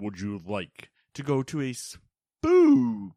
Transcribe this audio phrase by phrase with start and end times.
[0.00, 3.12] Would you like to go to a spooky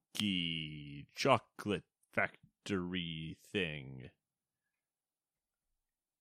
[1.16, 4.10] chocolate factory thing?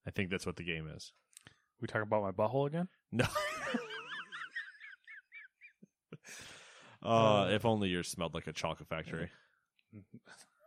[0.07, 1.13] I think that's what the game is.
[1.81, 2.89] We talk about my butthole again?
[3.11, 3.27] No.
[7.03, 9.31] uh, if only yours smelled like a chocolate factory.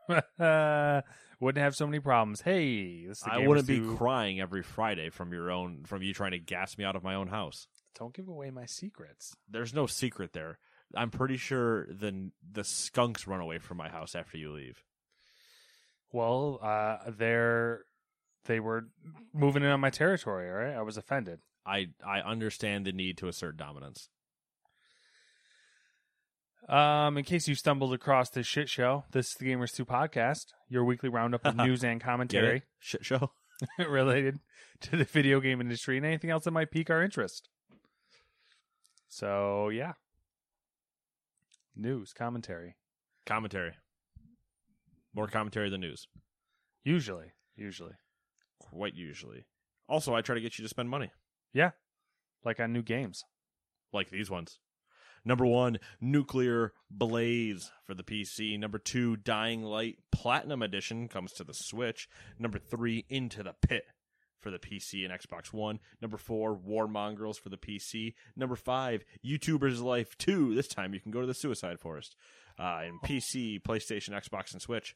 [1.39, 2.41] Wouldn't have so many problems.
[2.41, 6.13] Hey, this is the I wouldn't be crying every Friday from your own from you
[6.13, 7.67] trying to gas me out of my own house.
[7.97, 9.35] Don't give away my secrets.
[9.49, 10.59] There's no secret there.
[10.95, 14.83] I'm pretty sure the the skunks run away from my house after you leave.
[16.11, 17.85] Well, uh, they're
[18.45, 18.87] they were
[19.33, 20.49] moving in on my territory.
[20.49, 21.39] All right, I was offended.
[21.65, 24.09] I I understand the need to assert dominance.
[26.67, 30.47] Um, in case you stumbled across this shit show, this is the Gamers Two podcast,
[30.67, 32.63] your weekly roundup of news and commentary?
[32.79, 33.31] Shit show.
[33.89, 34.39] related
[34.81, 37.49] to the video game industry and anything else that might pique our interest.
[39.07, 39.93] So yeah,
[41.75, 42.75] news commentary
[43.25, 43.73] Commentary.
[45.15, 46.07] More commentary than news.
[46.83, 47.93] usually, usually,
[48.59, 49.45] Quite usually.
[49.89, 51.11] Also, I try to get you to spend money.
[51.53, 51.71] yeah,
[52.43, 53.23] like on new games.
[53.93, 54.59] like these ones.
[55.23, 58.59] Number one, Nuclear Blaze for the PC.
[58.59, 62.07] Number two, Dying Light Platinum Edition comes to the Switch.
[62.37, 63.85] Number three, Into the Pit
[64.45, 65.79] for the PC and Xbox One.
[66.03, 68.13] Number four, War Mongrels for the PC.
[68.35, 70.53] Number five, YouTuber's Life 2.
[70.53, 72.15] This time you can go to the Suicide Forest.
[72.59, 74.95] Uh, in PC, PlayStation, Xbox, and Switch.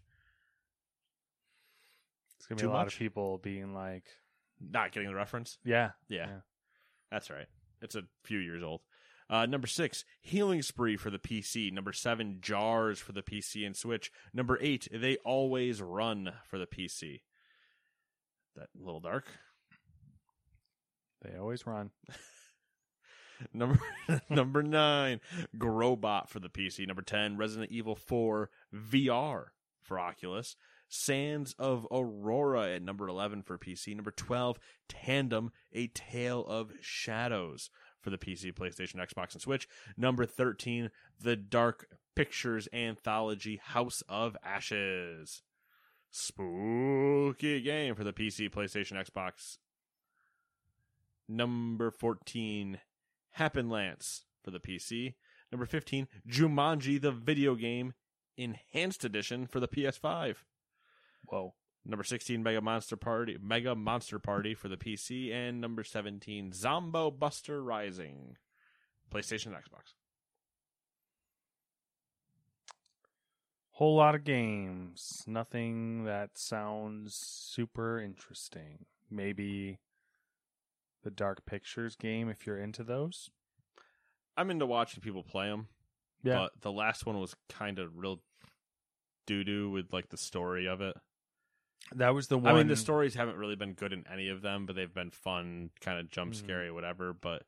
[2.38, 2.94] It's gonna be Too a lot much?
[2.94, 4.04] of people being like,
[4.62, 5.58] Not getting the reference?
[5.64, 6.40] yeah, Yeah, Yeah.
[7.10, 7.48] that's right.
[7.82, 8.82] It's a few years old.
[9.32, 11.72] Uh, number six, Healing Spree for the PC.
[11.74, 14.12] Number seven, Jars for the PC and Switch.
[14.32, 17.22] Number eight, They Always Run for the PC.
[18.56, 19.28] That a little dark.
[21.22, 21.92] they always run.
[23.54, 23.80] Number
[24.30, 25.22] number nine,
[25.58, 26.86] Growbot for the PC.
[26.86, 29.46] Number ten, Resident Evil 4 VR
[29.82, 30.56] for Oculus.
[30.90, 33.96] Sands of Aurora at number 11 for PC.
[33.96, 37.70] Number 12, Tandem, A Tale of Shadows
[38.02, 39.68] for the PC, PlayStation, Xbox, and Switch.
[39.96, 40.90] Number 13,
[41.22, 45.44] The Dark Pictures Anthology House of Ashes.
[46.12, 49.58] Spooky game for the PC, PlayStation, Xbox.
[51.28, 52.80] Number 14,
[53.38, 55.14] Happenlance for the PC.
[55.52, 57.94] Number 15, Jumanji the video game
[58.38, 60.38] enhanced edition for the PS5.
[61.26, 61.54] Whoa.
[61.86, 67.10] Number 16, Mega Monster Party, Mega Monster Party for the PC, and number 17, Zombo
[67.10, 68.38] Buster Rising,
[69.12, 69.94] PlayStation and Xbox.
[73.80, 75.24] Whole lot of games.
[75.26, 78.86] Nothing that sounds super interesting.
[79.10, 79.80] Maybe
[81.04, 83.30] the Dark Pictures game if you're into those.
[84.36, 85.70] I'm into watching people play them,
[86.24, 86.40] Yeah.
[86.40, 88.22] but the last one was kind of real
[89.26, 90.98] doo doo with like the story of it.
[91.96, 94.42] that was the one I mean, the stories haven't really been good in any of
[94.42, 96.36] them, but they've been fun, kind of jump Mhm.
[96.36, 97.14] scary, whatever.
[97.14, 97.48] But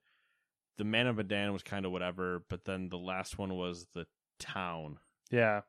[0.77, 2.39] the Man of Medan was kind of whatever.
[2.47, 4.07] But then the last one was the
[4.39, 4.99] town,
[5.29, 5.63] Yeah.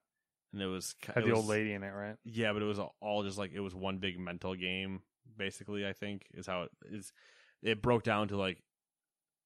[0.52, 2.16] And it was Had it the old lady in it, right?
[2.24, 5.02] Yeah, but it was all just like it was one big mental game.
[5.36, 7.12] Basically, I think is how it is.
[7.62, 8.62] It broke down to like,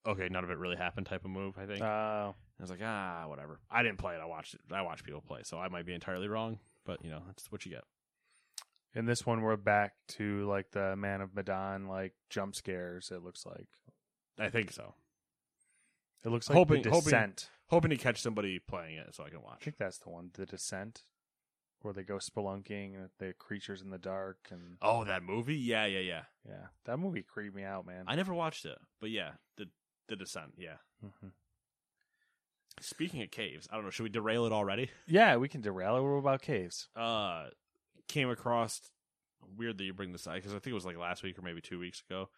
[0.06, 1.56] okay, none of it really happened type of move.
[1.58, 2.34] I think Oh.
[2.58, 3.60] I was like, ah, whatever.
[3.70, 4.20] I didn't play it.
[4.20, 4.60] I watched it.
[4.72, 6.58] I watched people play, so I might be entirely wrong.
[6.86, 7.84] But you know, that's what you get.
[8.94, 13.10] In this one, we're back to like the Man of Medan, like jump scares.
[13.14, 13.66] It looks like
[14.38, 14.94] I think so.
[16.24, 17.50] it looks like Hoping- the Descent.
[17.68, 19.58] Hoping to catch somebody playing it so I can watch.
[19.60, 21.02] I think that's the one, the Descent,
[21.82, 25.56] where they go spelunking and the creatures in the dark and Oh, that movie?
[25.56, 26.22] Yeah, yeah, yeah.
[26.48, 28.04] yeah, that movie creeped me out, man.
[28.06, 29.66] I never watched it, but yeah, the
[30.08, 30.52] the Descent.
[30.56, 30.76] Yeah.
[31.04, 31.32] Mhm.
[32.80, 33.90] Speaking of caves, I don't know.
[33.90, 34.90] Should we derail it already?
[35.06, 36.02] Yeah, we can derail it.
[36.02, 36.88] What about caves?
[36.94, 37.46] Uh,
[38.06, 38.80] came across
[39.56, 41.42] weird that you bring this up because I think it was like last week or
[41.42, 42.28] maybe two weeks ago.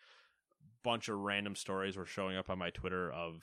[0.85, 3.43] Bunch of random stories were showing up on my Twitter of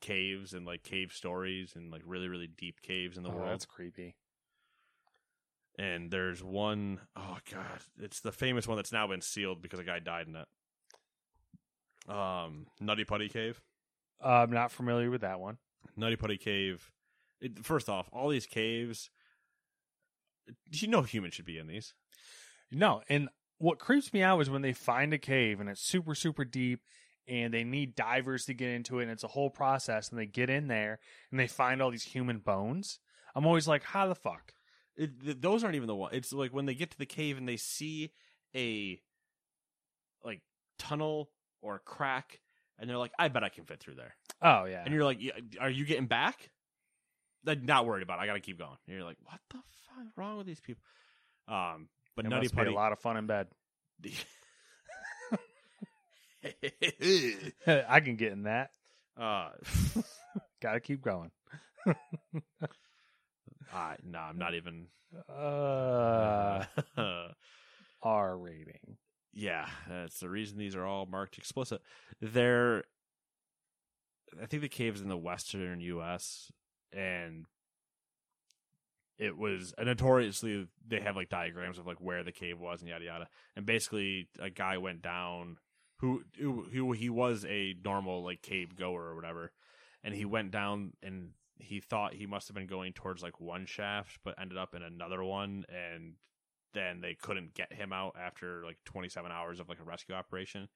[0.00, 3.48] caves and like cave stories and like really really deep caves in the oh, world.
[3.50, 4.16] that's creepy.
[5.78, 9.84] and there's one oh god it's the famous one that's now been sealed because a
[9.84, 13.60] guy died in it um nutty putty cave
[14.24, 15.58] Uh, I'm not familiar with that one.
[15.96, 16.90] nutty putty cave
[17.40, 19.10] it, first off all these caves
[20.70, 21.94] you know humans should be in these
[22.70, 23.28] No, and
[23.58, 26.80] what creeps me out is when they find a cave and it's super super deep
[27.28, 30.26] and they need divers to get into it and it's a whole process and they
[30.26, 30.98] get in there
[31.30, 32.98] and they find all these human bones.
[33.34, 34.52] I'm always like, how the fuck?
[34.96, 37.36] it, th- those aren't even the one it's like when they get to the cave
[37.36, 38.12] and they see
[38.54, 38.98] a
[40.24, 40.40] like
[40.78, 41.28] tunnel
[41.60, 42.40] or a crack
[42.78, 44.82] and they're like i bet i can fit through there Oh yeah.
[44.84, 46.50] and you're like, "Yeah, "Are you getting back?"
[47.44, 48.18] Like, not worried about.
[48.18, 48.22] it.
[48.22, 48.76] I got to keep going.
[48.86, 49.56] And you're like, "What the
[49.86, 50.82] fuck wrong with these people?"
[51.48, 53.46] Um, but it Nutty Putty, a lot of fun in bed.
[57.88, 58.70] I can get in that.
[59.18, 59.50] Uh,
[60.62, 61.30] Got to keep going.
[63.72, 64.86] I no, I'm not even.
[65.28, 66.64] Uh,
[68.02, 68.96] R rating.
[69.32, 71.80] yeah, that's the reason these are all marked explicit.
[72.20, 72.84] They're,
[74.42, 76.50] I think the cave's in the western U.S.
[76.92, 77.46] and
[79.18, 82.90] it was uh, notoriously they have like diagrams of like where the cave was and
[82.90, 83.28] yada yada.
[83.56, 85.58] And basically, a guy went down
[85.98, 89.52] who who, he was a normal like cave goer or whatever,
[90.04, 93.66] and he went down and he thought he must have been going towards like one
[93.66, 96.14] shaft, but ended up in another one, and
[96.74, 100.68] then they couldn't get him out after like 27 hours of like a rescue operation.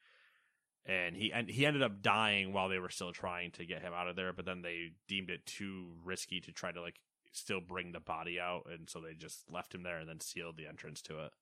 [0.86, 3.92] And he and he ended up dying while they were still trying to get him
[3.92, 7.00] out of there but then they deemed it too risky to try to like
[7.32, 8.62] still bring the body out.
[8.72, 11.32] And so they just left him there and then sealed the entrance to it.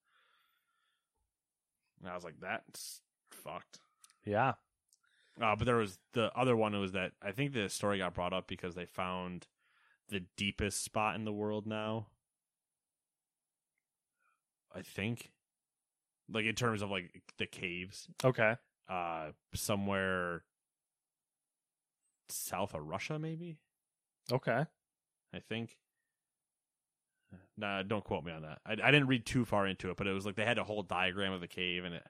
[2.01, 3.81] And i was like that's fucked.
[4.25, 4.55] Yeah.
[5.41, 8.33] uh, but there was the other one was that i think the story got brought
[8.33, 9.47] up because they found
[10.09, 12.07] the deepest spot in the world now.
[14.75, 15.31] I think.
[16.31, 18.09] Like in terms of like the caves.
[18.25, 18.57] Okay.
[18.89, 20.45] uh somewhere
[22.29, 23.59] south of Russia maybe?
[24.33, 24.65] Okay.
[25.35, 25.77] I think.
[27.57, 28.61] Nah don't quote me on that.
[28.65, 30.65] I, I didn't read too far into it but it was like they had a
[30.65, 32.07] whole diagram of the cave and it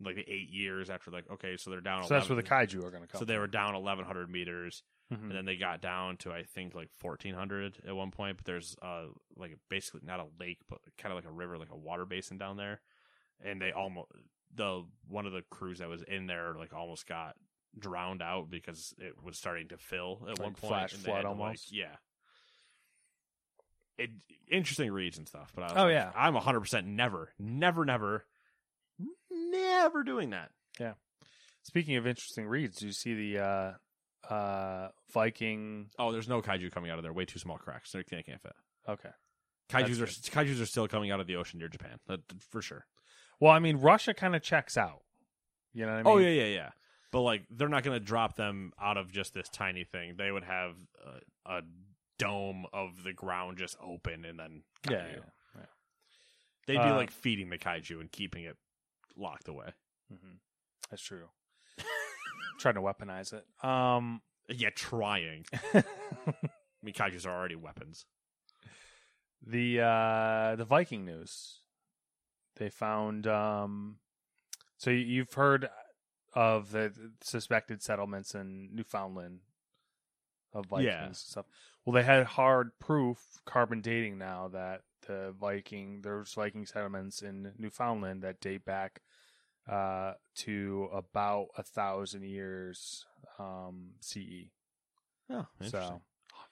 [0.00, 2.84] like the eight years after like okay so they're down So that's where the kaiju
[2.84, 3.18] are going to come.
[3.18, 5.22] so they were down 1100 meters Mhm.
[5.22, 8.76] and then they got down to I think like 1400 at one point but there's
[8.82, 9.06] uh
[9.36, 12.36] like basically not a lake but kind of like a river like a water basin
[12.38, 12.80] down there
[13.42, 14.10] and they almost
[14.54, 17.34] the one of the crews that was in there like almost got
[17.78, 21.28] drowned out because it was starting to fill at Like one point flash flood to,
[21.30, 21.72] like- almost?
[21.72, 21.96] yeah
[23.96, 24.10] it
[24.50, 26.12] interesting reads and stuff but I was Oh, like, yeah.
[26.14, 28.24] I'm 100% never never never
[29.50, 30.94] never doing that Yeah.
[31.64, 35.90] Speaking of interesting reads, do you see the uh, uh, Viking?
[35.98, 38.40] oh there's no kaiju coming out of there way too small cracks they can't, can't
[38.42, 38.52] fit
[38.88, 39.10] Okay.
[39.70, 42.62] Kaiju's are That's kaiju's are still coming out of the ocean near Japan, that, for
[42.62, 42.86] sure.
[43.38, 45.02] Well, I mean, Russia kind of checks out.
[45.74, 46.12] You know what I mean?
[46.14, 46.70] oh yeah, yeah, yeah.
[47.12, 50.14] But like, they're not going to drop them out of just this tiny thing.
[50.16, 50.72] They would have
[51.46, 51.62] a, a
[52.18, 54.96] dome of the ground just open, and then Yeah.
[54.96, 55.12] kaiju.
[55.16, 55.20] yeah,
[55.56, 55.62] yeah.
[56.66, 58.56] they'd be Uh, like feeding the kaiju and keeping it
[59.18, 59.70] locked away.
[60.08, 60.36] hmm
[60.90, 61.28] That's true.
[62.58, 63.44] Trying to weaponize it.
[63.66, 65.44] Um, Yeah, trying.
[65.74, 65.82] I
[66.82, 68.06] mean, kaiju's are already weapons.
[69.44, 71.60] the uh, the Viking news.
[72.56, 73.26] They found.
[73.26, 73.98] Um,
[74.78, 75.68] so you- you've heard
[76.34, 79.40] of the suspected settlements in Newfoundland
[80.52, 81.04] of Vikings Yeah.
[81.06, 81.46] and stuff.
[81.84, 87.52] Well, they had hard proof carbon dating now that the Viking there's Viking settlements in
[87.58, 89.02] Newfoundland that date back
[89.68, 93.04] uh, to about a thousand years
[93.40, 94.46] um, CE.
[95.30, 96.02] Oh, So,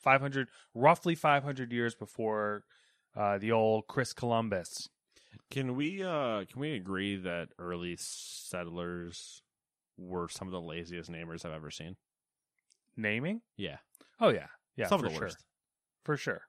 [0.00, 2.64] 500, roughly 500 years before
[3.14, 4.88] uh, the old Chris Columbus.
[5.50, 9.42] Can we uh can we agree that early settlers
[9.96, 11.96] were some of the laziest namers I've ever seen?
[12.96, 13.42] Naming?
[13.56, 13.76] Yeah,
[14.20, 14.46] Oh, yeah.
[14.76, 15.26] Yeah, some for of the sure.
[15.28, 15.44] worst.
[16.04, 16.42] For sure.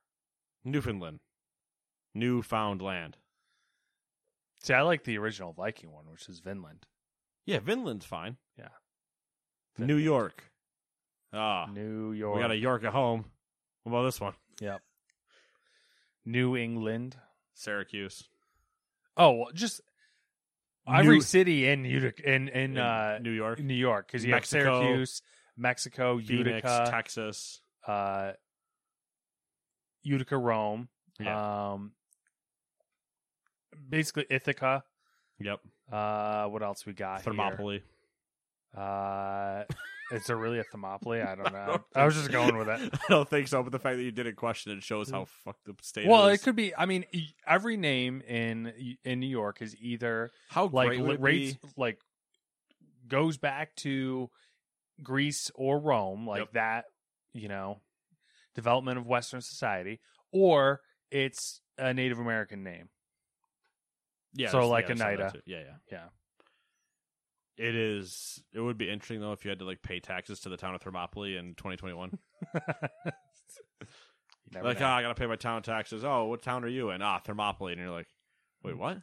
[0.64, 1.20] Newfoundland,
[2.18, 3.18] Newfoundland.
[4.64, 6.86] See, I like the original Viking one, which is Vinland.
[7.46, 8.38] Yeah, Vinland's fine.
[8.58, 8.70] Yeah.
[9.78, 10.44] New York.
[11.32, 12.36] Ah, New York.
[12.36, 13.26] we got a York at home.
[13.84, 14.34] What about this one?
[14.60, 14.82] Yep.
[16.26, 17.16] New England.
[17.54, 18.24] Syracuse,
[19.16, 19.82] Oh, just
[20.88, 24.30] every New- city in Utica in in, in uh, New York, New York because you
[24.32, 25.22] Mexico, have Syracuse,
[25.58, 26.30] Mexico, Phoenix,
[26.64, 27.62] Utica, Texas.
[27.88, 28.34] uh,
[30.04, 30.88] Utica, Rome.
[31.20, 31.72] Yeah.
[31.72, 31.94] Um,
[33.90, 34.84] basically Ithaca.
[35.40, 35.60] Yep.
[35.92, 37.18] Uh, what else we got?
[37.22, 37.34] here?
[37.34, 37.82] Thermopylae.
[38.76, 39.64] Uh,
[40.12, 41.22] is there really a Thermopylae?
[41.22, 41.66] I don't know.
[41.68, 42.94] don't I, was just going with it.
[43.10, 45.68] I don't think so, but the fact that you didn't question it shows how fucked
[45.70, 46.40] up the state Well, is.
[46.40, 46.76] it could be.
[46.76, 47.06] I mean,
[47.48, 51.68] every name in in New York is either how like great would it rates be?
[51.78, 52.00] like
[53.08, 54.30] goes back to
[55.02, 56.52] Greece or Rome, like Yep.
[56.54, 56.86] that.
[57.34, 57.82] You know,
[58.56, 60.00] development of Western society,
[60.32, 60.82] or
[61.12, 62.90] it's a Native American name.
[64.38, 64.50] Yeah.
[64.52, 65.34] so like yeah, I Oneida.
[65.46, 65.74] Yeah, yeah.
[65.92, 66.06] Yeah.
[67.68, 68.42] It is.
[68.54, 70.76] It would be interesting though if you had to like pay taxes to the town
[70.76, 72.18] of Thermopylae in 2021.
[74.54, 74.86] Like, know.
[74.86, 76.06] ah, I gotta pay my town taxes.
[76.06, 77.02] Oh, what town are you in?
[77.02, 77.74] Ah, Thermopylae.
[77.74, 78.08] And you're like,
[78.64, 79.00] wait, what?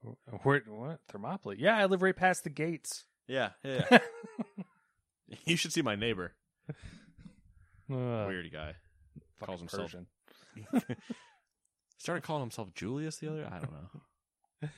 [0.44, 1.56] Where, what Thermopylae?
[1.58, 3.04] Yeah, I live right past the gates.
[3.26, 3.84] yeah, yeah.
[3.90, 5.36] yeah.
[5.44, 6.32] you should see my neighbor.
[7.90, 8.74] Ugh, Weird guy.
[9.42, 9.94] calls himself-
[11.98, 13.46] Started calling himself Julius the other.
[13.50, 14.00] I don't know.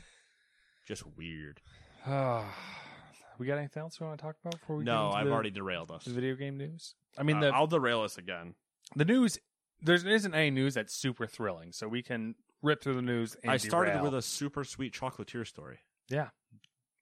[0.86, 1.60] Just weird.
[2.06, 5.50] we got anything else we want to talk about before we No, I've the, already
[5.50, 6.04] derailed us.
[6.04, 6.94] the video game news?
[7.18, 8.54] I mean, Uh, the I'll derail us again.
[8.96, 9.38] the news.
[9.82, 13.34] There isn't any news that's super thrilling, so we can rip through the news.
[13.42, 15.78] And I started derail, with a super sweet chocolatier story.
[16.10, 16.28] Yeah,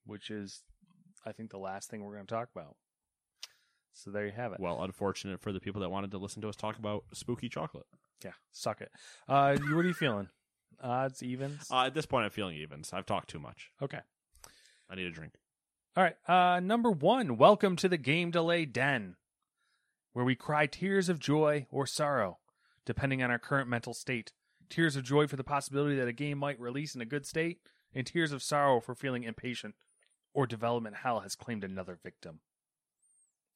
[0.07, 0.63] which is,
[1.27, 2.77] I think, the last thing we're going to talk about.
[3.95, 4.61] So there you have it.
[4.61, 7.87] Well, unfortunate for the people that wanted to listen to us talk about spooky chocolate.
[8.25, 8.93] yeah, suck it.
[9.29, 10.29] Uh, what are you feeling?
[10.83, 11.67] Odds, evens?
[11.71, 12.93] Uh, at this point, I'm feeling evens.
[12.93, 13.71] I've talked too much.
[13.83, 14.01] okay.
[14.91, 15.35] I need a drink.
[15.97, 16.17] All right.
[16.27, 19.17] Uh, number one, welcome to the Game Delay Den,
[20.13, 22.39] where we cry tears of joy or sorrow,
[22.87, 24.33] depending on our current mental state.
[24.71, 27.59] Tears of joy for the possibility that a game might release in a good state,
[27.95, 29.75] and tears of sorrow for feeling impatient
[30.33, 32.41] or development hell has claimed another victim.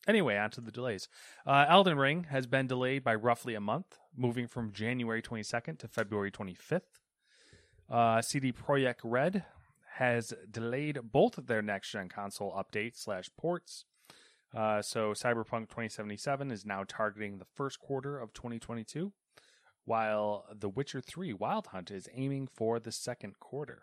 [0.09, 1.09] Anyway, on to the delays.
[1.47, 5.87] Uh, Elden Ring has been delayed by roughly a month, moving from January 22nd to
[5.89, 6.81] February 25th.
[7.93, 9.45] Uh, CD Projekt Red
[9.97, 13.85] has delayed both of their next gen console updates slash ports.
[14.57, 19.13] Uh, so Cyberpunk 2077 is now targeting the first quarter of 2022,
[19.85, 23.83] while The Witcher 3 Wild Hunt is aiming for the second quarter.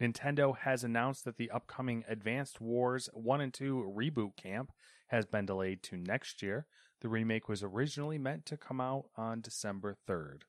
[0.00, 4.72] Nintendo has announced that the upcoming Advanced Wars 1 and 2 reboot camp
[5.08, 6.66] has been delayed to next year.
[7.02, 10.42] The remake was originally meant to come out on December 3rd.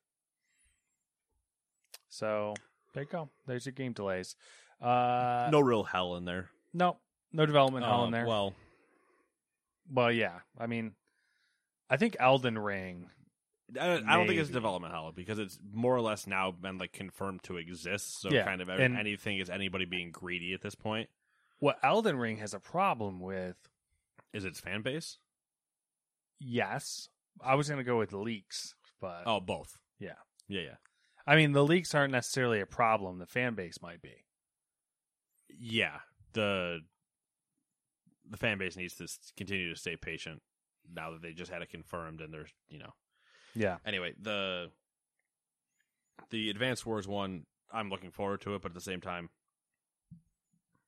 [2.10, 2.55] So
[2.93, 3.29] there you go.
[3.48, 4.36] There's your game delays.
[4.81, 6.50] Uh, no real hell in there.
[6.74, 6.98] no,
[7.34, 8.25] no development hell Uh, in there.
[8.25, 8.53] Well,
[9.91, 10.39] Well, yeah.
[10.58, 10.93] I mean,
[11.89, 13.10] I think Elden Ring.
[13.79, 16.91] I, I don't think it's development hell because it's more or less now been like
[16.91, 18.19] confirmed to exist.
[18.22, 21.10] So Yeah, kind of anything is anybody being greedy at this point.
[21.60, 23.58] What Elden Ring has a problem with,
[24.34, 25.17] Is its fan base?
[26.39, 27.10] yes,
[27.43, 29.77] I was going to go with leaks, but Oh, both.
[30.00, 30.13] yeah.
[30.48, 30.75] Yeah, yeah,
[31.29, 33.19] I mean, the leaks aren't necessarily a problem.
[33.19, 34.25] The fan base might be.
[35.59, 36.00] yeah.
[36.33, 36.79] The
[38.29, 39.07] the fan base needs to
[39.38, 40.41] continue to stay patient
[40.93, 42.93] now that they just had it confirmed and there's you know
[43.55, 43.77] Yeah.
[43.86, 44.69] anyway the
[46.29, 49.29] the advanced wars one i'm looking forward to it but at the same time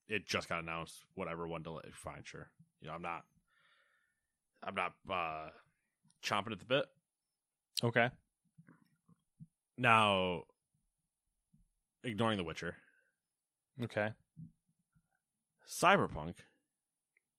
[0.08, 3.24] it just got announced whatever one delay fine sure you know i'm not
[4.64, 5.50] i'm not uh
[6.24, 6.86] chomping at the bit
[7.84, 8.10] Okay.
[9.78, 10.44] Now
[12.04, 12.76] ignoring the witcher
[13.82, 14.10] Okay.
[15.68, 16.36] cyberpunk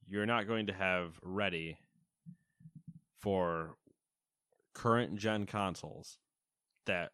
[0.08, 1.78] you're not going to have ready
[3.20, 3.76] for
[4.74, 6.18] current gen consoles
[6.86, 7.12] that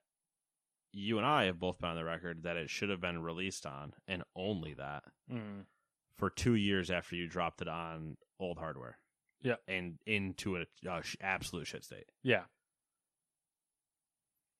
[0.92, 3.66] you and I have both been on the record that it should have been released
[3.66, 5.66] on, and only that Mm.
[6.16, 8.98] for two years after you dropped it on old hardware.
[9.42, 9.56] Yeah.
[9.68, 12.10] and into an uh, sh- absolute shit state.
[12.22, 12.44] Yeah.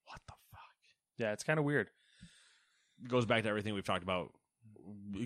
[0.05, 0.35] What the?
[1.19, 1.33] Yeah.
[1.33, 1.91] It's kind of weird.
[3.07, 4.33] goes back to everything we've talked about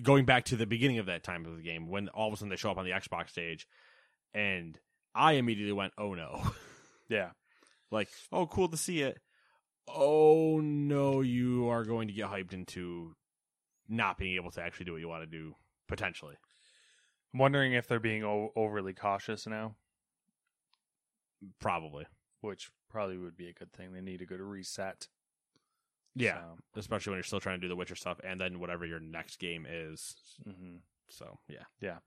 [0.01, 2.37] going back to the beginning of that time of the game when all of a
[2.37, 3.65] sudden they show up on the Xbox stage
[4.33, 4.77] and
[5.15, 6.41] I immediately went, "Oh no."
[7.09, 7.31] Yeah.
[7.91, 9.19] like, "Oh, cool to see it."
[9.87, 13.15] Oh no, you are going to get hyped into
[13.87, 15.53] not being able to actually do what you want to do
[15.87, 16.35] potentially.
[17.33, 19.75] I'm wondering if they're being o- overly cautious now,
[21.59, 22.05] Probably.
[22.41, 23.93] which probably would be a good thing.
[23.93, 25.07] They need a good reset.
[26.15, 26.39] Yeah.
[26.39, 28.99] So, Especially when you're still trying to do the Witcher stuff and then whatever your
[28.99, 30.15] next game is.
[30.47, 30.79] mhm.
[31.09, 31.63] So, yeah.
[31.79, 31.97] Yeah.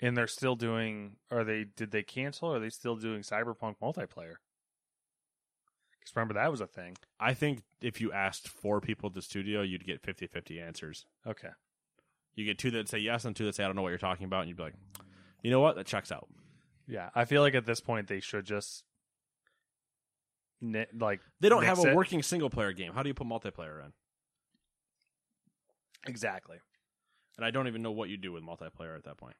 [0.00, 1.16] And they're still doing.
[1.30, 1.64] Are they?
[1.76, 2.48] Did they cancel?
[2.52, 4.34] Or are they still doing Cyberpunk multiplayer?
[6.00, 6.96] Because remember that was a thing.
[7.20, 11.06] I think if you asked four people at the studio, you'd get 50-50 answers.
[11.24, 11.50] Okay.
[12.34, 13.98] You get two that say yes and two that say I don't know what you're
[13.98, 14.74] talking about, and you'd be like,
[15.42, 16.28] you know what, that checks out.
[16.88, 18.82] Yeah, I feel like at this point they should just
[20.62, 21.94] ni- like They don't have a it.
[21.94, 22.92] working single player game.
[22.94, 23.92] How do you put multiplayer in?
[26.06, 26.56] exactly.
[27.36, 29.36] And I don't even know what you do with multiplayer at that point.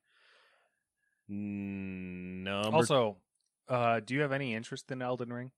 [1.29, 3.17] Number Also,
[3.69, 5.50] uh, do you have any interest in Elden Ring?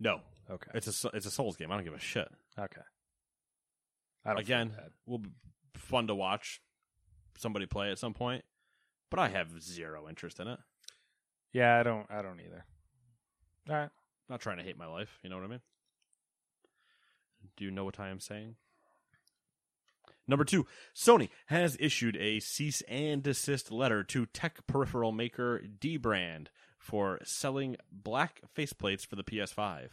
[0.00, 0.70] no, Okay.
[0.74, 1.70] it's a it's a Souls game.
[1.70, 2.28] I don't give a shit.
[2.58, 2.80] Okay.
[4.24, 4.90] I don't Again, bad.
[5.06, 5.30] will be
[5.74, 6.60] fun to watch
[7.38, 8.44] somebody play at some point,
[9.10, 10.58] but I have zero interest in it.
[11.52, 12.06] Yeah, I don't.
[12.10, 12.64] I don't either.
[13.68, 13.90] All right.
[14.32, 15.18] Not trying to hate my life.
[15.22, 15.60] You know what I mean?
[17.56, 18.56] Do you know what I am saying?
[20.26, 26.46] Number two, Sony has issued a cease and desist letter to tech peripheral maker Dbrand
[26.78, 29.90] for selling black faceplates for the PS5.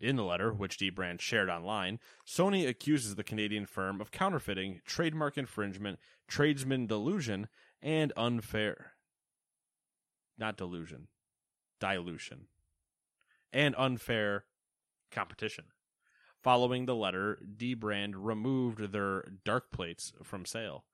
[0.00, 5.36] In the letter, which Dbrand shared online, Sony accuses the Canadian firm of counterfeiting, trademark
[5.36, 7.48] infringement, tradesman delusion,
[7.82, 8.92] and unfair.
[10.38, 11.08] Not delusion,
[11.78, 12.46] dilution
[13.52, 14.44] and unfair
[15.10, 15.64] competition.
[16.42, 20.84] Following the letter, Dbrand removed their dark plates from sale.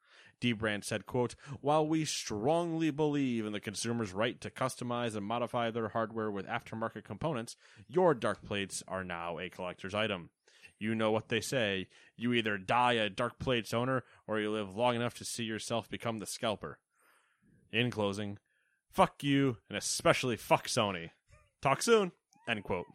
[0.41, 5.71] Dbrand said, quote, While we strongly believe in the consumer's right to customize and modify
[5.71, 7.57] their hardware with aftermarket components,
[7.89, 10.31] your dark plates are now a collector's item.
[10.79, 11.89] You know what they say.
[12.17, 15.91] You either die a dark plates owner or you live long enough to see yourself
[15.91, 16.79] become the scalper.
[17.73, 18.39] In closing,
[18.91, 21.11] fuck you and especially fuck Sony.
[21.61, 22.13] Talk soon.
[22.49, 22.87] End quote.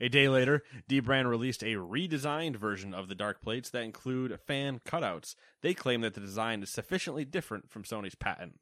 [0.00, 4.80] A day later, Dbrand released a redesigned version of the dark plates that include fan
[4.86, 5.34] cutouts.
[5.60, 8.60] They claim that the design is sufficiently different from Sony's patent.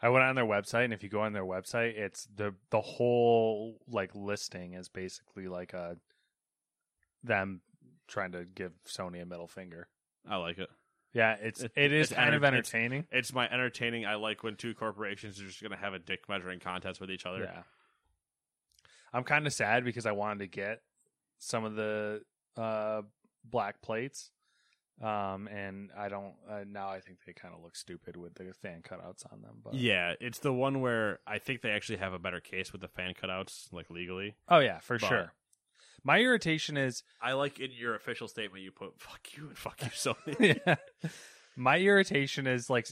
[0.00, 2.80] I went on their website, and if you go on their website, it's the the
[2.80, 5.96] whole like listing is basically like a
[7.22, 7.60] them
[8.08, 9.88] trying to give Sony a middle finger.
[10.26, 10.70] I like it.
[11.12, 13.06] Yeah, it's It- it is it's kind of enter- it's- entertaining.
[13.10, 14.06] It's my entertaining.
[14.06, 17.10] I like when two corporations are just going to have a dick measuring contest with
[17.10, 17.40] each other.
[17.42, 17.62] Yeah,
[19.12, 20.82] I'm kind of sad because I wanted to get
[21.38, 22.22] some of the
[22.56, 23.02] uh,
[23.44, 24.30] black plates,
[25.00, 26.34] um, and I don't.
[26.48, 29.60] Uh, now I think they kind of look stupid with the fan cutouts on them.
[29.64, 32.82] But Yeah, it's the one where I think they actually have a better case with
[32.82, 34.36] the fan cutouts, like legally.
[34.48, 35.32] oh yeah, for But- sure.
[36.04, 39.82] My irritation is I like in your official statement you put "fuck you" and "fuck
[39.82, 40.76] you, Sony." yeah.
[41.56, 42.88] My irritation is like,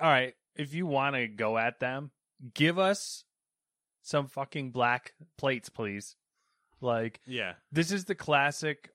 [0.00, 2.10] all right, if you want to go at them,
[2.54, 3.24] give us
[4.02, 6.16] some fucking black plates, please.
[6.80, 8.90] Like, yeah, this is the classic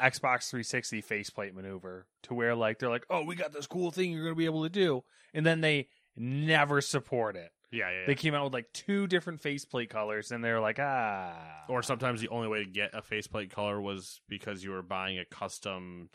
[0.00, 4.12] Xbox 360 faceplate maneuver to where, like, they're like, oh, we got this cool thing
[4.12, 5.02] you're going to be able to do.
[5.32, 7.50] And then they never support it.
[7.70, 8.00] Yeah, yeah.
[8.00, 8.06] yeah.
[8.06, 11.64] They came out with like two different faceplate colors and they're like, ah.
[11.68, 15.18] Or sometimes the only way to get a faceplate color was because you were buying
[15.18, 16.10] a custom,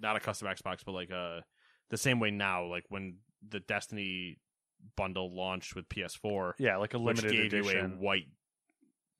[0.00, 1.44] not a custom Xbox, but like a
[1.90, 4.38] the same way now, like when the Destiny
[4.96, 8.00] bundle launched with PS4, yeah, like a which limited gave you a edition.
[8.00, 8.26] white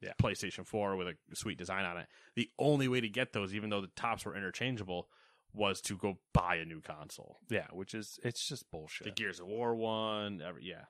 [0.01, 0.13] Yeah.
[0.21, 2.07] PlayStation 4 with a sweet design on it.
[2.37, 5.09] The only way to get those, even though the tops were interchangeable,
[5.53, 7.39] was to go buy a new console.
[7.49, 9.07] Yeah, which is, it's just bullshit.
[9.07, 9.13] The.
[9.13, 10.85] Gears of War one, every, yeah.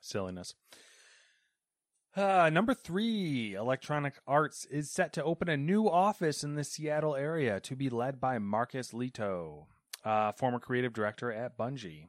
[0.00, 0.54] Silliness.
[2.16, 7.14] Uh, number three, Electronic Arts is set to open a new office in the Seattle
[7.14, 9.66] area to be led by Marcus Lehto,
[10.04, 12.08] uh, former creative director at Bungie.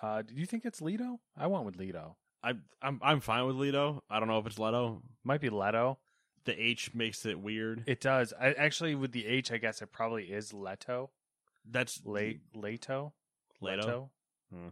[0.00, 1.20] Uh, do you think it's Leto?
[1.36, 2.16] I went with Leto.
[2.42, 4.02] I, I'm I'm fine with Leto.
[4.10, 5.02] I don't know if it's Leto.
[5.22, 5.98] Might be Leto.
[6.44, 7.84] The H makes it weird.
[7.86, 8.32] It does.
[8.40, 11.10] I actually with the H, I guess it probably is Leto.
[11.70, 13.12] That's Le- Leto.
[13.60, 14.10] Leto?
[14.52, 14.68] Hmm.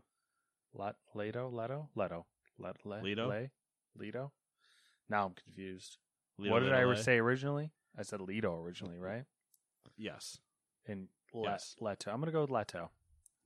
[0.75, 1.49] Leto.
[1.53, 1.89] Leto.
[1.95, 2.27] Leto.
[2.61, 3.29] Let Le- Leto?
[3.29, 3.51] Le-
[3.99, 4.33] Leto.
[5.09, 5.97] Now I'm confused.
[6.39, 6.97] Leto what did I Le?
[6.97, 7.73] say originally?
[7.99, 9.25] I said Lehto originally, right?
[9.97, 10.39] Yes.
[10.87, 11.77] And Le- Yes.
[11.81, 12.11] Leto.
[12.11, 12.91] I'm gonna go with Leto.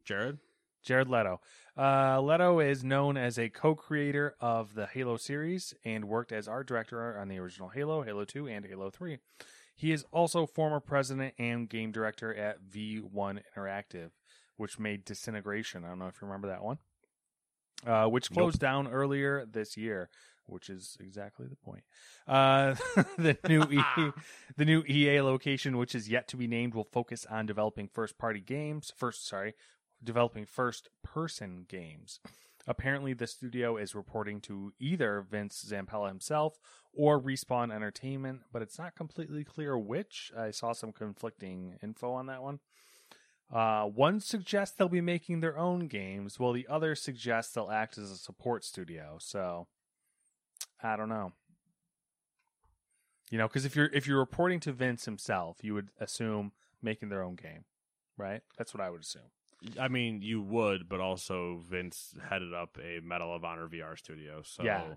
[0.04, 0.38] Jared?
[0.82, 1.40] Jared Leto.
[1.78, 6.66] Uh, Leto is known as a co-creator of the Halo series and worked as art
[6.68, 9.16] director on the original Halo, Halo 2, and Halo 3.
[9.74, 14.10] He is also former president and game director at V1 Interactive,
[14.58, 15.84] which made Disintegration.
[15.84, 16.78] I don't know if you remember that one.
[17.86, 20.08] Uh, which closed down earlier this year,
[20.46, 21.84] which is exactly the point.
[22.26, 22.74] Uh,
[23.18, 24.12] the new e-
[24.56, 28.18] the new EA location, which is yet to be named, will focus on developing first
[28.18, 28.92] party games.
[28.96, 29.54] First, sorry,
[30.02, 32.20] developing first person games.
[32.66, 36.58] Apparently, the studio is reporting to either Vince Zampella himself
[36.94, 40.32] or Respawn Entertainment, but it's not completely clear which.
[40.36, 42.60] I saw some conflicting info on that one.
[43.54, 47.96] Uh, one suggests they'll be making their own games, while the other suggests they'll act
[47.96, 49.16] as a support studio.
[49.20, 49.68] So,
[50.82, 51.32] I don't know.
[53.30, 57.08] You know, because if you're if you're reporting to Vince himself, you would assume making
[57.08, 57.64] their own game,
[58.16, 58.42] right?
[58.58, 59.30] That's what I would assume.
[59.80, 64.42] I mean, you would, but also Vince headed up a Medal of Honor VR studio.
[64.44, 64.94] So Yeah.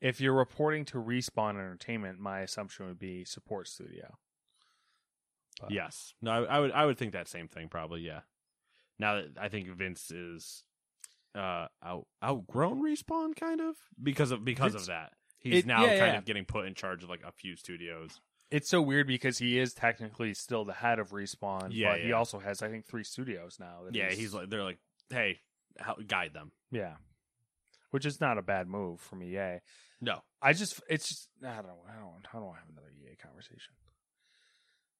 [0.00, 4.18] If you're reporting to Respawn Entertainment, my assumption would be support studio.
[5.60, 8.00] But- yes, no, I, I would I would think that same thing probably.
[8.00, 8.20] Yeah.
[8.98, 10.64] Now that I think Vince is
[11.34, 15.12] uh out outgrown respawn kind of because of because Vince- of that.
[15.38, 16.18] He's It- now yeah, kind yeah.
[16.18, 18.20] of getting put in charge of like a few studios.
[18.50, 22.12] It's so weird because he is technically still the head of Respawn, Yeah, but he
[22.12, 23.80] also has, I think, three studios now.
[23.90, 24.78] Yeah, he's like they're like,
[25.10, 25.40] hey,
[25.78, 26.52] help guide them.
[26.70, 26.94] yeah,
[27.90, 29.58] which is not a bad move from EA.
[30.00, 32.68] No, I just, it's just, I don't know, I don't, I don't want to have
[32.70, 33.72] another EA conversation.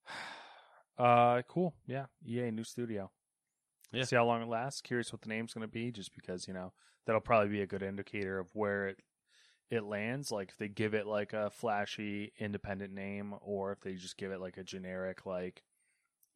[0.97, 3.11] Uh, cool, yeah, EA new studio.
[3.93, 4.05] Yeah.
[4.05, 4.81] See how long it lasts.
[4.81, 6.73] Curious what the name's going to be, just because you know
[7.07, 8.99] that'll probably be a good indicator of where it
[9.71, 10.31] it lands.
[10.31, 14.33] Like if they give it like a flashy independent name, or if they just give
[14.33, 15.63] it like a generic like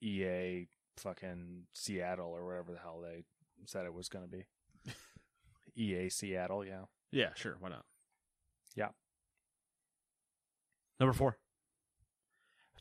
[0.00, 0.66] EA
[0.96, 3.24] fucking Seattle or whatever the hell they
[3.66, 4.46] said it was going to be.
[5.76, 6.82] EA Seattle, yeah.
[7.12, 7.84] yeah, sure, why not?
[8.74, 8.88] Yeah.
[10.98, 11.38] Number four.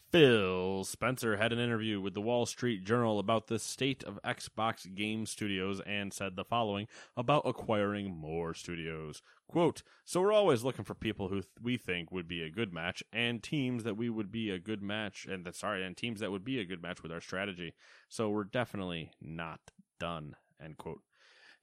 [0.09, 4.93] Phil Spencer had an interview with the Wall Street Journal about the state of Xbox
[4.95, 9.21] game studios and said the following about acquiring more studios.
[9.49, 12.73] Quote, So we're always looking for people who th- we think would be a good
[12.73, 16.31] match and teams that we would be a good match and sorry, and teams that
[16.31, 17.73] would be a good match with our strategy.
[18.07, 19.59] So we're definitely not
[19.99, 20.37] done.
[20.63, 21.01] End quote.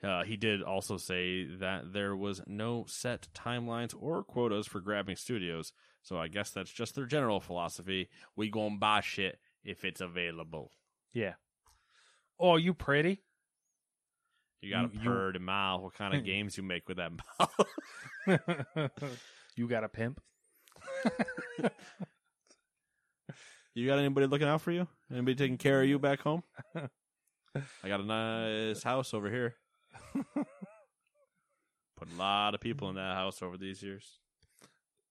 [0.04, 5.16] Uh, he did also say that there was no set timelines or quotas for grabbing
[5.16, 8.10] studios, so I guess that's just their general philosophy.
[8.36, 10.72] We gon' buy shit if it's available.
[11.12, 11.34] Yeah.
[12.38, 13.22] Oh, you pretty?
[14.60, 14.98] You got a
[15.34, 15.82] you- mouth.
[15.82, 18.90] What kind of games you make with that mouth?
[19.56, 20.20] you got a pimp?
[23.74, 24.86] you got anybody looking out for you?
[25.10, 26.42] Anybody taking care of you back home?
[26.74, 29.54] I got a nice house over here.
[31.96, 34.18] Put a lot of people in that house over these years.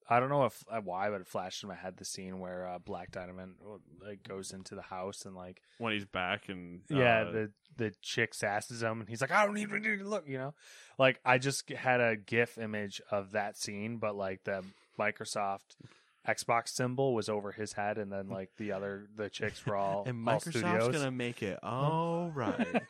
[0.10, 2.68] I don't know if uh, why, but it flashed in my head the scene where
[2.68, 6.82] uh, Black Diamond uh, like goes into the house and like When he's back and
[6.90, 10.08] yeah, uh, the the chick sasses him and he's like, I don't even need to
[10.08, 10.54] look, you know.
[11.00, 14.64] Like I just had a GIF image of that scene, but like the
[15.00, 15.78] Microsoft
[16.28, 20.04] Xbox symbol was over his head, and then like the other the chicks were all
[20.08, 20.96] and all Microsoft's studios.
[20.96, 22.84] gonna make it all right.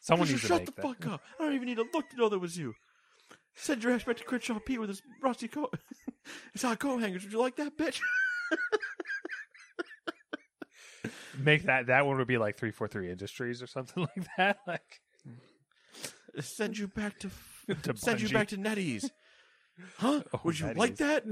[0.00, 0.82] Someone Just needs to shut make the that.
[0.82, 1.20] fuck up.
[1.38, 2.74] I don't even need to look to know that was you.
[3.54, 5.74] Send your ass back to Crenshaw Pete with his rusty coat.
[6.54, 7.22] it's hot coat hangers.
[7.24, 8.00] Would you like that, bitch?
[11.38, 14.58] Make that that one would be like three four three Industries or something like that.
[14.66, 15.00] Like
[16.40, 17.30] Send you back to,
[17.82, 19.10] To send you back to Nettie's.
[19.98, 20.22] Huh?
[20.32, 21.24] Oh, Would you like that?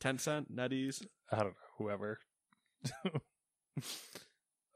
[0.00, 1.02] Ten cent Nettie's.
[1.32, 2.18] I don't know, whoever.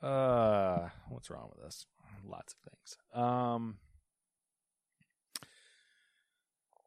[0.02, 1.86] uh, what's wrong with us?
[2.26, 2.96] Lots of things.
[3.14, 3.78] Um,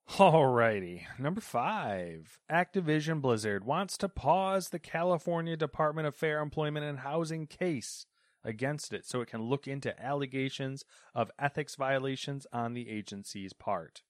[0.10, 2.39] alrighty, number five.
[2.52, 8.06] Activision Blizzard wants to pause the California Department of Fair Employment and Housing case
[8.44, 14.02] against it so it can look into allegations of ethics violations on the agency's part.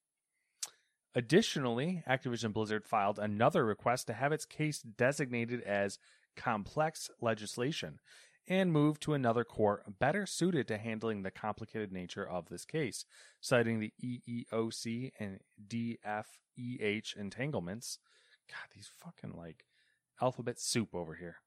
[1.14, 6.00] Additionally, Activision Blizzard filed another request to have its case designated as
[6.38, 8.00] complex legislation
[8.52, 13.06] and move to another court better suited to handling the complicated nature of this case,
[13.40, 17.98] citing the EEOC and DFEH entanglements.
[18.50, 19.64] God, these fucking like
[20.22, 21.38] alphabet soup over here.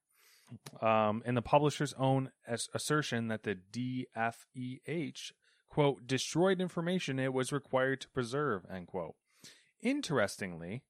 [0.81, 5.31] Um, and the publisher's own as- assertion that the DFEH
[5.69, 9.13] quote destroyed information it was required to preserve end quote.
[9.79, 10.81] Interestingly,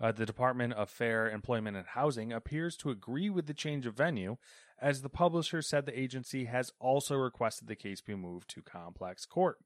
[0.00, 3.94] uh, the Department of Fair Employment and Housing appears to agree with the change of
[3.94, 4.36] venue,
[4.80, 9.24] as the publisher said the agency has also requested the case be moved to complex
[9.24, 9.58] court.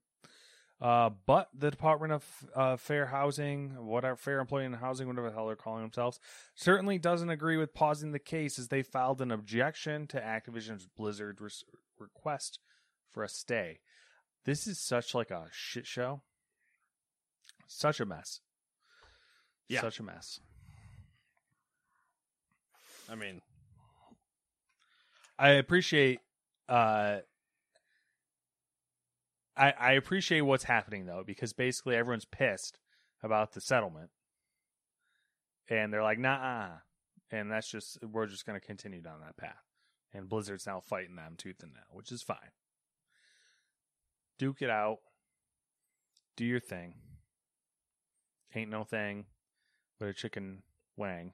[0.81, 5.35] Uh, but the Department of uh, Fair Housing, whatever Fair Employment and Housing, whatever the
[5.35, 6.19] hell they're calling themselves,
[6.55, 11.39] certainly doesn't agree with pausing the case as they filed an objection to Activision's Blizzard
[11.99, 12.57] request
[13.11, 13.79] for a stay.
[14.45, 16.21] This is such like a shit show.
[17.67, 18.39] Such a mess.
[19.67, 19.81] Yeah.
[19.81, 20.39] Such a mess.
[23.09, 23.41] I mean,
[25.37, 26.19] I appreciate
[26.69, 27.19] uh
[29.57, 32.79] I I appreciate what's happening though, because basically everyone's pissed
[33.23, 34.09] about the settlement.
[35.69, 36.69] And they're like, nah
[37.31, 39.63] and that's just we're just gonna continue down that path.
[40.13, 42.51] And Blizzard's now fighting them tooth and nail, which is fine.
[44.37, 44.97] Duke it out.
[46.35, 46.95] Do your thing.
[48.53, 49.25] ain't no thing
[50.01, 50.63] but a chicken
[50.97, 51.31] wang.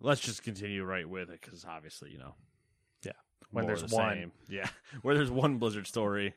[0.00, 2.34] Let's just continue right with it because obviously, you know,
[3.04, 3.12] Yeah.
[3.52, 4.12] When more there's the one.
[4.14, 4.32] same.
[4.48, 4.68] yeah,
[5.02, 6.34] where there's one Blizzard story,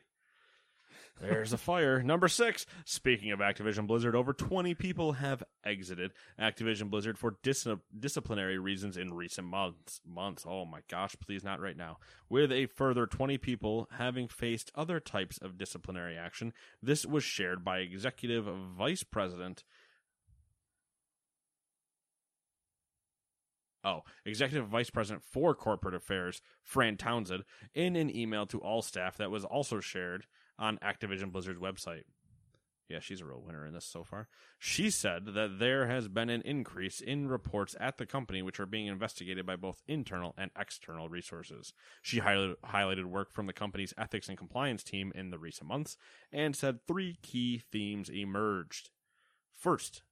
[1.20, 2.02] there's a fire.
[2.02, 2.66] Number six.
[2.84, 7.66] Speaking of Activision Blizzard, over 20 people have exited Activision Blizzard for dis-
[7.98, 10.00] disciplinary reasons in recent months.
[10.06, 10.44] Months.
[10.46, 11.98] Oh my gosh, please not right now.
[12.28, 16.52] With a further 20 people having faced other types of disciplinary action.
[16.82, 19.64] This was shared by Executive Vice President
[23.84, 29.16] Oh, Executive Vice President for Corporate Affairs, Fran Townsend, in an email to all staff
[29.16, 30.26] that was also shared
[30.58, 32.04] on Activision Blizzard's website.
[32.88, 34.28] Yeah, she's a real winner in this so far.
[34.58, 38.64] She said that there has been an increase in reports at the company which are
[38.64, 41.74] being investigated by both internal and external resources.
[42.00, 45.98] She highlighted, work from the company's ethics and compliance team in the recent months
[46.32, 48.88] and said three key themes emerged.
[49.54, 50.02] First,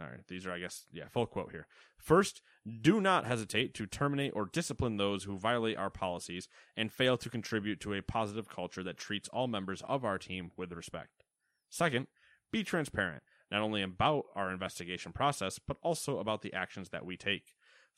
[0.00, 1.66] all right, these are, I guess, yeah, full quote here.
[1.96, 2.42] First,
[2.80, 7.30] do not hesitate to terminate or discipline those who violate our policies and fail to
[7.30, 11.24] contribute to a positive culture that treats all members of our team with respect.
[11.68, 12.06] Second,
[12.52, 17.16] be transparent, not only about our investigation process, but also about the actions that we
[17.16, 17.54] take.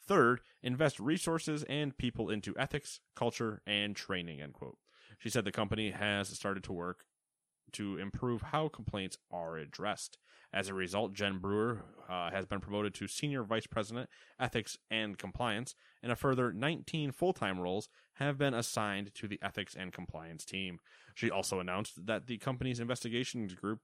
[0.06, 4.78] Third, invest resources and people into ethics, culture, and training, end quote.
[5.18, 7.04] She said the company has started to work
[7.74, 10.18] to improve how complaints are addressed.
[10.52, 15.16] As a result, Jen Brewer uh, has been promoted to Senior Vice President, Ethics and
[15.16, 19.92] Compliance, and a further 19 full time roles have been assigned to the Ethics and
[19.92, 20.80] Compliance team.
[21.14, 23.80] She also announced that the company's investigations group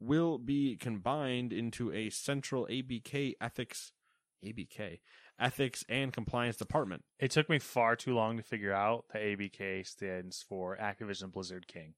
[0.00, 3.92] will be combined into a central ABK Ethics.
[4.44, 5.00] ABK
[5.38, 7.04] Ethics and Compliance Department.
[7.18, 11.66] It took me far too long to figure out that ABK stands for Activision Blizzard
[11.66, 11.94] King.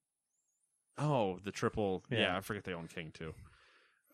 [0.98, 2.04] Oh, the triple.
[2.10, 2.36] Yeah, Yeah.
[2.36, 3.34] I forget they own King too.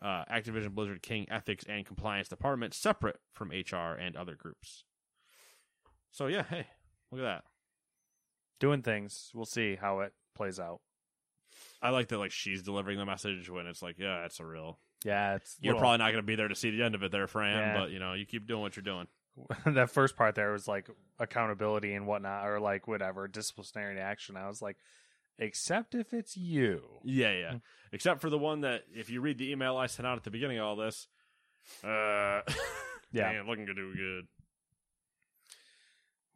[0.02, 4.84] Uh, Activision Blizzard King Ethics and Compliance Department, separate from HR and other groups.
[6.10, 6.66] So yeah, hey,
[7.10, 7.44] look at that.
[8.60, 9.30] Doing things.
[9.34, 10.80] We'll see how it plays out.
[11.82, 12.18] I like that.
[12.18, 14.78] Like she's delivering the message when it's like, yeah, it's a real.
[15.04, 17.02] Yeah, it's You're little- probably not going to be there to see the end of
[17.02, 17.56] it, there, Fran.
[17.58, 17.80] Yeah.
[17.80, 19.06] But you know, you keep doing what you're doing.
[19.66, 24.36] that first part there was like accountability and whatnot, or like whatever disciplinary action.
[24.36, 24.76] I was like,
[25.38, 26.82] except if it's you.
[27.04, 27.54] Yeah, yeah.
[27.92, 30.30] Except for the one that, if you read the email I sent out at the
[30.30, 31.06] beginning of all this,
[31.82, 32.40] uh,
[33.12, 33.32] Yeah.
[33.32, 34.26] ain't looking to do good.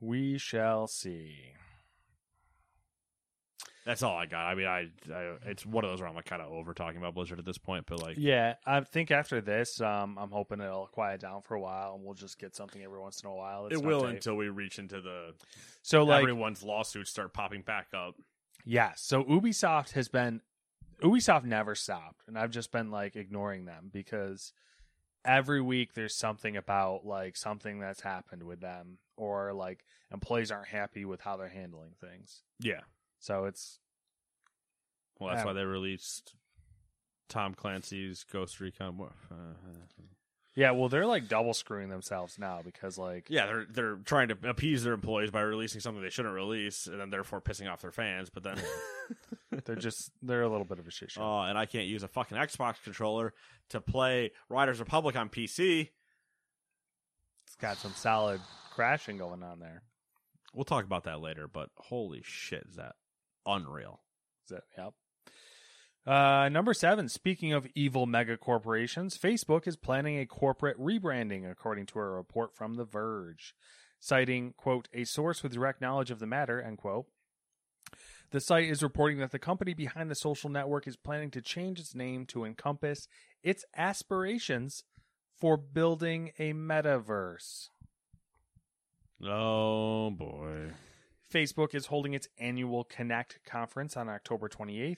[0.01, 1.35] We shall see.
[3.85, 4.45] That's all I got.
[4.47, 6.99] I mean, I, I it's one of those where I'm like kind of over talking
[6.99, 10.61] about Blizzard at this point, but like, Yeah, I think after this, um, I'm hoping
[10.61, 13.35] it'll quiet down for a while, and we'll just get something every once in a
[13.35, 13.63] while.
[13.63, 14.11] that's it will tape.
[14.11, 15.33] until we reach into the
[15.83, 18.15] so like everyone's lawsuits start popping back up.
[18.65, 20.43] Yeah, so Ubisoft has been
[21.03, 24.53] Ubisoft never stopped, and I've just been like ignoring them because
[25.25, 30.69] every week there's something about like something that's happened with them or like employees aren't
[30.69, 32.43] happy with how they're handling things.
[32.61, 32.81] Yeah.
[33.19, 33.79] So it's
[35.19, 36.35] Well, that's why they released
[37.29, 38.99] Tom Clancy's Ghost Recon.
[39.31, 39.35] Uh,
[40.59, 44.39] yeah, well they're like double screwing themselves now because like yeah, they're they're trying to
[44.43, 47.93] appease their employees by releasing something they shouldn't release, and then therefore pissing off their
[47.93, 48.29] fans.
[48.29, 48.59] But then,
[49.65, 51.23] they're just they're a little bit of a shit show.
[51.23, 53.35] oh, and I can't use a fucking Xbox controller
[53.69, 55.91] to play Riders Republic on PC.
[57.47, 58.41] it's got some solid
[58.75, 59.85] crashing going on there.
[60.53, 61.47] We'll talk about that later.
[61.47, 62.97] But holy shit, is that
[63.47, 64.01] unreal?
[64.47, 64.95] Is that yep.
[66.09, 67.07] Uh, number seven.
[67.07, 72.57] Speaking of evil mega corporations, Facebook is planning a corporate rebranding, according to a report
[72.57, 73.55] from The Verge,
[74.01, 77.05] citing quote a source with direct knowledge of the matter end quote.
[78.31, 81.79] The site is reporting that the company behind the social network is planning to change
[81.79, 83.07] its name to encompass
[83.43, 84.85] its aspirations
[85.39, 87.69] for building a metaverse.
[89.23, 90.71] Oh boy.
[91.31, 94.97] Facebook is holding its annual Connect conference on October 28th,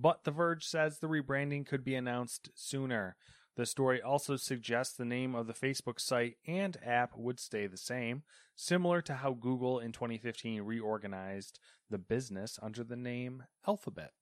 [0.00, 3.16] but The Verge says the rebranding could be announced sooner.
[3.56, 7.76] The story also suggests the name of the Facebook site and app would stay the
[7.76, 8.22] same,
[8.54, 11.58] similar to how Google in 2015 reorganized
[11.90, 14.12] the business under the name Alphabet.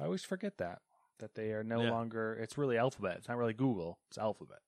[0.00, 0.80] I always forget that
[1.18, 1.90] that they are no Yeah.
[1.90, 3.16] longer it's really Alphabet.
[3.18, 4.58] It's not really Google, it's Alphabet.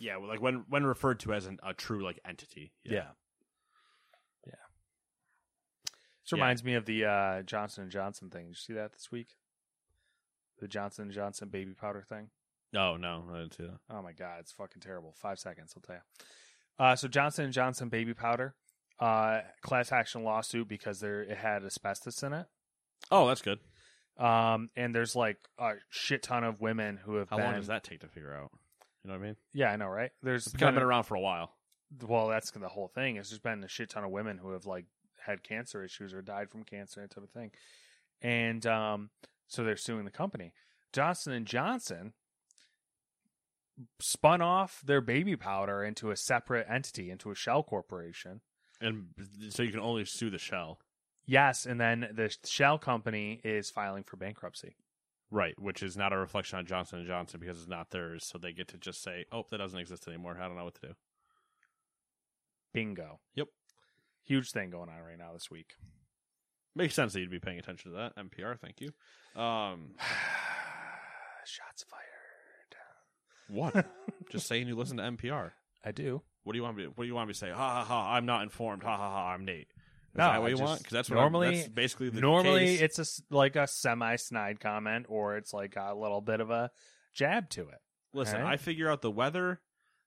[0.00, 2.72] Yeah, well, like when when referred to as an, a true like entity.
[2.82, 2.92] Yeah.
[2.92, 3.10] Yeah.
[6.32, 6.44] This Yeah.
[6.44, 8.44] reminds me of the uh, Johnson and Johnson thing.
[8.44, 9.28] Did you see that this week?
[10.58, 12.30] The Johnson and Johnson baby powder thing.
[12.74, 13.78] Oh no, I didn't see that.
[13.90, 15.12] Oh my god, it's fucking terrible.
[15.16, 16.02] Five seconds, I'll tell you.
[16.78, 18.54] Uh, so Johnson and Johnson baby powder,
[18.98, 22.46] uh, class action lawsuit because there it had asbestos in it.
[23.10, 23.58] Oh, that's good.
[24.18, 27.46] Um, and there's like a shit ton of women who have How been.
[27.46, 28.50] long does that take to figure out?
[29.04, 29.36] You know what I mean?
[29.52, 30.12] Yeah, I know, right?
[30.22, 31.52] There's It's kind of been been around for a while.
[32.06, 33.16] well, that's the whole thing.
[33.16, 34.86] It's just been a shit ton of women who have like
[35.26, 37.50] had cancer issues or died from cancer, that type of thing.
[38.20, 39.10] And um,
[39.48, 40.52] so they're suing the company.
[40.92, 42.12] Johnson and Johnson
[44.00, 48.40] spun off their baby powder into a separate entity, into a shell corporation.
[48.80, 49.06] And
[49.50, 50.78] so you can only sue the shell.
[51.24, 54.76] Yes, and then the shell company is filing for bankruptcy.
[55.30, 58.38] Right, which is not a reflection on Johnson and Johnson because it's not theirs, so
[58.38, 60.36] they get to just say, "Oh, that doesn't exist anymore.
[60.38, 60.94] I don't know what to do."
[62.74, 63.20] Bingo.
[63.34, 63.48] Yep.
[64.24, 65.74] Huge thing going on right now this week.
[66.74, 68.16] Makes sense that you'd be paying attention to that.
[68.16, 68.88] NPR, thank you.
[69.40, 69.90] Um,
[71.44, 72.76] Shots fired.
[73.48, 73.86] what?
[74.30, 75.50] just saying you listen to NPR.
[75.84, 76.22] I do.
[76.44, 76.84] What do you want me?
[76.84, 77.50] To, what do you want me to say?
[77.50, 78.14] Ha ha ha!
[78.14, 78.82] I'm not informed.
[78.84, 79.32] Ha ha ha!
[79.32, 79.68] I'm Nate.
[79.68, 80.78] Is No, that what I you just- want?
[80.78, 82.80] Because that's what normally- I'm, that's basically the Normally, case.
[82.80, 86.50] it's a s- like a semi snide comment, or it's like a little bit of
[86.50, 86.70] a
[87.14, 87.78] jab to it.
[88.14, 88.54] Listen, Alright.
[88.54, 89.60] I figure out the weather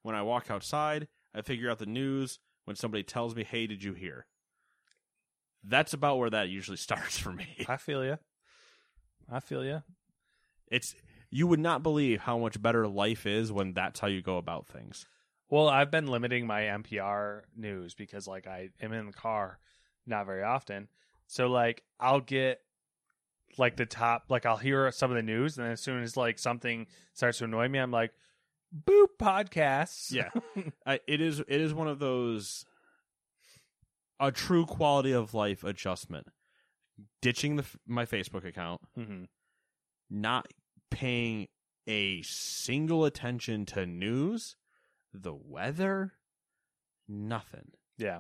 [0.03, 1.07] when I walk outside.
[1.33, 4.25] I figure out the news when somebody tells me, "Hey, did you hear?"
[5.63, 7.65] That's about where that usually starts for me.
[7.67, 8.17] I feel you.
[9.31, 9.81] I feel you.
[10.67, 10.95] It's
[11.29, 14.67] you would not believe how much better life is when that's how you go about
[14.67, 15.05] things.
[15.49, 19.59] Well, I've been limiting my NPR news because like I am in the car
[20.05, 20.87] not very often.
[21.27, 22.61] So like I'll get
[23.57, 26.17] like the top like I'll hear some of the news and then as soon as
[26.17, 28.11] like something starts to annoy me, I'm like
[28.75, 30.11] boop podcasts.
[30.11, 30.29] Yeah,
[30.85, 31.39] I, it is.
[31.39, 32.65] It is one of those
[34.19, 36.27] a true quality of life adjustment.
[37.21, 39.23] Ditching the my Facebook account, hmm
[40.09, 40.47] not
[40.91, 41.47] paying
[41.87, 44.55] a single attention to news,
[45.13, 46.13] the weather,
[47.07, 47.71] nothing.
[47.97, 48.19] Yeah.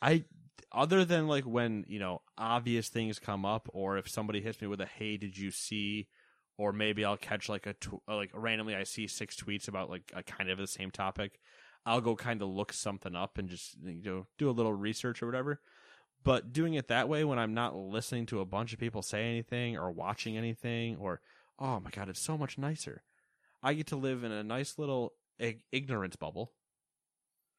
[0.00, 0.24] I
[0.72, 4.66] other than like when you know obvious things come up, or if somebody hits me
[4.66, 6.08] with a "Hey, did you see?"
[6.62, 9.90] Or maybe I'll catch like a tw- uh, like randomly I see six tweets about
[9.90, 11.40] like a kind of the same topic.
[11.84, 15.22] I'll go kind of look something up and just you know do a little research
[15.22, 15.60] or whatever.
[16.22, 19.28] But doing it that way when I'm not listening to a bunch of people say
[19.28, 21.20] anything or watching anything or
[21.58, 23.02] oh my god, it's so much nicer.
[23.62, 26.52] I get to live in a nice little ig- ignorance bubble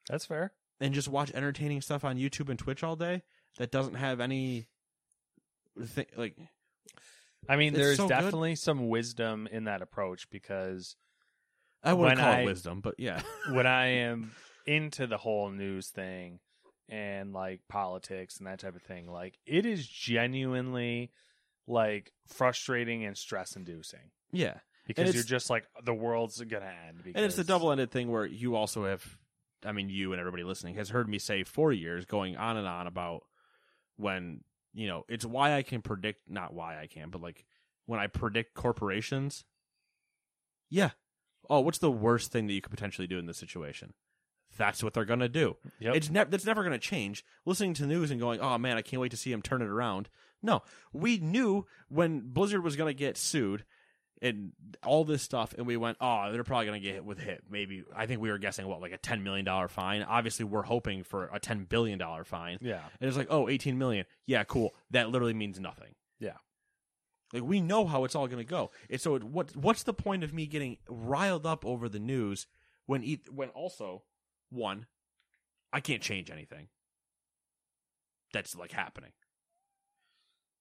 [0.09, 0.53] That's fair.
[0.79, 3.23] and just watch entertaining stuff on YouTube and Twitch all day
[3.57, 4.67] that doesn't have any
[5.81, 6.37] thi- like
[7.49, 8.13] I mean, there's so good.
[8.13, 10.95] definitely some wisdom in that approach because
[11.84, 13.21] I wouldn't call I- it wisdom, but yeah.
[13.51, 14.32] when I am
[14.65, 16.39] into the whole news thing
[16.89, 21.12] and like politics and that type of thing, like it is genuinely
[21.67, 24.56] like frustrating and stress inducing yeah.
[24.86, 26.97] because you're just like the world's gonna end.
[27.03, 29.06] Because, And it's a double ended thing where you also have,
[29.65, 32.67] I mean, you and everybody listening has heard me say for years, going on and
[32.67, 33.23] on about
[33.95, 37.45] when, you know, it's why I can predict, not why I can, but like
[37.86, 39.45] when I predict corporations,
[40.69, 40.91] yeah.
[41.49, 43.93] Oh, what's the worst thing that you could potentially do in this situation?
[44.57, 45.57] That's what they're going to do.
[45.79, 45.95] Yep.
[45.95, 47.25] It's never that's never going to change.
[47.45, 49.67] Listening to news and going, "Oh man, I can't wait to see him turn it
[49.67, 50.09] around."
[50.41, 53.65] No, we knew when Blizzard was going to get sued
[54.23, 57.19] and all this stuff, and we went, "Oh, they're probably going to get hit with
[57.19, 60.01] hit." Maybe I think we were guessing what like a ten million dollar fine.
[60.01, 62.57] Obviously, we're hoping for a ten billion dollar fine.
[62.62, 64.05] yeah, And it's like, oh, 18 million.
[64.25, 64.73] Yeah, cool.
[64.91, 65.93] That literally means nothing.
[66.19, 66.38] Yeah.
[67.33, 68.71] Like we know how it's all going to go.
[68.89, 72.47] And so it, what what's the point of me getting riled up over the news
[72.86, 74.03] when e- when also
[74.49, 74.86] one
[75.73, 76.67] I can't change anything.
[78.33, 79.12] That's like happening.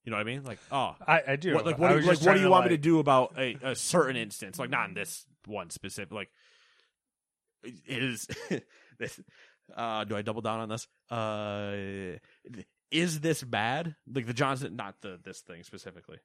[0.05, 0.43] You know what I mean?
[0.45, 1.55] Like, oh, I, I do.
[1.55, 3.57] what, like what, do, you- like, what do you want me to do about a,
[3.63, 4.59] a certain instance?
[4.59, 6.13] Like not in this one specific.
[6.13, 6.31] Like,
[7.87, 8.27] is
[8.99, 9.21] this?
[9.75, 10.89] Uh, do I double down on this?
[11.11, 12.19] Uh,
[12.91, 13.95] is this bad?
[14.13, 16.19] Like the Johnson, not the this thing specifically,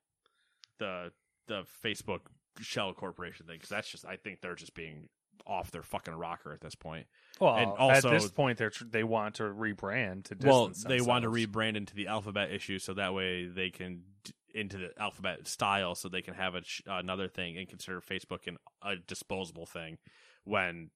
[0.79, 1.11] the
[1.47, 2.21] the Facebook
[2.59, 3.57] shell corporation thing.
[3.57, 5.07] Because that's just, I think they're just being
[5.45, 7.07] off their fucking rocker at this point.
[7.39, 11.01] Well, and at this point, they're tr- they want to rebrand to well, distance they
[11.01, 14.91] want to rebrand into the alphabet issue, so that way they can d- into the
[14.99, 18.95] alphabet style, so they can have a, sh- another thing and consider Facebook an, a
[18.95, 19.97] disposable thing
[20.43, 20.89] when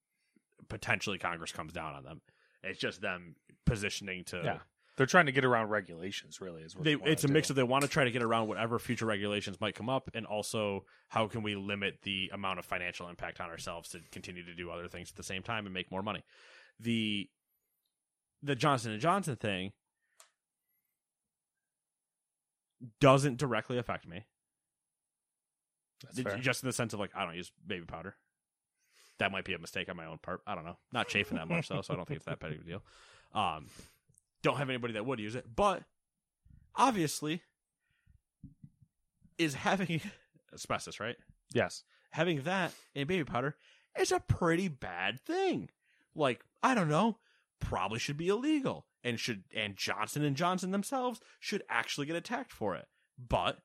[0.68, 2.20] potentially Congress comes down on them.
[2.62, 3.36] It's just them
[3.66, 4.40] positioning to.
[4.44, 4.58] Yeah.
[4.96, 6.40] They're trying to get around regulations.
[6.40, 7.32] Really, is what They, they, it's a do.
[7.32, 10.10] mix of they want to try to get around whatever future regulations might come up,
[10.14, 14.44] and also how can we limit the amount of financial impact on ourselves to continue
[14.44, 16.22] to do other things at the same time and make more money.
[16.78, 17.28] The
[18.42, 19.72] the Johnson and Johnson thing
[23.00, 24.26] doesn't directly affect me,
[26.04, 26.38] That's fair.
[26.38, 28.16] just in the sense of like I don't use baby powder.
[29.18, 30.40] That might be a mistake on my own part.
[30.46, 30.78] I don't know.
[30.92, 32.82] Not chafing that much though, so I don't think it's that big of a deal.
[33.34, 33.66] Um,
[34.42, 35.82] don't have anybody that would use it, but
[36.74, 37.42] obviously,
[39.38, 40.00] is having
[40.54, 41.16] asbestos, right?
[41.52, 41.84] Yes.
[42.10, 43.56] Having that in baby powder
[43.98, 45.70] is a pretty bad thing.
[46.14, 47.18] Like, I don't know,
[47.60, 52.52] probably should be illegal and should and Johnson and Johnson themselves should actually get attacked
[52.52, 52.86] for it.
[53.18, 53.58] But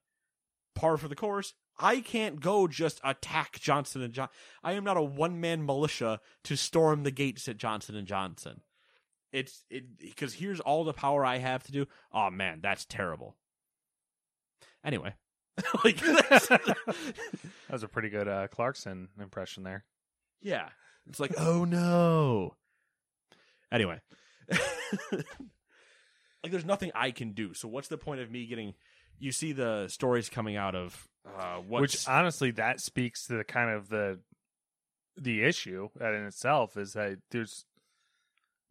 [0.75, 4.35] par for the course, I can't go just attack Johnson and Johnson.
[4.63, 8.61] I am not a one man militia to storm the gates at Johnson and Johnson.
[9.37, 11.85] It's it because here's all the power I have to do.
[12.11, 13.35] Oh man, that's terrible.
[14.83, 15.13] Anyway,
[15.83, 16.91] like That
[17.69, 19.85] was a pretty good uh, Clarkson impression there.
[20.41, 20.69] yeah,
[21.07, 22.55] it's like oh no.
[23.71, 23.99] Anyway,
[25.11, 27.53] like there's nothing I can do.
[27.53, 28.73] So what's the point of me getting?
[29.19, 31.07] You see the stories coming out of
[31.37, 34.19] uh, Which honestly, that speaks to the kind of the
[35.15, 37.65] the issue that in itself is that there's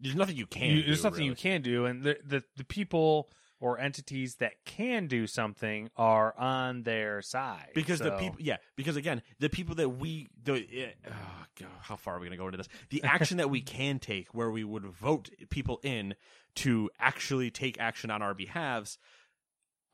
[0.01, 0.71] there's nothing you can.
[0.71, 4.53] you, do, there's nothing you can do, and the, the the people or entities that
[4.65, 9.75] can do something are on their side because the people yeah because again the people
[9.75, 12.69] that we the uh, oh God, how far are we going to go into this
[12.91, 16.15] the action that we can take where we would vote people in
[16.55, 18.99] to actually take action on our behalves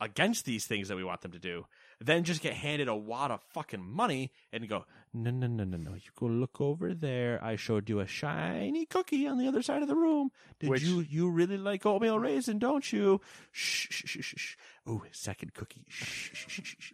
[0.01, 1.65] against these things that we want them to do
[1.99, 5.77] then just get handed a wad of fucking money and go no no no no
[5.77, 9.61] no you go look over there i showed you a shiny cookie on the other
[9.61, 10.29] side of the room
[10.59, 13.21] did Which- you you really like oatmeal raisin don't you
[13.51, 14.55] shh shh shh shh, shh.
[14.87, 16.93] oh second cookie shh shh shh shh, shh.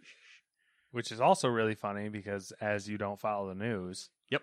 [0.90, 4.42] which is also really funny because as you don't follow the news, Yep.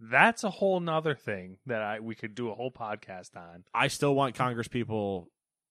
[0.00, 3.64] that's a whole nother thing that I we could do a whole podcast on.
[3.72, 5.28] I still want Congress people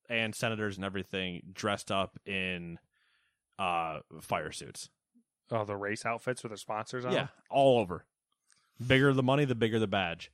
[0.09, 2.79] and senators and everything dressed up in
[3.59, 4.89] uh fire suits.
[5.51, 7.13] Oh, the race outfits with their sponsors on.
[7.13, 8.05] Yeah, all over.
[8.85, 10.31] Bigger the money, the bigger the badge.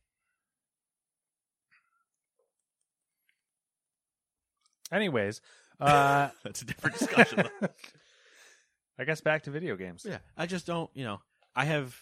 [4.91, 5.41] Anyways,
[5.80, 7.43] uh, That's a different discussion.
[8.99, 10.05] I guess back to video games.
[10.07, 11.22] yeah, I just don't, you know,
[11.55, 11.95] I have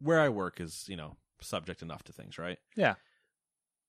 [0.00, 2.58] where I work is, you know, subject enough to things, right?
[2.76, 2.94] Yeah.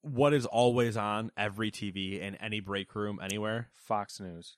[0.02, 3.70] What is always on every TV in any break room anywhere?
[3.72, 4.58] Fox News,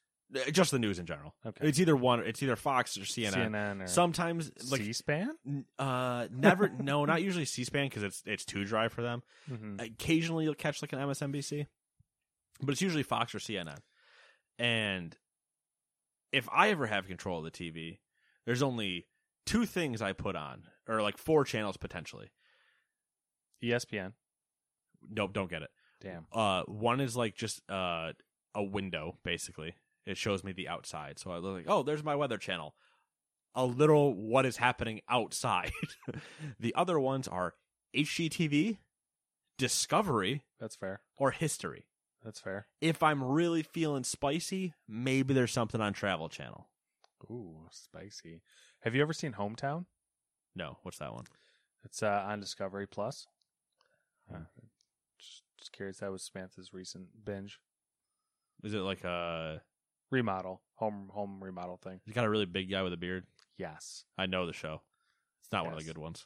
[0.52, 1.36] Just the news in general.
[1.46, 1.68] Okay.
[1.68, 3.52] It's either one, it's either Fox or CNN.
[3.52, 5.30] CNN, or Sometimes like C-SPAN.
[5.48, 6.68] N- Uh, never.
[6.80, 9.22] no, not usually C-SPAN because it's it's too dry for them.
[9.50, 9.80] Mm-hmm.
[9.80, 11.68] Occasionally, you'll catch like an MSNBC,
[12.62, 13.78] but it's usually Fox or CNN.
[14.58, 15.16] And
[16.32, 18.00] if I ever have control of the TV,
[18.46, 19.06] there's only
[19.46, 22.32] two things I put on, or like four channels potentially.
[23.64, 24.14] ESPN.
[25.10, 25.70] Nope, don't get it.
[26.02, 26.26] Damn.
[26.34, 28.12] Uh, one is like just uh
[28.56, 29.76] a window basically.
[30.06, 32.76] It shows me the outside, so I look like, oh, there's my weather channel.
[33.56, 35.72] A little what is happening outside.
[36.60, 37.56] the other ones are
[37.96, 38.78] HGTV,
[39.58, 41.02] Discovery, That's fair.
[41.18, 41.88] or History.
[42.24, 42.68] That's fair.
[42.82, 46.68] If I'm really feeling spicy, maybe there's something on Travel Channel.
[47.32, 48.42] Ooh, spicy.
[48.82, 49.86] Have you ever seen Hometown?
[50.56, 51.26] No, what's that one?
[51.84, 53.28] It's uh, on Discovery Plus.
[54.34, 54.40] Uh,
[55.20, 55.98] just, just curious.
[55.98, 57.60] That was Samantha's recent binge
[58.64, 59.62] Is it like a?
[60.12, 62.00] Remodel, home home remodel thing.
[62.06, 63.26] He's got a really big guy with a beard.
[63.58, 64.82] Yes, I know the show.
[65.42, 66.26] It's not one of the good ones.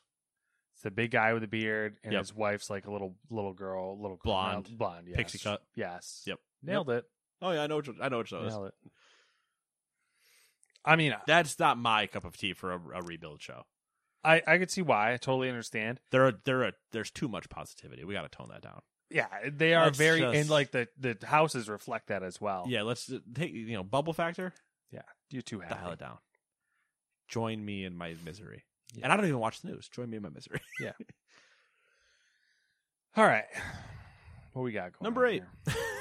[0.74, 2.20] it's the big guy with the beard, and Yep.
[2.22, 4.78] his wife's like a little little girl, little girl- Blonde.
[4.78, 5.18] blonde, yes.
[5.18, 5.62] Pixie cut.
[5.76, 6.24] Yes.
[6.26, 6.40] Yep.
[6.64, 7.06] Nailed it.
[7.42, 7.78] Oh yeah, I know.
[7.78, 8.54] Which, I know which show it is.
[8.54, 8.74] Nailed it.
[10.86, 13.64] I mean, uh, That's not my cup of tea for a, a rebuild show.
[14.24, 15.14] I I could see why.
[15.14, 16.00] I totally understand.
[16.12, 18.04] There are there are there's too much positivity.
[18.04, 18.82] We got to tone that down.
[19.12, 22.66] Yeah, they are Let's very just- and like the the houses reflect that as well.
[22.68, 24.54] Yeah, let's uh, take you know bubble factor.
[24.92, 25.02] yeah.
[25.32, 25.76] You're too happy.
[25.76, 26.18] Dial it down.
[27.28, 28.64] Join me in my misery.
[28.96, 29.04] Yeah.
[29.04, 29.88] And I don't even watch the news.
[29.90, 30.60] Join me in my misery.
[30.80, 30.94] Yeah.
[33.18, 33.46] All right.
[34.54, 35.04] What we got going?
[35.04, 35.44] Number on eight.
[35.66, 35.76] here?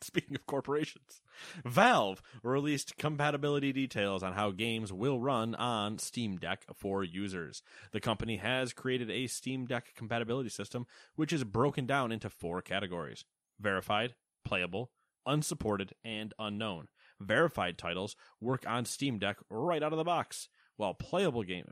[0.02, 1.20] Speaking of corporations,
[1.64, 7.62] Valve released compatibility details on how games will run on Steam Deck for users.
[7.92, 10.86] The company has created a Steam Deck compatibility system,
[11.16, 13.24] which is broken down into four categories
[13.60, 14.90] verified, playable,
[15.26, 16.88] unsupported, and unknown.
[17.20, 21.66] Verified titles work on Steam Deck right out of the box, while playable game.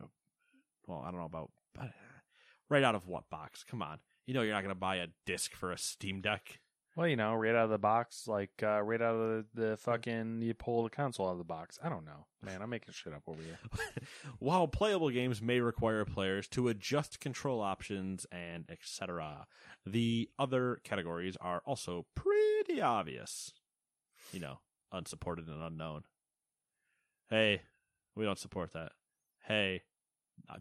[0.87, 1.51] Well, I don't know about.
[1.79, 1.87] Uh,
[2.69, 3.65] right out of what box?
[3.65, 3.99] Come on.
[4.27, 6.61] You know you're not going to buy a disc for a Steam Deck.
[6.99, 9.77] Well, you know, right out of the box, like uh, right out of the, the
[9.77, 11.79] fucking you pull the console out of the box.
[11.81, 12.61] I don't know, man.
[12.61, 13.61] I'm making shit up over here.
[14.41, 19.47] While playable games may require players to adjust control options and etc.,
[19.87, 23.53] the other categories are also pretty obvious.
[24.33, 24.59] You know,
[24.91, 26.03] unsupported and unknown.
[27.31, 27.63] Hey,
[28.17, 28.91] we don't support that.
[29.47, 29.83] Hey,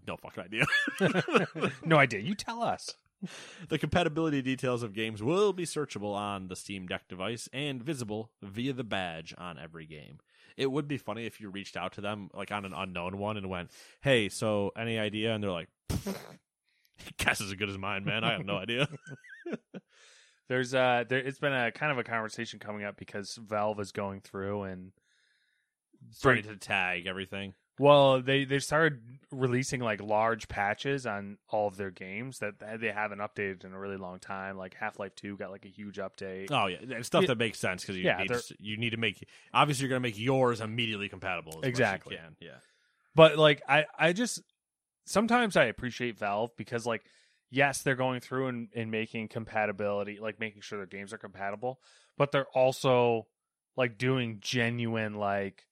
[0.06, 1.72] no fucking idea.
[1.84, 2.20] no idea.
[2.20, 2.96] You tell us.
[3.70, 8.32] the compatibility details of games will be searchable on the Steam Deck device and visible
[8.41, 10.20] via the badge on every game.
[10.55, 13.38] It would be funny if you reached out to them like on an unknown one
[13.38, 15.70] and went, "Hey, so any idea?" And they're like,
[17.18, 18.24] "Guess is as good as mine, man.
[18.24, 18.88] I have no idea."
[20.49, 23.91] There's uh there it's been a kind of a conversation coming up because Valve is
[23.91, 24.91] going through and
[26.11, 27.53] Starting to tag everything.
[27.80, 29.02] Well they they started
[29.32, 33.80] releasing like large patches on all of their games that they haven't updated in a
[33.80, 34.58] really long time.
[34.58, 36.48] Like Half Life Two got like a huge update.
[36.52, 37.28] Oh yeah, and stuff Yeah.
[37.28, 40.02] that makes sense because you Yeah, need to, you need to make obviously you're going
[40.02, 41.52] to make yours immediately compatible.
[41.52, 42.16] As much as you Exactly.
[42.16, 42.36] can.
[42.40, 42.58] Yeah.
[43.16, 44.42] But like I I just
[45.06, 47.04] sometimes I appreciate Valve because like
[47.50, 51.80] yes, they're going through and, and making compatibility, like making sure their games are compatible,
[52.18, 53.28] but they're also
[53.76, 55.66] like doing genuine like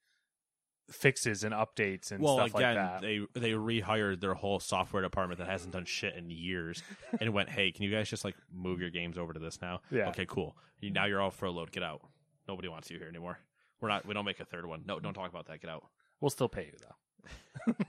[0.91, 3.01] fixes and updates and well, stuff again, like that.
[3.01, 6.83] they they rehired their whole software department that hasn't done shit in years,
[7.19, 9.81] and went, "Hey, can you guys just like move your games over to this now?
[9.91, 10.09] Yeah.
[10.09, 10.55] Okay, cool.
[10.81, 11.71] You, now you're all furloughed.
[11.71, 12.01] Get out.
[12.47, 13.39] Nobody wants you here anymore.
[13.81, 14.05] We're not.
[14.05, 14.83] We don't make a third one.
[14.85, 15.61] No, don't talk about that.
[15.61, 15.85] Get out.
[16.21, 17.73] we'll still pay you though.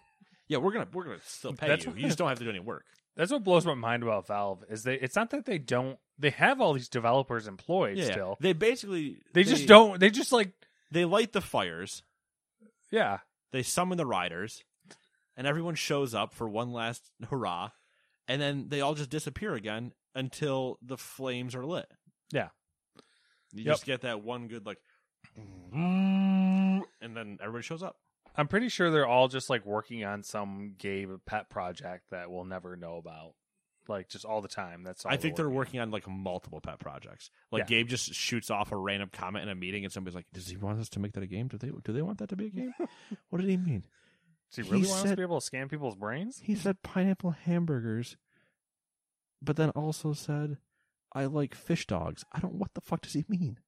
[0.48, 1.90] Yeah, we're gonna we're gonna still pay That's you.
[1.90, 2.84] what- You just don't have to do any work.
[3.16, 6.30] That's what blows my mind about Valve is they it's not that they don't they
[6.30, 8.36] have all these developers employed Yeah, still.
[8.40, 10.52] they basically They, just don't they just like
[10.92, 12.02] They light the fires.
[12.90, 13.18] Yeah.
[13.52, 14.62] They summon the riders,
[15.36, 17.70] and everyone shows up for one last hurrah,
[18.28, 21.86] and then they all just disappear again until the flames are lit.
[22.32, 22.48] Yeah.
[23.52, 23.74] You Yep.
[23.74, 24.78] just get that one good like,
[25.72, 27.96] and then everybody shows up.
[28.36, 32.44] I'm pretty sure they're all just like working on some gay pet project that we'll
[32.44, 33.32] never know about.
[33.88, 34.82] Like just all the time.
[34.84, 37.30] That's all I think they're working on like multiple pet projects.
[37.52, 37.66] Like Yeah.
[37.66, 40.56] Gabe just shoots off a random comment in a meeting, and somebody's like, "Does he
[40.56, 41.48] want us to make that a game?
[41.48, 42.72] Do they do they want that to be a game?
[43.30, 43.84] what did he mean?
[44.50, 46.40] Does he really he want us to said- be able to scan people's brains?
[46.42, 48.16] He said pineapple hamburgers,
[49.42, 50.58] but then also said,
[51.12, 52.54] "I like fish dogs." I don't.
[52.54, 53.58] What the fuck does he mean?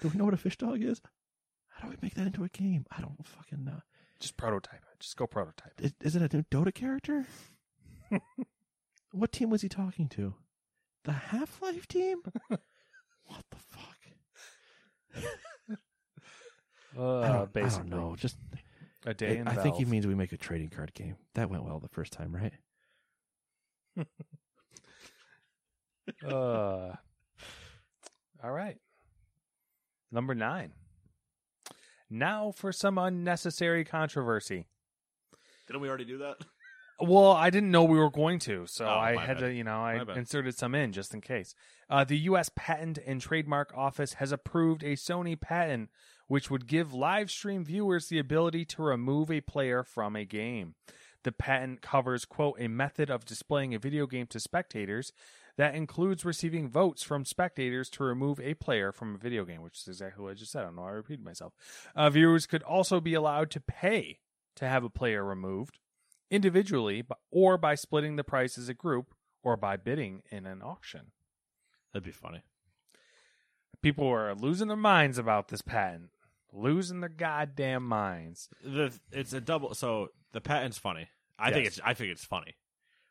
[0.00, 1.02] Do we know what a fish dog is?
[1.68, 2.86] How do we make that into a game?
[2.90, 3.80] I don't fucking know.
[4.18, 5.00] Just prototype it.
[5.00, 5.94] Just go prototype it.
[6.02, 7.26] Is, is it a new Dota character?
[9.12, 10.34] what team was he talking to?
[11.04, 12.22] The Half Life team?
[12.48, 13.96] what the fuck?
[16.98, 18.16] Uh, I, don't, basically, I don't know.
[18.16, 18.36] Just
[19.06, 21.14] a day in I think he means we make a trading card game.
[21.34, 22.52] That went well the first time, right?
[26.26, 26.96] Uh,
[28.42, 28.76] all right.
[30.10, 30.72] Number nine.
[32.10, 34.66] Now for some unnecessary controversy.
[35.68, 36.38] Didn't we already do that?
[37.00, 39.46] Well, I didn't know we were going to, so Oh, I my had bad.
[39.46, 40.16] to, you know, I My bad.
[40.18, 41.54] inserted some in just in case.
[41.88, 42.50] Uh, the U.S.
[42.54, 45.90] Patent and Trademark Office has approved a Sony patent
[46.26, 50.74] which would give live stream viewers the ability to remove a player from a game.
[51.24, 55.12] The patent covers, quote, a method of displaying a video game to spectators
[55.56, 59.78] that includes receiving votes from spectators to remove a player from a video game, which
[59.80, 60.60] is exactly what I just said.
[60.62, 61.52] I don't know why I repeated myself.
[61.96, 64.20] Uh, viewers could also be allowed to pay
[64.56, 65.78] to have a player removed
[66.30, 71.12] individually or by splitting the price as a group or by bidding in an auction.
[71.92, 72.42] That'd be funny.
[73.82, 76.10] People are losing their minds about this patent.
[76.52, 78.48] Losing their goddamn minds.
[78.64, 81.08] the it's a double so the patent's funny
[81.38, 82.56] i think it's i think it's funny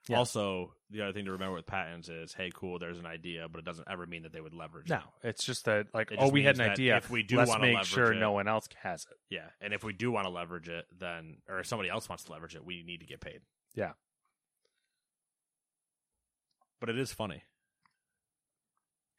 [0.09, 0.17] Yeah.
[0.17, 3.59] also the other thing to remember with patents is hey cool there's an idea but
[3.59, 6.17] it doesn't ever mean that they would leverage No, it it's just that like It
[6.19, 6.97] oh just we had means an that idea.
[6.97, 9.17] if we do let's wanna make leverage sure it- no one else has it.
[9.29, 12.23] yeah and if we do want to leverage it then or if somebody else wants
[12.25, 13.41] to leverage it we need to get paid
[13.75, 13.91] Yeah.
[16.79, 17.43] but it is funny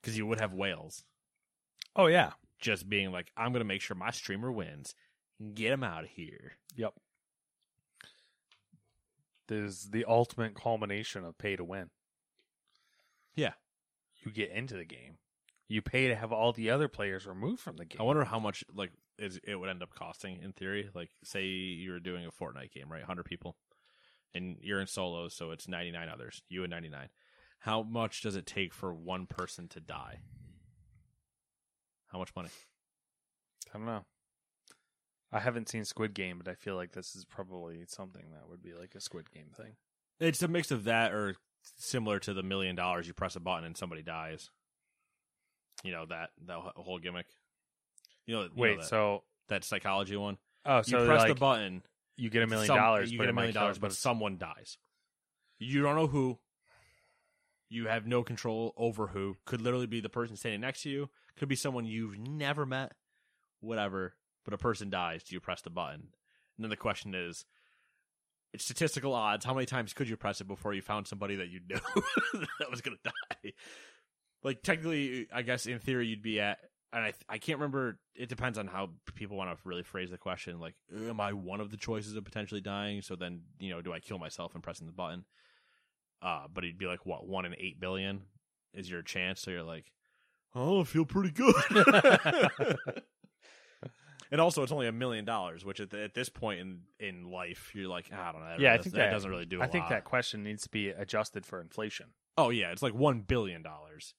[0.01, 1.05] because you would have whales
[1.97, 2.33] Oh yeah.
[2.61, 4.95] just being like i'm gonna make sure my streamer wins
[5.39, 6.95] and get him out of here Yep.
[9.51, 11.91] There's the ultimate culmination of pay to win.
[13.35, 13.55] yeah
[14.25, 15.19] You get into the game.
[15.67, 18.01] You pay to have all the other players removed from the game.
[18.01, 20.89] I wonder how much like is it would end up costing in theory.
[20.95, 23.03] Like, say you're doing a Fortnite game, right?
[23.03, 23.57] Hundred people,
[24.33, 26.43] and you're in solos, so it's ninety nine others.
[26.49, 27.09] You and ninety nine.
[27.59, 30.21] How much does it take for one person to die?
[32.07, 32.51] How much money?
[33.75, 34.05] I don't know.
[35.33, 38.63] I haven't seen Squid Game, but I feel like this is probably something that would
[38.63, 39.77] be like a Squid Game thing.
[40.19, 41.37] It's a mix of that, or
[41.79, 43.07] similar to the million dollars.
[43.07, 44.51] You press a button and somebody dies.
[45.83, 47.27] You know that that whole gimmick.
[48.27, 50.39] You know, you know Wait, that, so that psychology one.
[50.67, 51.83] oh, so you press like the button,
[52.17, 54.79] you get a million some- dollars, You get a million dollars, but someone dies.
[55.59, 56.39] You don't know who.
[57.69, 59.37] You have no control over who.
[59.45, 61.09] Could literally be the person standing next to you.
[61.37, 62.93] Could be someone you've never met.
[63.61, 64.15] Whatever.
[64.45, 65.23] But a person dies.
[65.23, 66.09] Do you press the button?
[66.57, 67.45] And then the question is,
[68.53, 69.45] it's statistical odds.
[69.45, 71.79] How many times could you press it before you found somebody that you knew
[72.59, 73.11] that was going to
[73.43, 73.53] die?
[74.43, 76.59] Like technically, I guess in theory you'd be at
[76.93, 77.99] and I I can't remember.
[78.15, 80.59] It depends on how people want to really phrase the question.
[80.59, 83.03] Like, am I one of the choices of potentially dying?
[83.03, 85.25] So then, you know, do I kill myself and pressing the button?
[86.23, 88.23] Uh, but it'd be like what one in eight billion
[88.75, 89.41] is your chance.
[89.41, 89.93] So you're like,
[90.55, 91.55] oh, I feel pretty good.
[94.31, 97.31] and also, it's only a million dollars, which at, the, at this point in in
[97.31, 98.49] life, you're like, ah, I don't know.
[98.49, 99.61] That yeah, I think that, that, doesn't really do.
[99.61, 102.07] I I think that question needs to be adjusted for inflation.
[102.39, 104.15] Oh yeah, it's like one billion dollars.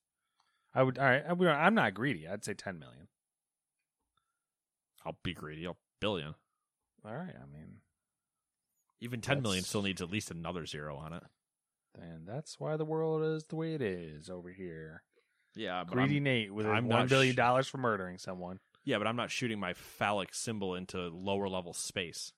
[0.73, 0.97] I would.
[0.97, 1.23] All right.
[1.27, 2.27] I'm not greedy.
[2.27, 3.07] I'd say ten million.
[5.05, 5.65] I'll be greedy.
[5.65, 6.35] I'll billion.
[7.05, 7.33] All right.
[7.35, 7.77] I mean,
[8.99, 11.23] Even ten million That's- still needs at least another zero on it.
[11.99, 15.03] and that's why the world is the way it is over here.
[15.55, 18.59] Yeah, but Greedy I'm, Nate with I'm one billion sh- dollars for murdering someone.
[18.83, 22.33] Yeah, but I'm not shooting my phallic symbol into lower level space.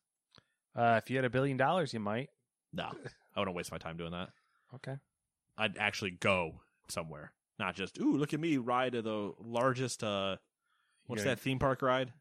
[0.76, 2.30] Uh, if you had a billion dollars, you might.
[2.74, 2.90] No,
[3.36, 4.30] I wouldn't waste my time doing that.
[4.76, 4.96] Okay.
[5.58, 10.04] I'd actually go somewhere, not just ooh, look at me ride to the largest.
[10.04, 10.38] uh
[11.06, 12.12] What's You're- that theme park ride?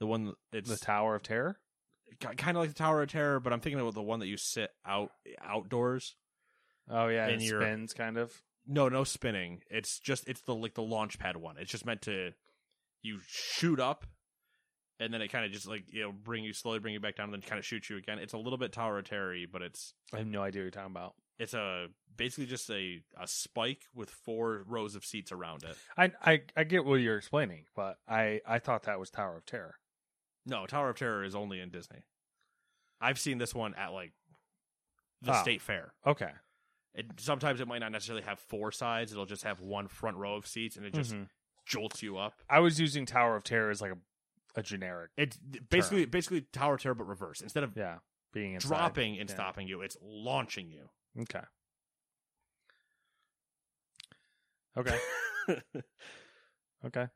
[0.00, 1.58] The one it's The Tower of Terror.
[2.20, 4.36] kind of like the Tower of Terror, but I'm thinking of the one that you
[4.36, 6.16] sit out outdoors.
[6.90, 8.32] Oh yeah, And it spins kind of.
[8.66, 9.62] No, no spinning.
[9.70, 11.56] It's just it's the like the launch pad one.
[11.58, 12.32] It's just meant to
[13.02, 14.06] you shoot up
[15.00, 17.16] and then it kind of just like you know bring you slowly bring you back
[17.16, 18.18] down and then kind of shoot you again.
[18.18, 20.70] It's a little bit Tower of Terror, but it's I have no idea what you're
[20.70, 21.14] talking about.
[21.38, 25.76] it's a basically just a a spike with four rows of seats around it.
[25.96, 29.44] I I I get what you're explaining, but I I thought that was Tower of
[29.46, 29.74] Terror.
[30.46, 32.04] No, Tower of Terror is only in Disney.
[33.00, 34.12] I've seen this one at like
[35.22, 35.42] the Oh.
[35.42, 35.94] state fair.
[36.06, 36.30] Okay.
[36.94, 39.12] It, sometimes it might not necessarily have four sides.
[39.12, 41.28] It'll just have one front row of seats, and it just Mhm.
[41.66, 42.34] Jolts you up.
[42.48, 43.98] I was using Tower of Terror as like a
[44.54, 45.10] a generic.
[45.16, 45.36] It's
[45.70, 47.40] basically basically Tower of Terror, but reverse.
[47.40, 47.98] Instead of Yeah.
[48.34, 48.68] Being inside.
[48.68, 49.34] dropping and Yeah.
[49.34, 50.90] stopping you, it's launching you.
[51.22, 51.42] Okay.
[54.76, 54.98] Okay.
[56.84, 57.06] Okay.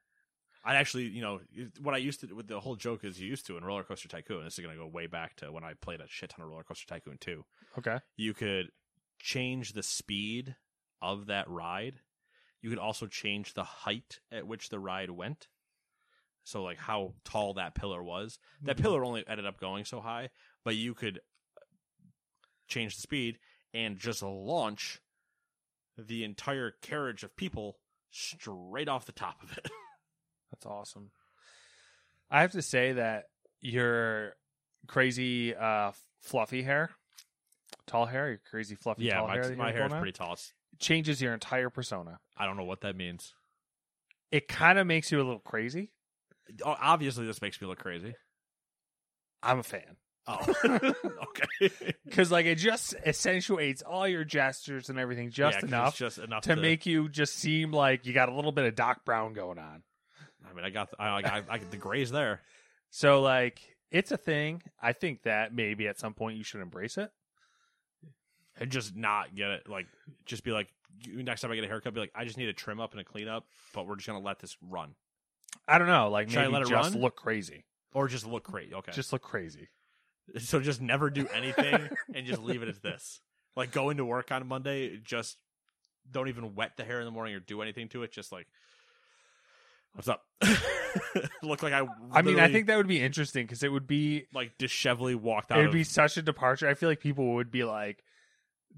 [0.64, 1.40] I actually, you know,
[1.80, 4.06] what I used to with the whole joke is you used to in Roller Coaster
[4.08, 4.44] Tycoon.
[4.44, 6.48] This is going to go way back to when I played a shit ton of
[6.50, 7.44] Roller Coaster Tycoon 2.
[7.78, 7.98] Okay.
[8.16, 8.70] You could
[9.18, 10.54] change the speed
[11.02, 12.00] of that ride.
[12.66, 15.46] You could also change the height at which the ride went.
[16.42, 18.40] So, like how tall that pillar was.
[18.62, 20.30] That pillar only ended up going so high,
[20.64, 21.20] but you could
[22.66, 23.38] change the speed
[23.72, 25.00] and just launch
[25.96, 27.78] the entire carriage of people
[28.10, 29.70] straight off the top of it.
[30.50, 31.12] That's awesome.
[32.32, 33.26] I have to say that
[33.60, 34.34] your
[34.88, 36.90] crazy uh fluffy hair,
[37.86, 40.32] tall hair, your crazy fluffy yeah, tall my, hair, my hair is pretty tall.
[40.32, 42.18] It's- changes your entire persona.
[42.36, 43.34] I don't know what that means.
[44.30, 45.92] It kind of makes you a little crazy.
[46.64, 48.14] Obviously, this makes me look crazy.
[49.42, 49.96] I'm a fan.
[50.28, 50.38] Oh,
[51.28, 51.92] okay.
[52.04, 56.44] Because like it just accentuates all your gestures and everything just Yeah, enough just enough
[56.44, 59.58] to make you just seem like you got a little bit of Doc Brown going
[59.58, 59.82] on.
[60.48, 62.40] I mean, I got I, I, I, I the grays there.
[62.90, 63.60] So like
[63.90, 64.62] it's a thing.
[64.80, 67.10] I think that maybe at some point you should embrace it.
[68.58, 69.68] And just not get it.
[69.68, 69.86] Like,
[70.24, 70.68] just be like,
[71.06, 73.00] next time I get a haircut, be like, I just need a trim up and
[73.00, 74.94] a clean up, but we're just gonna let this run,
[75.68, 77.00] I don't know, like Should I let it just run?
[77.00, 77.64] look crazy.
[77.92, 78.74] or just look crazy.
[78.74, 79.68] Okay, Just look crazy.
[80.38, 83.20] so just never do anything and just leave it as this.
[83.56, 85.38] Like going to work on Monday, just
[86.10, 88.12] don't even wet the hair in the morning or do anything to it.
[88.12, 88.46] Just like,
[89.94, 90.24] what's up?
[91.42, 91.86] look like I.
[92.12, 95.50] I mean, I think that would be interesting because it would be like dishevelly walked
[95.50, 95.58] out.
[95.58, 96.68] it would of, be such a departure.
[96.68, 98.04] I feel like people would be like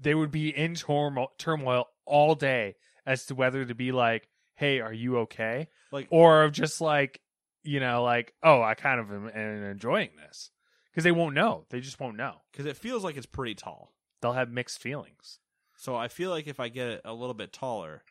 [0.01, 2.75] they would be in turmoil, turmoil all day
[3.05, 7.21] as to whether to be like, "Hey, are you okay?" like or just like
[7.63, 10.51] you know, like, "Oh, I kind of am, am enjoying this,"
[10.91, 11.65] because they won't know.
[11.69, 12.41] They just won't know.
[12.51, 13.93] because it feels like it's pretty tall.
[14.21, 15.39] They'll have mixed feelings.
[15.77, 18.03] So I feel like if I get it a little bit taller,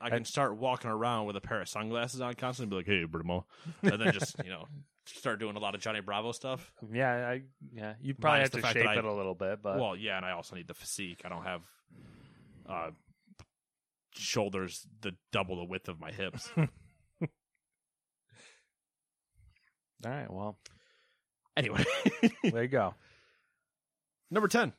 [0.00, 3.00] I can start walking around with a pair of sunglasses on constantly, and be like,
[3.00, 3.46] "Hey, Bruno,"
[3.82, 4.66] and then just you know
[5.18, 6.72] start doing a lot of Johnny Bravo stuff.
[6.92, 7.42] Yeah, I
[7.72, 10.16] yeah, you probably Minus have to shape I- it a little bit, but well, yeah,
[10.16, 11.22] and I also need the physique.
[11.24, 11.62] I don't have
[12.68, 12.90] uh,
[14.14, 16.50] shoulders the double the width of my hips.
[16.56, 16.66] all
[20.04, 20.30] right.
[20.32, 20.58] Well,
[21.56, 21.84] anyway,
[22.42, 22.94] there you go.
[24.30, 24.72] number ten,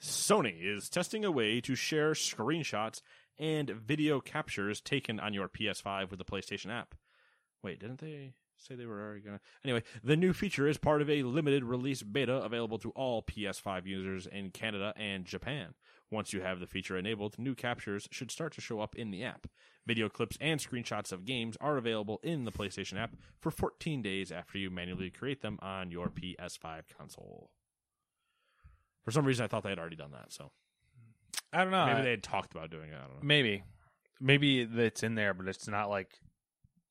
[0.00, 3.02] Sony is testing a way to share screenshots
[3.38, 6.94] and video captures taken on your PS5 with the PlayStation app.
[7.62, 9.40] Wait, didn't they say they were already gonna?
[9.64, 13.86] Anyway, the new feature is part of a limited release beta available to all PS5
[13.86, 15.74] users in Canada and Japan.
[16.10, 19.24] Once you have the feature enabled, new captures should start to show up in the
[19.24, 19.46] app.
[19.86, 24.30] Video clips and screenshots of games are available in the PlayStation app for 14 days
[24.30, 27.50] after you manually create them on your PS5 console.
[29.04, 30.32] For some reason, I thought they had already done that.
[30.32, 30.52] So
[31.52, 31.86] I don't know.
[31.86, 32.94] maybe I- they had talked about doing it.
[32.96, 33.20] I don't know.
[33.22, 33.64] Maybe.
[34.20, 36.20] maybe it's in there, but it's not like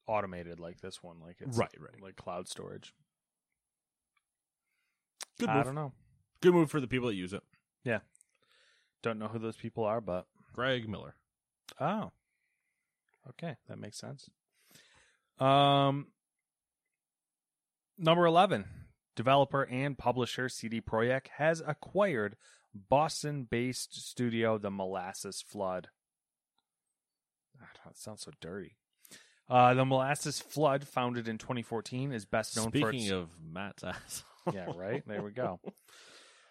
[0.08, 1.18] automated like this one.
[1.20, 2.02] Like it's Right, right.
[2.02, 2.94] like cloud storage.
[5.40, 5.58] Good move.
[5.58, 5.94] I don't know.
[6.42, 7.44] Good move for the people that use it.
[7.84, 8.00] Yeah.
[9.04, 11.16] Don't know who those people are, but Greg Miller.
[11.80, 12.12] oh,
[13.30, 14.30] okay, that makes sense.
[15.40, 16.08] Um,
[17.98, 18.66] number eleven,
[19.16, 22.36] developer and publisher CD Projekt has acquired
[22.76, 25.88] Boston-based studio The Molasses Flood.
[27.62, 28.76] Ah, That sounds so dirty.
[29.50, 34.24] Uh, the Molasses Flood, founded in 2014, is best known for Speaking of Matt's ass.
[34.54, 35.04] yeah, right.
[35.06, 35.60] There we go.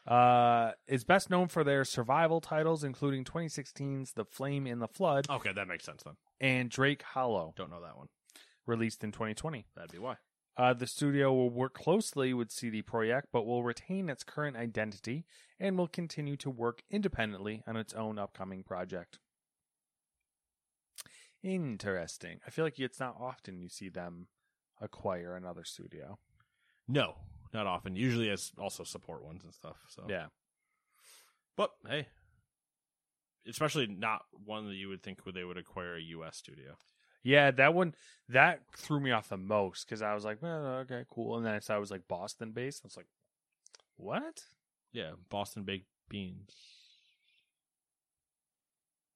[0.06, 5.26] Uh, is best known for their survival titles, including 2016's "The Flame in the Flood"
[5.30, 6.14] okay, that makes sense then.
[6.40, 8.08] and "Drake Hollow," Don't know that one.
[8.66, 9.66] released in 2020.
[9.76, 10.16] That'd be why.
[10.56, 15.24] Uh, the studio will work closely with CD Projekt, but will retain its current identity
[15.58, 19.18] and will continue to work independently on its own upcoming project.
[21.42, 22.40] Interesting.
[22.46, 24.28] I feel like it's not often you see them
[24.80, 26.18] acquire another studio.
[26.86, 27.14] No,
[27.52, 27.96] not often.
[27.96, 29.76] Usually as also support ones and stuff.
[29.88, 30.26] So Yeah.
[31.56, 32.08] But hey.
[33.48, 36.76] Especially not one that you would think they would acquire a US studio.
[37.22, 37.94] Yeah, that one
[38.28, 41.54] that threw me off the most because I was like, well, okay, cool, and then
[41.54, 42.82] I saw it was like Boston based.
[42.84, 43.08] I was like,
[43.96, 44.44] what?
[44.92, 46.54] Yeah, Boston baked beans.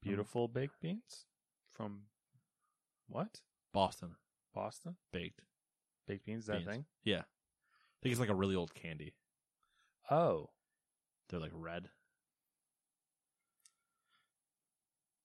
[0.03, 1.25] Beautiful baked beans
[1.71, 2.03] from
[3.09, 3.41] what?
[3.73, 4.17] Boston
[4.55, 5.41] Boston baked
[6.07, 6.47] baked beans.
[6.47, 6.69] That beans.
[6.71, 6.85] thing?
[7.05, 7.21] Yeah.
[7.21, 9.15] I think it's like a really old candy.
[10.11, 10.51] Oh,
[11.29, 11.89] They're like red.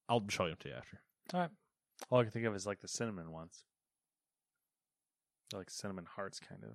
[0.07, 0.99] I'll show them to you after.
[1.34, 1.49] all right.
[2.09, 3.63] All I can think of is like the cinnamon ones.
[5.51, 6.71] They're like cinnamon hearts, kind of.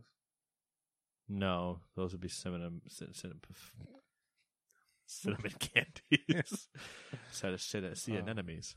[1.28, 3.40] No, those would be cinnamon cinnamon,
[5.06, 6.68] cinnamon candies.
[7.30, 8.28] Instead of cinnamon, sea Oh.
[8.28, 8.76] anemones.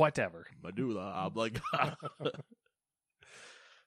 [0.00, 0.46] Whatever.
[0.62, 1.98] Medulla oblongata.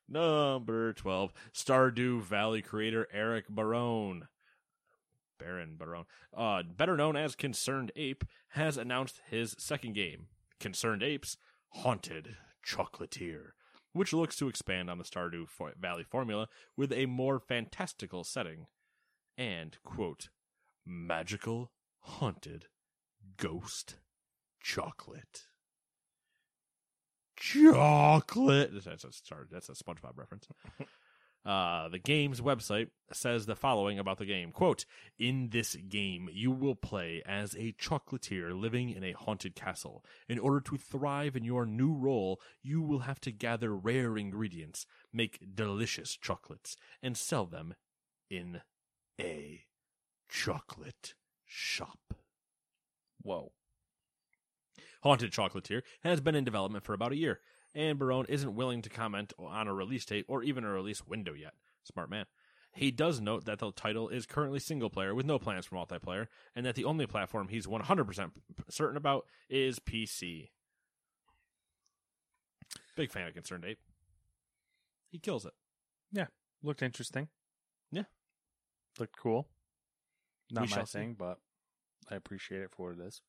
[0.07, 1.33] Number 12.
[1.55, 4.27] Stardew Valley creator Eric Barone.
[5.39, 6.05] Baron Barone.
[6.31, 10.27] Uh, better known as ConcernedApe, has announced his second game,
[10.59, 11.35] ConcernedApe's
[11.69, 13.53] Haunted Chocolatier,
[13.93, 15.47] which looks to expand on the Stardew
[15.81, 16.47] Valley formula
[16.77, 18.67] with a more fantastical setting
[19.35, 20.29] and, quote,
[20.85, 22.67] magical, haunted,
[23.35, 23.95] ghost
[24.61, 25.47] chocolate
[27.51, 28.71] chocolate.
[28.73, 30.47] That's a sorry, that's a SpongeBob reference.
[31.45, 34.85] Uh, the game's website says the following about the game quote
[35.19, 40.39] in this game you will play as a chocolatier living in a haunted castle in
[40.39, 45.53] order to thrive in your new role you will have to gather rare ingredients make
[45.53, 47.73] delicious chocolates and sell them
[48.29, 48.61] in
[49.19, 49.65] a
[50.29, 51.13] chocolate
[51.45, 52.13] shop
[53.23, 53.53] Whoa.
[55.03, 57.41] Haunted Chocolatier has been in development for about a year,
[57.75, 61.33] and Barone isn't willing to comment on a release date or even a release window
[61.33, 61.53] yet.
[61.83, 62.25] Smart man.
[62.71, 66.27] He does note that the title is currently single player with no plans for multiplayer,
[66.55, 68.31] and that the only platform he's 100%
[68.69, 70.49] certain about is PC.
[72.95, 73.77] Big fan of ConcernedApe.
[75.11, 75.53] He kills it.
[76.11, 76.27] Yeah.
[76.63, 77.27] Looked interesting.
[77.91, 78.03] Yeah.
[78.97, 79.49] Looked cool.
[80.49, 80.99] Not We my shall see.
[80.99, 81.39] thing, but
[82.09, 83.21] I appreciate it for what it is.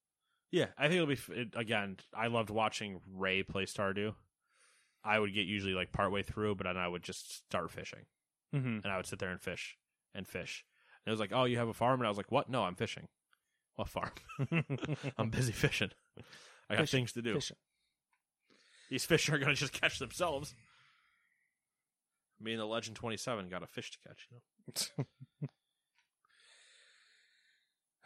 [0.54, 1.96] Yeah, I think it'll be it, again.
[2.16, 4.14] I loved watching Ray play Stardew.
[5.02, 8.06] I would get usually like partway through, but then I would just start fishing,
[8.54, 8.78] Mm-hmm.
[8.84, 9.76] and I would sit there and fish
[10.14, 10.64] and fish.
[11.04, 12.48] And it was like, "Oh, you have a farm?" And I was like, "What?
[12.48, 13.08] No, I'm fishing.
[13.74, 14.12] What farm?
[15.18, 15.90] I'm busy fishing.
[16.70, 17.34] I got Fishing, things to do.
[17.34, 17.56] Fishing.
[18.90, 20.54] These fish are gonna just catch themselves."
[22.40, 24.28] Me and the Legend Twenty Seven got a fish to catch.
[24.30, 24.36] You
[24.98, 25.48] know,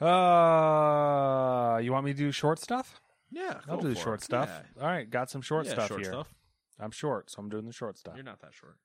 [0.01, 3.01] Uh, you want me to do short stuff?
[3.30, 4.24] yeah, I'll do the short it.
[4.24, 4.49] stuff.
[4.76, 4.82] Yeah.
[4.82, 6.12] All right, got some short Yeah, stuff short here.
[6.12, 6.34] stuff.
[6.80, 8.14] I'm short, so I'm doing the short stuff.
[8.14, 8.76] You're not that short.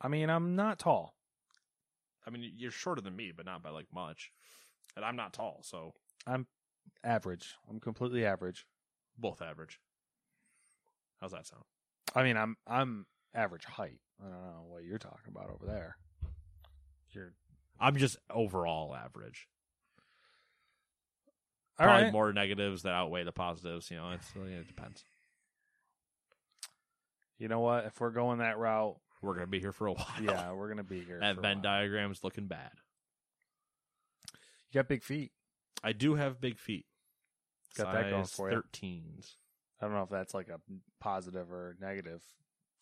[0.00, 1.14] I mean, I'm not tall.
[2.26, 4.30] I mean, you're shorter than me, but not by like much.
[4.96, 5.94] And I'm not tall, so
[6.26, 6.46] I'm
[7.04, 7.54] average.
[7.70, 8.66] I'm completely average.
[9.16, 9.80] both average.
[11.20, 11.64] How's that sound?
[12.14, 14.00] I mean, I'm I'm average height.
[14.20, 15.96] I don't know what you're talking about over there.
[17.12, 17.32] You're
[17.80, 19.46] I'm just overall average.
[21.78, 22.12] All Probably right.
[22.12, 23.90] more negatives that outweigh the positives.
[23.90, 25.04] You know, it's it depends.
[27.38, 27.84] You know what?
[27.86, 30.06] If we're going that route, We're gonna be here for a while.
[30.22, 31.20] yeah, we're gonna be here.
[31.20, 31.62] that for a Venn while.
[31.62, 32.70] diagram's looking bad.
[34.70, 35.32] You got big feet.
[35.82, 36.86] I do have big feet.
[37.76, 38.62] Got that going Size for you.
[38.74, 39.34] 13s.
[39.80, 40.58] I don't know if that's like a
[41.00, 42.22] positive or negative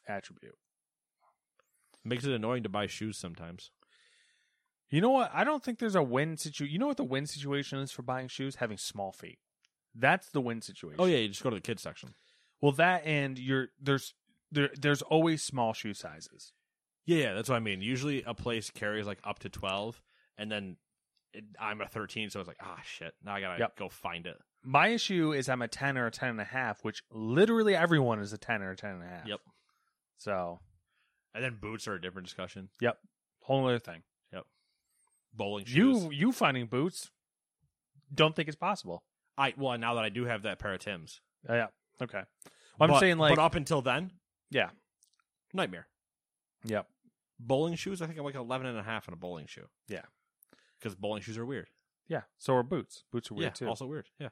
[0.08, 0.56] attribute.
[2.04, 3.70] Makes it annoying to buy shoes sometimes.
[4.90, 5.30] You know what?
[5.34, 6.72] I don't think there's a win situation.
[6.72, 8.56] You know what the win situation is for buying shoes?
[8.56, 9.38] Having small feet.
[9.94, 11.00] That's the win situation.
[11.00, 12.14] Oh yeah, you just go to the kids section.
[12.60, 14.14] Well, that and you're there's
[14.52, 16.52] there there's always small shoe sizes.
[17.04, 17.80] Yeah, yeah, that's what I mean.
[17.82, 20.00] Usually a place carries like up to 12,
[20.38, 20.76] and then
[21.32, 23.14] it, I'm a 13, so it's like, ah, shit.
[23.24, 23.76] Now I gotta Yep.
[23.76, 24.36] go find it.
[24.64, 28.18] My issue is I'm a 10 or a 10 and a half, which literally everyone
[28.20, 29.26] is a 10 or a 10 and a half.
[29.26, 29.40] Yep.
[30.18, 30.58] So,
[31.34, 32.70] And then boots are a different discussion.
[32.80, 32.98] yep.
[33.42, 34.02] Whole other thing.
[35.36, 36.04] Bowling shoes.
[36.04, 37.10] You you finding boots
[38.14, 39.02] don't think it's possible.
[39.36, 41.20] I well now that I do have that pair of Tims.
[41.48, 41.66] Uh, yeah.
[42.02, 42.22] Okay.
[42.78, 44.12] Well, I'm But- saying like but up until then,
[44.50, 44.70] yeah.
[45.52, 45.86] nightmare.
[46.64, 46.88] Yep.
[47.38, 49.66] Bowling shoes, I think I'm like 11 and a half in a bowling shoe.
[49.88, 50.02] Yeah.
[50.78, 51.68] Because bowling shoes are weird.
[52.08, 52.22] Yeah.
[52.38, 53.04] So are boots.
[53.12, 53.68] Boots are weird yeah, too.
[53.68, 54.08] also weird.
[54.18, 54.28] Yeah.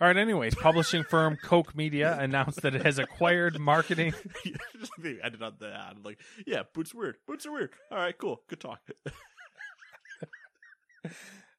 [0.00, 0.16] All right.
[0.16, 4.14] Anyways, publishing firm Koch Media announced that it has acquired marketing.
[4.78, 7.16] Just they ended on the ad like, yeah, boots are weird.
[7.26, 7.70] Boots are weird.
[7.90, 8.42] All right, cool.
[8.48, 8.80] Good talk.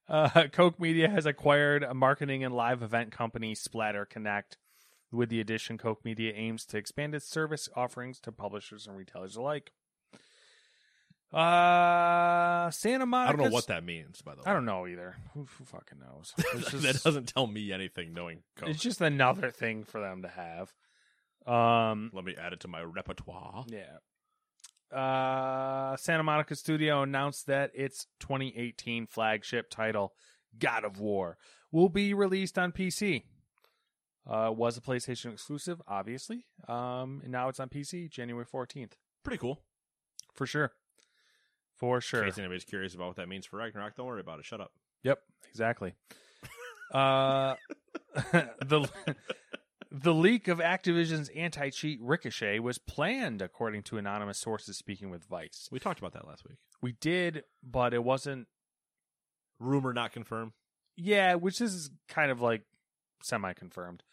[0.05, 4.57] Uh, Koch Media has acquired a marketing and live event company, Splatter Connect.
[5.13, 9.37] With the addition, Koch Media aims to expand its service offerings to publishers and retailers
[9.37, 9.71] alike.
[11.31, 13.33] Uh, Santa Monica.
[13.33, 14.43] I don't know what that means, by the way.
[14.47, 15.15] I don't know either.
[15.33, 16.33] Who, who fucking knows?
[16.53, 18.69] It's that doesn't tell me anything knowing Koch.
[18.69, 20.73] it's just another thing for them to have.
[21.47, 23.65] Um, Let me add it to my repertoire.
[23.67, 23.97] Yeah.
[24.93, 30.13] Uh, Santa Monica Studio announced that its 2018 flagship title,
[30.57, 31.37] God of War,
[31.71, 33.23] will be released on PC.
[34.29, 36.45] Uh, was a PlayStation exclusive, obviously.
[36.67, 39.59] Um, and now it's on PC, January 14th, Pretty cool.
[40.33, 40.71] for sure.
[41.75, 42.23] For sure.
[42.23, 44.45] In case anybody's curious about what that means for Ragnarok, don't worry about it.
[44.45, 44.71] Shut up.
[45.03, 45.19] Yep,
[45.49, 45.93] exactly.
[46.93, 47.55] uh,
[48.15, 48.89] the
[49.93, 55.69] the leak of Activision's anti-cheat Ricochet was planned, according to anonymous sources speaking with Vice.
[55.71, 56.57] We talked about that last week.
[56.81, 58.47] We did, but it wasn't.
[59.59, 60.53] Rumor not confirmed.
[60.95, 62.63] Yeah, which is kind of like
[63.21, 64.03] semi-confirmed,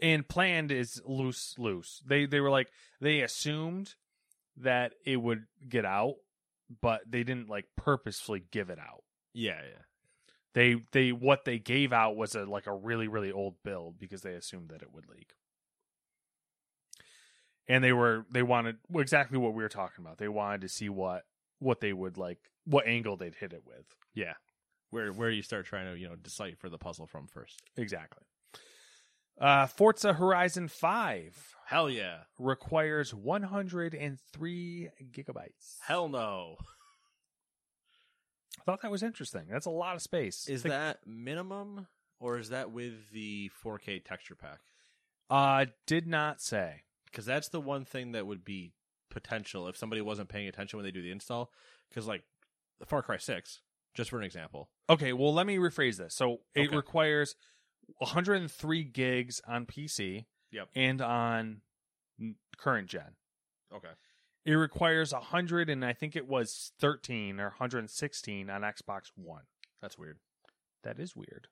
[0.00, 2.02] and planned is loose, loose.
[2.06, 2.68] They they were like
[3.00, 3.94] they assumed
[4.56, 6.14] that it would get out,
[6.80, 9.04] but they didn't like purposefully give it out.
[9.34, 9.82] Yeah, yeah.
[10.56, 14.22] They they what they gave out was a like a really really old build because
[14.22, 15.34] they assumed that it would leak.
[17.68, 20.16] And they were they wanted exactly what we were talking about.
[20.16, 21.24] They wanted to see what
[21.58, 23.84] what they would like what angle they'd hit it with.
[24.14, 24.32] Yeah.
[24.88, 27.60] Where where you start trying to, you know, decipher the puzzle from first.
[27.76, 28.22] Exactly.
[29.38, 32.20] Uh Forza Horizon 5 Hell yeah.
[32.38, 35.76] requires 103 gigabytes.
[35.86, 36.56] Hell no.
[38.58, 39.44] I thought that was interesting.
[39.50, 40.48] That's a lot of space.
[40.48, 41.86] Is Think- that minimum
[42.20, 44.60] or is that with the 4K texture pack?
[45.28, 46.82] uh did not say.
[47.06, 48.72] Because that's the one thing that would be
[49.10, 51.50] potential if somebody wasn't paying attention when they do the install.
[51.88, 52.22] Because like
[52.86, 53.60] Far Cry Six,
[53.94, 54.68] just for an example.
[54.90, 56.14] Okay, well, let me rephrase this.
[56.14, 56.76] So it Okay.
[56.76, 57.34] requires
[57.98, 60.68] 103 gigs on PC Yep.
[60.74, 61.62] and on
[62.20, 63.16] n- current gen.
[63.72, 63.90] Okay.
[64.46, 69.42] It requires 100 and I think it was 13 or 116 on Xbox One.
[69.82, 70.18] That's weird.
[70.84, 71.48] That is weird.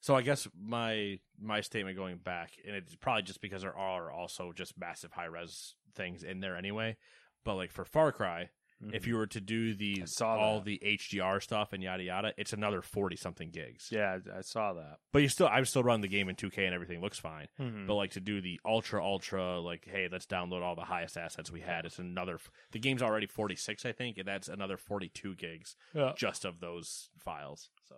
[0.00, 4.10] So I guess my my statement going back, and it's probably just because there are
[4.10, 6.96] also just massive high res things in there anyway.
[7.44, 8.48] But like for Far Cry,
[8.92, 10.06] if you were to do the Mm-hmm.
[10.06, 13.88] Saw all the HDR stuff and yada yada, it's another forty something gigs.
[13.92, 14.98] Yeah, I saw that.
[15.12, 17.48] But you still, I'm still running the game in 2K and everything looks fine.
[17.58, 17.86] Mhm.
[17.86, 21.50] But like to do the ultra ultra, like hey, let's download all the highest assets
[21.50, 21.84] we had.
[21.84, 22.38] It's another.
[22.72, 26.12] The game's already 46, I think, and that's another 42 gigs Yeah.
[26.16, 27.68] just of those files.
[27.88, 27.96] So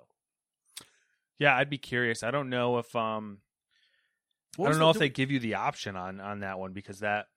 [1.38, 2.22] Yeah, I'd be curious.
[2.22, 3.38] I don't know if um
[4.56, 6.72] What I don't know the- if they give you the option on on that one
[6.72, 7.28] because that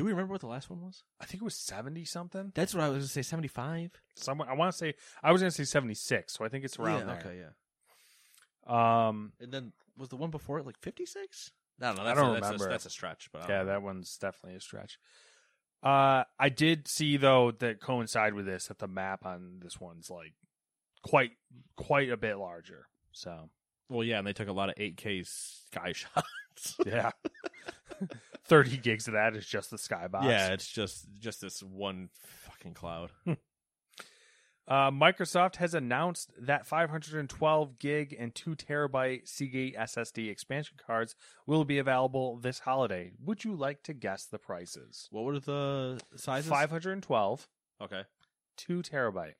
[0.00, 1.02] do we remember what the last one was?
[1.20, 2.52] I think it was 70 something.
[2.54, 3.20] That's what I was going to say.
[3.20, 3.90] 75.
[4.14, 6.78] Somewhere I want to say I was going to say 76, so I think it's
[6.78, 7.16] around there.
[7.18, 9.08] Okay, yeah.
[9.08, 11.50] Um And then was the one before it like 56?
[11.82, 12.02] I don't know.
[12.02, 12.66] I That's don't a, that's remember.
[12.66, 14.98] A, that's a stretch, but yeah, that one's definitely a stretch.
[15.82, 20.08] Uh I did see though that coincide with this that the map on this one's
[20.08, 20.32] like
[21.02, 21.32] quite
[21.76, 22.86] quite a bit larger.
[23.12, 23.50] So,
[23.90, 26.76] Well, yeah, and they took a lot of 8K sky shots.
[26.86, 27.10] yeah.
[28.50, 30.24] 30 gigs of that is just the skybox.
[30.24, 32.10] Yeah, it's just just this one
[32.46, 33.10] fucking cloud.
[34.68, 41.64] Uh, Microsoft has announced that 512 gig and 2 terabyte Seagate SSD expansion cards will
[41.64, 43.10] be available this holiday.
[43.24, 45.08] Would you like to guess the prices?
[45.10, 46.48] What were the sizes?
[46.48, 47.48] 512,
[47.82, 48.02] Okay.
[48.58, 49.34] 2 terabyte.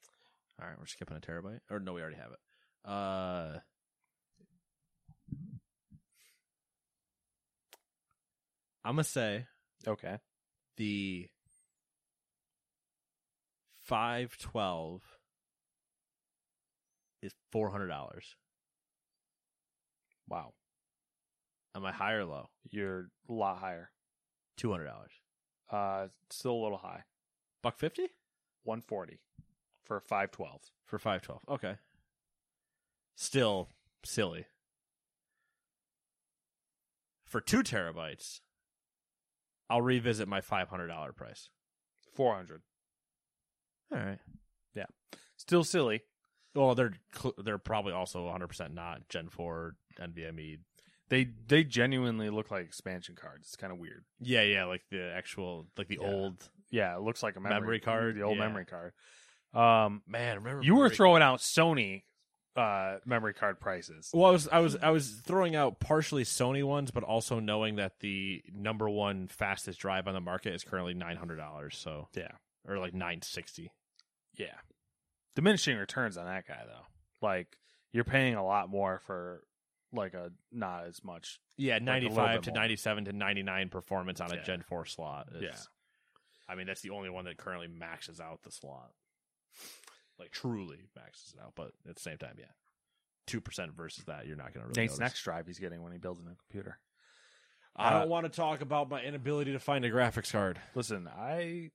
[0.60, 1.60] All right, we're skipping a terabyte.
[1.70, 2.90] Or no, we already have it.
[2.90, 3.58] Uh
[8.84, 9.46] I'm gonna say
[9.86, 10.18] Okay.
[10.76, 11.28] the
[13.84, 15.02] five twelve
[17.22, 18.36] is four hundred dollars.
[20.28, 20.54] Wow.
[21.74, 22.48] Am I high or low?
[22.70, 23.90] You're a lot higher.
[24.56, 25.12] Two hundred dollars.
[25.70, 27.02] Uh, still a little high.
[27.62, 28.08] Buck fifty
[28.64, 29.20] 140
[29.84, 30.60] for 512.
[30.86, 31.42] for five twelve.
[31.48, 31.76] Okay.
[33.16, 33.68] Still
[34.04, 34.46] silly.
[37.26, 38.40] For two terabytes,
[39.70, 41.48] I'll revisit my five hundred dollar price.
[42.16, 42.60] 400.
[43.92, 44.18] All right.
[44.74, 44.86] Yeah.
[45.36, 46.02] Still silly.
[46.54, 50.58] Well, they're cl- they're probably also 100 percent not Gen 4 NVMe.
[51.08, 53.46] They they genuinely look like expansion cards.
[53.48, 54.04] It's kind of weird.
[54.20, 56.08] Yeah, yeah, like the actual like the Yeah.
[56.08, 58.16] old Yeah, it looks like a memory, Memory card?
[58.16, 58.44] the old Yeah.
[58.44, 58.92] memory card.
[59.54, 60.36] Um, man.
[60.38, 62.02] Remember you were throwing out Sony
[62.60, 64.10] uh memory card prices.
[64.12, 67.76] Well, I was I was I was throwing out partially Sony ones, but also knowing
[67.76, 71.76] that the number one fastest drive on the market is currently nine hundred dollars.
[71.78, 72.32] So Yeah.
[72.68, 73.72] or like nine sixty.
[74.36, 74.54] Yeah.
[75.36, 76.86] Diminishing returns on that guy though.
[77.26, 77.56] Like
[77.92, 79.42] you're paying a lot more for
[79.92, 81.40] like a not as much.
[81.56, 84.42] Yeah, ninety five to ninety seven to ninety nine performance on a Yeah.
[84.42, 85.28] Gen four slot.
[85.34, 86.52] It's- Yeah.
[86.52, 88.90] I mean that's the only one that currently maxes out the slot.
[90.20, 92.44] Like truly maxes it out, but at the same time, yeah,
[93.26, 94.80] two percent versus that, you're not going to really.
[94.82, 95.00] Nate's notice.
[95.00, 96.78] next drive he's getting when he builds a new computer.
[97.74, 100.60] I Uh, don't want to talk about my inability to find a graphics card.
[100.74, 101.70] Listen, I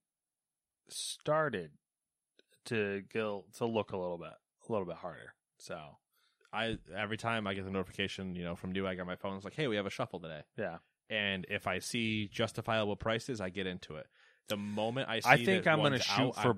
[0.90, 1.72] started
[2.66, 4.34] to go to look a little bit
[4.68, 5.34] a little bit harder.
[5.58, 5.80] So
[6.54, 9.46] I every time I get the notification, you know, from Newegg on my phone, it's
[9.46, 10.78] like, "Hey, we have a shuffle today." yeah.
[11.08, 14.08] And if I see justifiable prices, I get into it.
[14.48, 16.58] The moment I see, I think I'm gonna shoot out, for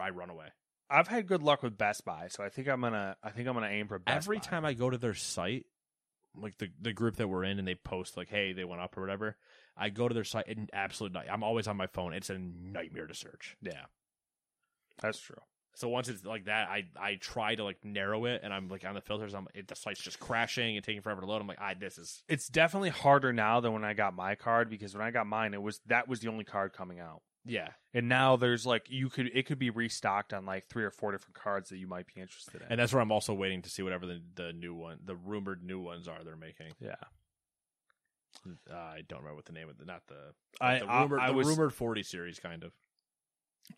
[0.00, 0.46] I, I run away.
[0.90, 3.54] I've had good luck with Best Buy, so I think I'm gonna I think I'm
[3.54, 4.42] gonna aim for Best Every Buy.
[4.44, 5.66] time I go to their site,
[6.36, 8.96] like the the group that we're in, and they post like, "Hey, they went up"
[8.96, 9.36] or whatever.
[9.76, 12.12] I go to their site and absolutely, I'm always on my phone.
[12.12, 13.56] It's a nightmare to search.
[13.60, 13.86] Yeah.
[15.00, 15.40] That's true.
[15.76, 18.84] So once it's like that, I I try to like narrow it, and I'm like
[18.84, 19.34] on the filters.
[19.34, 21.40] I'm it, the site's just crashing and taking forever to load.
[21.40, 24.70] I'm like, I this is It's definitely harder now than when I got my card
[24.70, 27.22] because when I got mine it was that was the only card coming out.
[27.44, 27.68] Yeah.
[27.92, 31.12] And now there's like you could it could be restocked on like three or four
[31.12, 32.66] different cards that you might be interested in.
[32.70, 35.62] And that's where I'm also waiting to see whatever the the new one, the rumored
[35.62, 36.72] new ones are they're making.
[36.80, 36.94] yeah.
[38.70, 41.20] Uh, I don't remember what the name of the not the I- the I- rumored,
[41.20, 42.72] I the was- rumored 40 series kind of.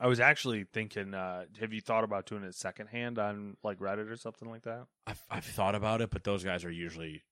[0.01, 4.11] I was actually thinking uh have you thought about doing it secondhand on like Reddit
[4.11, 4.87] or something like that?
[5.07, 7.23] I've I've thought about it, but those guys are usually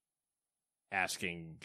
[0.91, 1.57] asking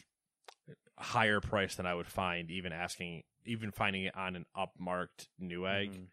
[0.99, 5.91] higher price than I would find even asking even finding it on an upmarked Newegg.
[5.95, 6.09] Mhm.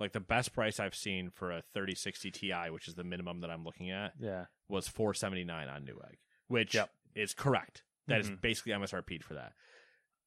[0.00, 3.50] Like the best price I've seen for a 3060 Ti, which is the minimum that
[3.50, 4.46] I'm looking at, Yeah.
[4.68, 6.16] was 479 on Newegg,
[6.48, 6.90] which Yep.
[7.14, 7.84] is correct.
[8.08, 8.40] That is Mhm.
[8.40, 9.54] basically MSRP for that.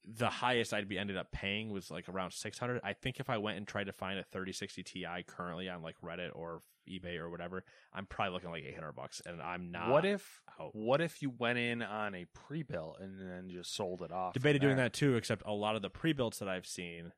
[0.08, 2.80] The highest I'd be ended up paying was like around 600.
[2.84, 5.95] I think if I went and tried to find a 3060 Ti currently on like
[6.03, 10.06] Reddit or eBay or whatever, I'm probably looking like 800 bucks and I'm not what
[10.06, 10.70] if out.
[10.76, 14.34] what if you went in on a pre-built and then just sold it off?
[14.34, 17.12] debated doing that too, except a lot of the pre-builts that I've seen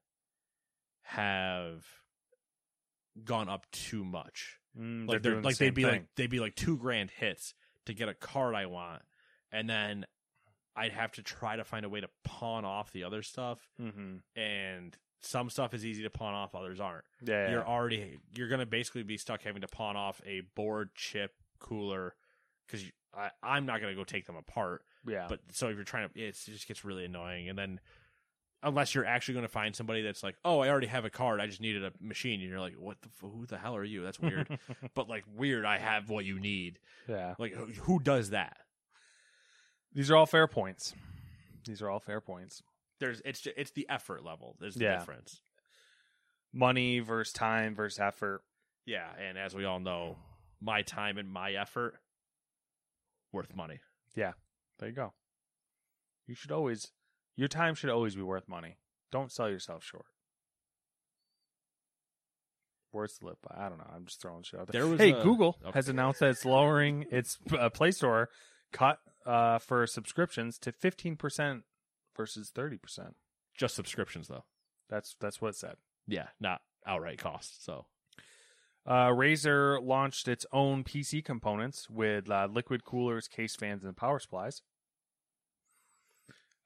[1.02, 1.84] have
[3.24, 4.60] gone up too much.
[4.80, 5.92] Mm, Like they're they're, doing the like they'd be thing.
[5.92, 7.54] like they'd be like two grand hits
[7.86, 9.02] to get a card I want,
[9.52, 10.06] and then
[10.78, 13.60] I'd have to try to find a way to pawn off the other stuff.
[13.82, 14.40] Mm-hmm.
[14.40, 17.04] And some stuff is easy to pawn off, others aren't.
[17.26, 21.34] Yeah, You're already you're gonna basically be stuck having to pawn off a board, chip,
[21.60, 22.14] cooler,
[22.68, 22.86] because
[23.42, 24.84] I'm not gonna go take them apart.
[25.08, 25.26] yeah.
[25.28, 27.50] But so if you're trying to, it's, it just gets really annoying.
[27.50, 27.80] And then
[28.64, 31.40] unless you're actually going to find somebody that's like, oh, I already have a card,
[31.40, 34.04] I just needed a machine, and you're like, what the who the hell are you?
[34.04, 34.60] That's weird.
[34.96, 36.80] but like weird, I have what you need.
[37.08, 37.36] yeah.
[37.40, 38.58] Like who does that?
[39.94, 40.94] These are all fair points.
[41.66, 42.62] These are all fair points.
[43.00, 44.56] There's it's ju- it's the effort level.
[44.60, 44.98] There's the Yeah.
[45.00, 45.42] difference.
[46.54, 48.42] Money versus time versus effort.
[48.86, 50.18] Yeah, and as we all know,
[50.62, 52.00] my time and my effort
[53.32, 53.80] worth money.
[54.16, 54.34] Yeah.
[54.80, 55.14] There you go.
[56.26, 56.92] You should always,
[57.36, 58.78] your time should always be worth money.
[59.12, 60.06] Don't sell yourself short.
[62.94, 63.66] Words to live by.
[63.66, 63.90] I don't know.
[63.94, 64.82] I'm just throwing shit out there.
[64.82, 65.72] There was hey, a- Google Okay.
[65.74, 68.30] has announced that it's lowering its uh, Play Store
[68.72, 71.62] cut uh, for subscriptions to 15%
[72.16, 73.14] versus 30%.
[73.56, 74.46] Just subscriptions though.
[74.90, 75.76] That's that's what it said.
[76.08, 77.64] Yeah, not outright costs.
[77.66, 77.86] So
[78.86, 84.18] Uh, Razer launched its own PC components with uh, liquid coolers, case fans, and power
[84.20, 84.62] supplies.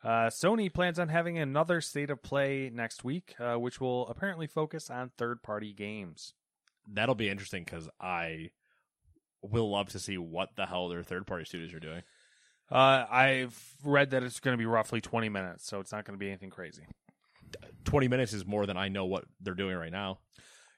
[0.04, 4.48] Uh, Sony plans on having another state of play next week, uh, which will apparently
[4.48, 6.34] focus on third party games.
[6.88, 8.50] that'll be interesting because I
[9.44, 12.02] will love to see what the hell their third party studios are doing.
[12.72, 16.18] Uh, I've read that it's going to be roughly 20 minutes, so it's not going
[16.18, 16.84] to be anything crazy.
[17.84, 20.20] 20 minutes is more than I know what they're doing right now.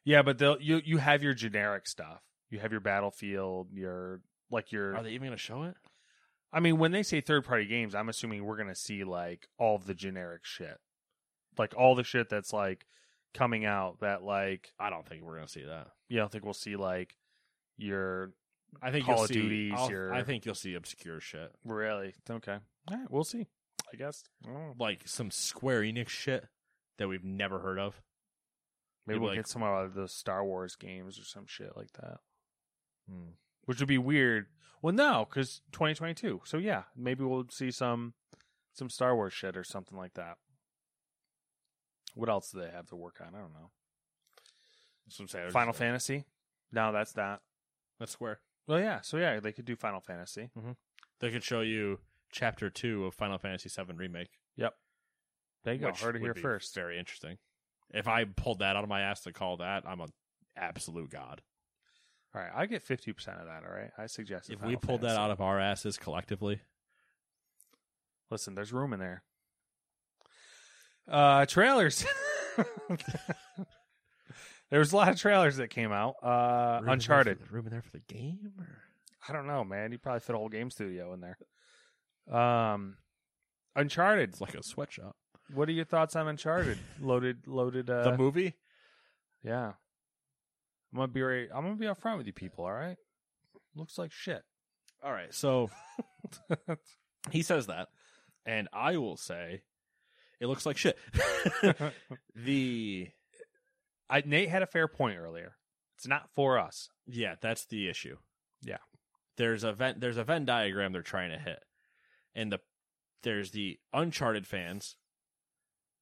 [0.03, 2.21] Yeah, but they'll, you you have your generic stuff.
[2.49, 4.21] You have your Battlefield, your
[4.51, 4.95] like your.
[4.95, 5.75] Are they even going to show it?
[6.51, 9.75] I mean, when they say third party games, I'm assuming we're gonna see like all
[9.75, 10.77] of the generic shit,
[11.57, 12.85] like all the shit that's like
[13.33, 14.01] coming out.
[14.01, 15.87] That like I don't think we're going to see that.
[16.09, 17.15] you don't think we'll see like
[17.77, 18.33] your
[18.81, 21.53] I think Call you'll of see, Duties, I'll- your- I think you'll see obscure shit.
[21.63, 22.59] really okay.
[22.87, 23.47] All right, we'll see.
[23.91, 24.73] I guess Oh.
[24.79, 26.47] Like some Square Enix shit
[26.97, 28.01] that we've never heard of.
[29.05, 31.91] maybe Maybe, we'll like- get some of the Star Wars games or some shit like
[31.93, 32.19] that,
[33.07, 33.31] Hmm.
[33.65, 34.47] which would be weird.
[34.81, 36.41] Well, no, because 2022.
[36.45, 38.13] So yeah, maybe we'll see some
[38.73, 40.37] some Star Wars shit or something like that.
[42.15, 43.35] What else do they have to work on?
[43.35, 43.71] I don't know.
[45.05, 45.51] That's what I'm saying.
[45.51, 46.25] Final Fantasy?
[46.71, 47.41] No, that's not.
[47.99, 48.39] That's Square.
[48.67, 49.01] Well, yeah.
[49.01, 50.49] So yeah, they could do Final Fantasy.
[51.19, 51.99] They could show you
[52.31, 54.29] chapter two of Final Fantasy VII Remake.
[54.55, 54.73] Yep.
[55.63, 55.87] There you go.
[55.87, 56.75] which Heard it would here be first.
[56.75, 57.37] Very interesting.
[57.93, 60.09] If I pulled that out of my ass to call that, I'm an
[60.57, 61.41] absolute god.
[62.35, 63.63] All right, I get fifty percent of that.
[63.63, 66.61] All right, I suggest If we pulled that out of our asses collectively,
[68.31, 69.23] listen, there's room in there.
[71.07, 72.05] Uh, trailers.
[74.73, 76.15] there was a lot of trailers that came out.
[76.23, 77.39] Uh, room in there Uncharted.
[77.39, 78.53] the- room in there for the game.
[78.57, 78.81] Or?
[79.29, 79.91] I don't know, man.
[79.91, 81.37] You probably fit a whole game studio in there.
[82.35, 82.97] Um,
[83.75, 84.29] Uncharted.
[84.29, 85.15] It's like a sweatshop.
[85.53, 86.79] What are your thoughts on Uncharted?
[86.99, 87.87] loaded, loaded.
[87.87, 88.55] Uh, the movie.
[89.43, 89.73] Yeah.
[90.91, 92.65] I'm gonna be right, I'm gonna be upfront with you people.
[92.65, 92.97] All right.
[93.75, 94.41] Looks like shit.
[95.03, 95.69] All right, so
[97.29, 97.89] he says that,
[98.43, 99.61] and I will say,
[100.39, 100.97] it looks like shit.
[102.35, 103.09] the
[104.13, 105.55] I, Nate had a fair point earlier.
[105.97, 106.89] It's not for us.
[107.07, 108.17] yeah, that's the issue.
[108.61, 108.77] Yeah.
[109.37, 111.59] there's a Venn there's a Venn diagram they're trying to hit,
[112.35, 112.59] and the
[113.23, 114.95] there's the Uncharted fans,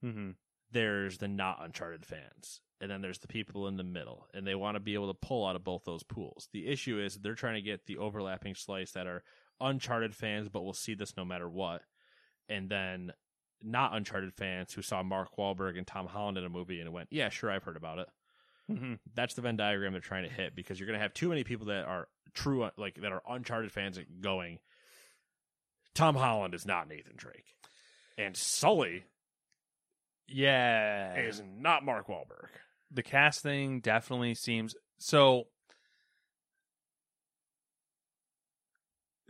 [0.04, 0.32] Mm-hmm.
[0.72, 4.56] there's the not Uncharted fans, and then there's the people in the middle, and they
[4.56, 6.48] want to be able to pull out of both those pools.
[6.54, 9.24] The issue is they're trying to get the overlapping slice that are
[9.60, 11.84] Uncharted fans, but will see this no matter what,
[12.50, 13.12] and then
[13.64, 17.10] not Uncharted fans who saw Mark Wahlberg and Tom Holland in a movie and went,
[17.12, 18.08] "Yeah, sure, I've heard about it."
[18.70, 18.94] Mm-hmm.
[19.14, 21.44] That's the Venn diagram they're trying to hit because you're going to have too many
[21.44, 24.60] people that are true, like that are Uncharted fans going.
[25.94, 27.56] Tom Holland is not Nathan Drake,
[28.18, 29.04] and Sully
[30.28, 31.16] Yeah.
[31.20, 32.48] is not Mark Wahlberg.
[32.90, 35.48] the cast thing definitely seems so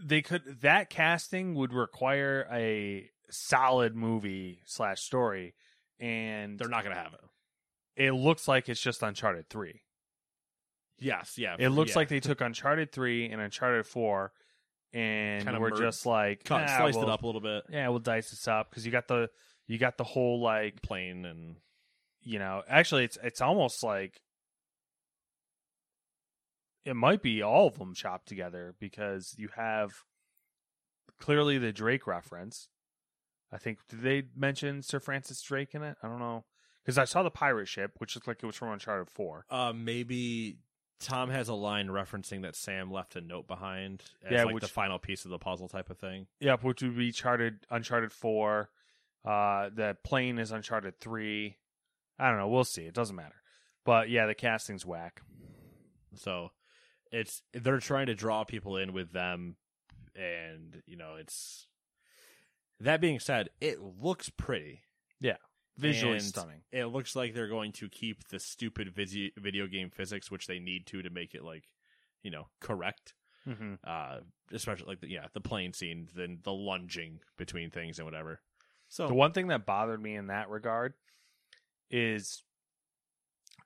[0.03, 5.55] they could that casting would require a solid movie slash story
[5.99, 8.03] and They're not going to have it.
[8.05, 9.81] it looks like it's just uncharted 3
[10.99, 11.55] Yes, yeah.
[11.57, 11.97] it looks yeah.
[11.97, 14.31] like they took uncharted 3 and uncharted 4
[14.93, 17.63] and Kinda we're mer- just like Cut, "Ah, sliced it we'll- up a little bit,
[17.69, 19.29] yeah we'll dice this up because you got the
[19.67, 21.55] you got the whole like plane and
[22.23, 24.21] you know actually it's it's almost like
[26.85, 29.91] it might be all of them chopped together because you have
[31.19, 32.67] clearly the Drake reference.
[33.51, 35.97] I think did they mention Sir Francis Drake in it?
[36.01, 36.45] I don't know
[36.83, 39.45] because I saw the pirate ship, which looked like it was from Uncharted Four.
[39.49, 40.57] uh, maybe
[40.99, 44.61] Tom has a line referencing that Sam left a note behind as Yeah, like which-
[44.63, 46.27] the final piece of the puzzle type of thing.
[46.39, 48.69] Yep, which would be Charted Uncharted Four.
[49.25, 51.57] Uh, the plane is Uncharted Three.
[52.19, 52.47] I don't know.
[52.47, 52.83] We'll see.
[52.83, 53.41] It doesn't matter.
[53.83, 55.21] But yeah, the casting's whack.
[56.15, 56.51] So
[57.11, 59.55] it's they're trying to draw people in with them,
[60.15, 61.67] and you know it's.
[62.81, 64.81] That being said, it looks pretty.
[65.19, 65.37] Yeah.
[65.77, 66.61] Visually And stunning.
[66.71, 70.59] It looks like they're going to keep the stupid video video game physics, which they
[70.59, 71.65] need to to make it like,
[72.23, 73.13] you know, correct.
[73.45, 74.19] hmm Uh,
[74.51, 78.41] especially like the, yeah, the plane scene, then the lunging between things and whatever.
[78.89, 80.93] So The one thing that bothered me in that regard
[81.89, 82.43] is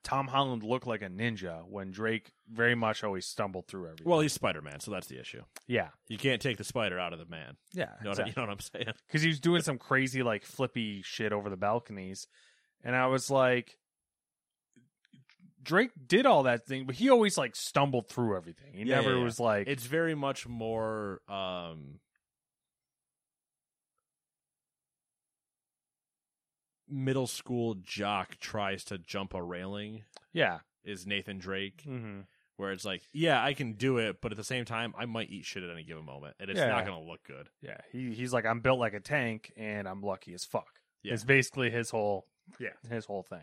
[0.06, 4.06] Tom Holland looked like a ninja when Drake very much always stumbled through everything.
[4.08, 5.42] well, he's Spider Man, so that's the issue.
[5.66, 7.56] yeah, You can't take the spider out of the man.
[7.72, 8.86] yeah, You know, what, I- you know what I'm saying?
[9.08, 12.28] because he was doing some crazy like flippy shit over the balconies,
[12.84, 13.78] and I was like,
[15.62, 18.74] Drake did all that thing, but he always like stumbled through everything.
[18.74, 19.24] He Yeah, never yeah, yeah.
[19.24, 21.98] was like, It's very much more um
[26.88, 31.82] middle school jock tries to jump a railing yeah, is Nathan Drake.
[31.84, 32.20] hmm
[32.58, 35.28] where it's like, yeah, I can do it, but at the same time, I might
[35.30, 36.68] eat shit at any given moment, and it's Yeah.
[36.68, 37.50] not going to look good.
[37.60, 37.76] yeah.
[37.92, 40.80] He he's like, I'm built like a tank, and I'm lucky as fuck.
[41.02, 41.12] Yeah.
[41.12, 42.24] It's basically his whole
[42.58, 42.70] Yeah.
[42.88, 43.42] his whole thing.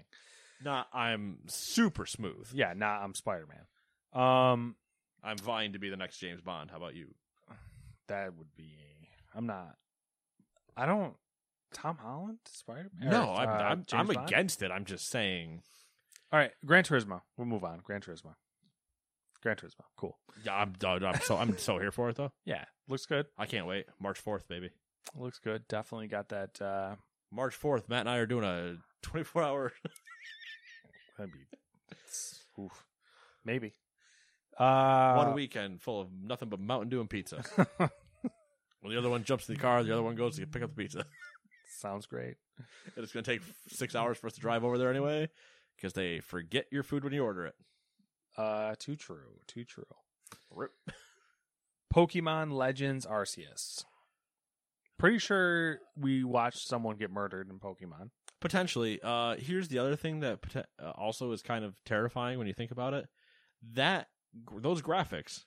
[0.64, 2.48] Not, I'm super smooth.
[2.56, 4.20] Yeah, nah, I'm Spider Man.
[4.24, 4.76] Um,
[5.24, 6.72] I'm vying to be the next James Bond.
[6.72, 7.14] How about you?
[8.07, 8.74] that would be.
[9.36, 9.76] I'm not.
[10.76, 11.14] I don't.
[11.74, 13.10] Tom Holland, Spider Man.
[13.10, 14.72] No, I'm, I'm, I'm against it.
[14.72, 15.62] I'm just saying.
[16.32, 17.22] All right, Gran Turismo.
[17.38, 17.80] We'll move on.
[17.84, 18.34] Gran Turismo.
[19.41, 19.84] Gran Turismo.
[19.98, 20.18] Cool.
[20.45, 22.32] Yeah, I'm, I'm so I'm so here for it though.
[22.45, 23.26] Yeah, looks good.
[23.38, 23.86] I can't wait.
[24.00, 24.70] March fourth, baby.
[25.16, 25.68] Looks good.
[25.68, 26.62] Definitely got that.
[26.62, 26.95] uh
[27.32, 27.90] March fourth.
[27.90, 29.74] Matt and I are doing a 24 hour.
[31.18, 31.40] That'd be.
[32.62, 32.86] Oof.
[33.44, 33.74] Maybe.
[34.58, 37.44] Uh, one weekend full of nothing but Mountain Dew and pizza.
[37.78, 37.90] when
[38.94, 40.84] the other one jumps in the car, the other one goes to pick up the
[40.84, 41.06] pizza.
[41.84, 42.38] Sounds great.
[42.95, 45.27] and it's going to take six hours for us to drive over there anyway,
[45.76, 47.55] because they forget your food when you order it.
[48.38, 49.41] Uh, too true.
[49.47, 49.84] Too true.
[50.49, 50.72] Rip.
[51.93, 53.84] Pokemon Legends Arceus.
[54.97, 58.11] Pretty sure we watched someone get murdered in Pokemon.
[58.39, 59.01] Potentially.
[59.03, 60.39] Uh, here's the other thing that
[60.81, 63.07] uh, also is kind of terrifying when you think about it.
[63.73, 64.07] That
[64.57, 65.43] those graphics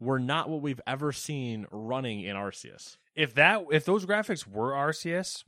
[0.00, 2.96] were not what we've ever seen running in Arceus.
[3.14, 5.44] If that, if those graphics were Arceus,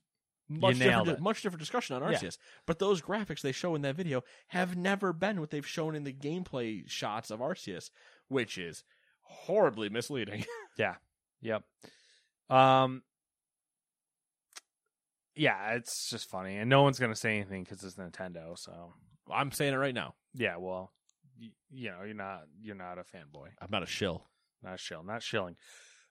[0.48, 1.20] Much different, it.
[1.20, 2.18] much different discussion on Yeah.
[2.18, 2.36] Arceus.
[2.66, 6.04] But those graphics they show in that video have never been what they've shown in
[6.04, 7.90] the gameplay shots of Arceus,
[8.28, 8.84] which is
[9.22, 10.44] horribly misleading.
[10.78, 10.96] Yeah.
[11.40, 11.62] Yep.
[12.50, 13.02] Um.
[15.36, 18.56] Yeah, it's just funny, and no one's gonna say anything because it's Nintendo.
[18.58, 18.92] So
[19.32, 20.14] I'm saying it right now.
[20.34, 20.92] yeah, well,
[21.40, 24.26] y- you know, you're not you're not a fanboy, I'm not a shill.
[24.62, 25.56] not shill, not shilling.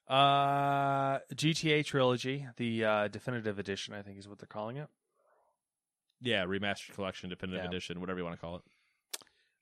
[0.07, 4.87] Uh, GTA trilogy, the uh, definitive edition, I think is what they're calling it.
[6.21, 7.69] Yeah, remastered collection, definitive Yeah.
[7.69, 8.61] edition, whatever you want to call it.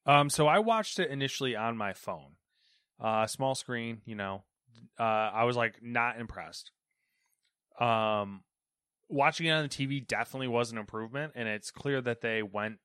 [0.05, 2.37] Um, so I watched it initially on my phone,
[2.99, 4.01] uh, small screen.
[4.05, 4.43] You know,
[4.99, 6.71] uh, I was like not impressed.
[7.79, 8.43] Um,
[9.09, 12.79] watching it on the TV definitely was an improvement, and it's clear that they went,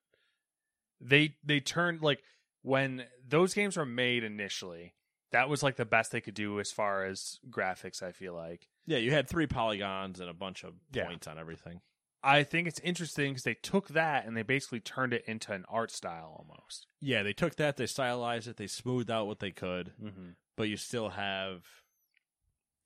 [1.01, 2.23] they they turned like
[2.63, 4.95] when those games were made initially,
[5.33, 8.03] that was like the best they could do as far as graphics.
[8.03, 8.69] I feel like.
[8.87, 11.07] Yeah, you had three polygons and a bunch of Yeah.
[11.07, 11.81] points on everything.
[12.23, 15.65] I think it's interesting because they took that and they basically turned it into an
[15.69, 16.87] art style almost.
[17.01, 20.31] Yeah, they took that, they stylized it, they smoothed out what they could, Mm-hmm.
[20.57, 21.65] but you still have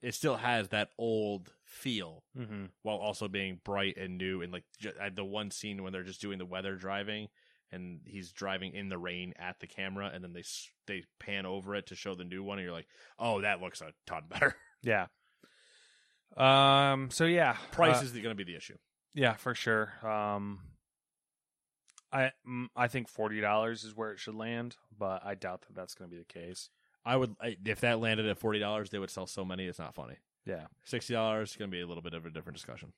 [0.02, 2.66] it still has that old feel Mm-hmm.
[2.82, 6.02] while also being bright and new and like ju- uh, the one scene when they're
[6.02, 7.28] just doing the weather driving
[7.72, 10.42] and he's driving in the rain at the camera and then they
[10.86, 12.88] they pan over it to show the new one and you're like,
[13.18, 15.08] "Oh, that looks a ton better." Yeah.
[16.38, 17.10] Um.
[17.10, 18.78] So yeah, Price uh, is going to be the issue.
[19.14, 19.92] yeah for sure.
[20.02, 20.60] Um.
[22.10, 25.76] I mm, I think forty dollars is where it should land, but I doubt that
[25.76, 26.70] that's going to be the case.
[27.04, 27.34] I would
[27.64, 30.16] if that landed at $40, they would sell so many it's not funny.
[30.46, 30.66] Yeah.
[30.90, 32.92] $60 is going to be a little bit of a different discussion.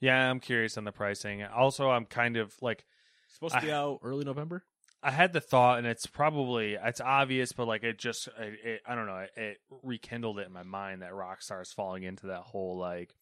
[0.00, 1.42] Yeah, I'm curious on the pricing.
[1.44, 2.86] Also, I'm kind of like
[3.30, 4.64] It's supposed to be I- out early November.
[5.02, 8.80] I had the thought, and it's probably it's obvious, but like it just it, it,
[8.86, 12.26] I don't know, it, it rekindled it in my mind that Rockstar is falling into
[12.26, 13.14] that whole like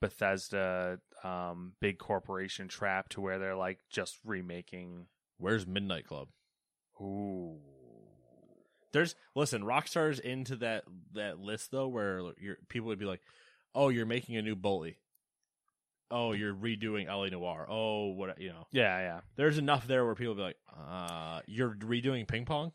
[0.00, 5.06] Bethesda um big corporation trap to where they're like just remaking.
[5.38, 6.28] Where's Midnight Club?
[7.00, 7.58] Ooh,
[8.92, 13.20] There's listen, Rockstar's into that that list though, where your people would be like,
[13.74, 14.98] "Oh, you're making a new Bully.
[16.16, 17.66] Oh, you're redoing LA Noire.
[17.68, 18.66] Oh, what you know.
[18.70, 19.20] Yeah, yeah.
[19.36, 20.56] There's enough there where people be like,
[20.88, 22.70] uh, you're redoing ping pong.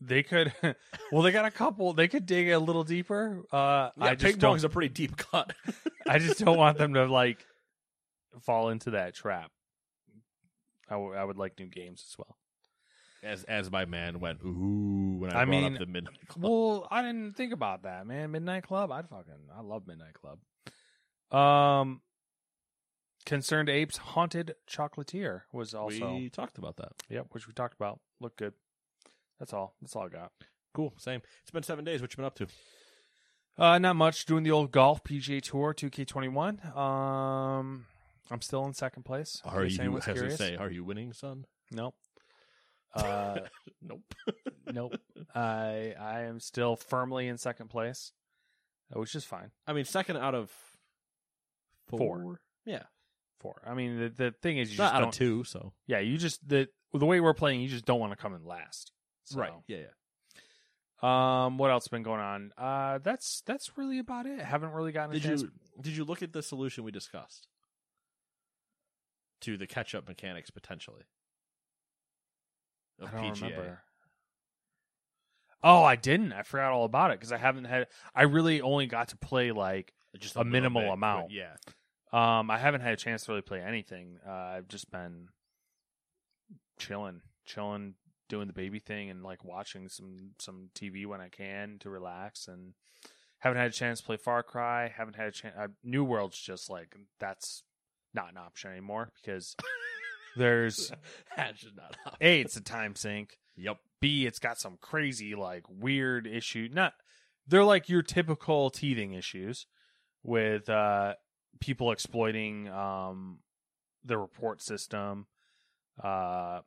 [0.00, 0.52] They could.
[1.12, 1.92] well, they got a couple.
[1.92, 3.42] They could dig a little deeper.
[3.52, 5.52] Uh, Yeah, I ping pong's a pretty deep cut.
[6.08, 7.44] I just don't want them to like
[8.40, 9.50] fall into that trap.
[10.88, 12.36] I, w- I would like new games as well.
[13.22, 16.44] as as my man went ooh when I, I brought mean, up the midnight club.
[16.44, 18.30] Well, I didn't think about that, man.
[18.30, 20.38] Midnight Club, I'd fucking, I love Midnight Club.
[21.38, 22.00] Um,
[23.30, 26.92] ConcernedApe's Haunted Chocolatier was also, we talked about that.
[27.08, 28.00] yep, which we talked about.
[28.20, 28.54] Looked good.
[29.38, 29.76] That's all.
[29.80, 30.32] That's all I got.
[30.74, 30.94] Cool.
[30.98, 31.22] Same.
[31.42, 32.00] It's been seven days.
[32.02, 32.48] What you been up to?
[33.56, 34.26] Uh, not much.
[34.26, 36.76] Doing the old golf PGA Tour 2K21.
[36.76, 37.86] Um,
[38.32, 39.40] I'm still in second place.
[39.44, 39.96] Are you?
[39.98, 40.36] As curious.
[40.36, 41.46] say, are you winning, son?
[41.70, 41.94] Nope.
[42.94, 43.38] Uh,
[43.82, 44.14] Nope.
[44.66, 44.96] nope.
[45.34, 48.12] I I am still firmly in second place,
[48.92, 49.52] which is fine.
[49.66, 50.50] I mean, second out of
[51.88, 51.98] four.
[51.98, 52.40] Four.
[52.66, 52.82] Yeah,
[53.40, 53.62] Four.
[53.66, 55.08] I mean, the the thing is, you just out don't.
[55.08, 55.44] of two.
[55.44, 58.34] So Yeah, you just the the way we're playing, you just don't want to come
[58.34, 58.92] in last.
[59.24, 59.86] So, Yeah, yeah.
[61.46, 62.52] Um, what else been going on?
[62.58, 64.40] Uh, that's that's really about it.
[64.40, 65.42] Haven't really gotten a Did chance.
[65.42, 65.50] you
[65.80, 67.48] did you look at the solution we discussed
[69.42, 71.04] to the catch up mechanics potentially?
[73.00, 73.42] Of I don't PGA.
[73.42, 73.82] remember.
[75.62, 76.32] Oh, I didn't.
[76.32, 77.86] I forgot all about it because I haven't had.
[78.14, 79.92] I really only got to play like.
[80.18, 81.30] Just A little minimal bit, amount.
[81.30, 81.54] Yeah.
[82.12, 84.18] Um, I haven't had a chance to really play anything.
[84.26, 85.28] Uh, I've just been
[86.78, 87.94] chilling, chilling,
[88.28, 92.48] doing the baby thing, and like watching some some TV when I can to relax.
[92.48, 92.74] And
[93.38, 94.88] haven't had a chance to play Far Cry.
[94.88, 95.54] Haven't had a chance.
[95.58, 97.62] Uh, New World's just like that's
[98.14, 99.54] not an option anymore because
[100.36, 100.92] there's
[101.36, 103.38] That's just not a it's a time sink.
[103.56, 103.78] Yep.
[104.00, 106.68] B it's got some crazy like weird issue.
[106.72, 106.94] Not
[107.46, 109.66] they're like your typical teething issues
[110.22, 111.14] with uh
[111.58, 113.38] people exploiting um
[114.04, 115.26] the report system
[116.02, 116.60] uh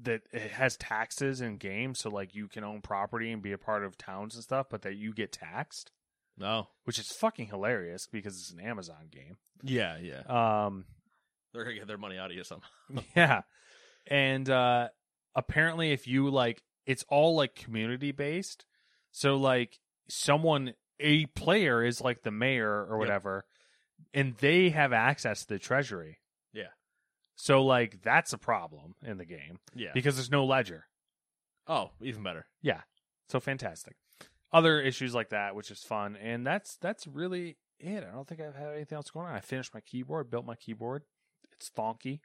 [0.00, 3.58] that it has taxes in games so like you can own property and be a
[3.58, 5.90] part of towns and stuff but that you get taxed
[6.36, 6.68] No.
[6.84, 10.64] which is fucking hilarious because it's an Amazon game Yeah, yeah.
[10.66, 10.84] um
[11.52, 12.68] They're gonna get their money out of you somehow.
[13.16, 13.42] yeah
[14.06, 14.88] and uh
[15.34, 18.66] apparently if you like it's all like community based
[19.10, 23.08] so like someone a player is like the mayor or Yep.
[24.14, 26.18] And they have access to the treasury
[26.52, 26.68] Yeah.
[27.36, 29.90] so like that's a problem in the game Yeah.
[29.94, 30.84] because there's no ledger
[31.66, 32.46] oh, even better.
[32.62, 32.82] yeah
[33.28, 33.96] so fantastic
[34.52, 38.40] other issues like that which is fun and that's that's really it i don't think
[38.40, 41.02] i've had anything else going on i finished my keyboard built my keyboard
[41.52, 42.20] it's thonky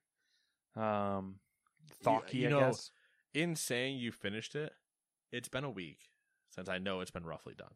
[0.75, 1.35] um
[2.03, 2.91] thonky you i know, guess
[3.33, 4.71] In saying you finished it,
[5.31, 6.09] it's been a week
[6.53, 7.73] since I know it's been roughly done.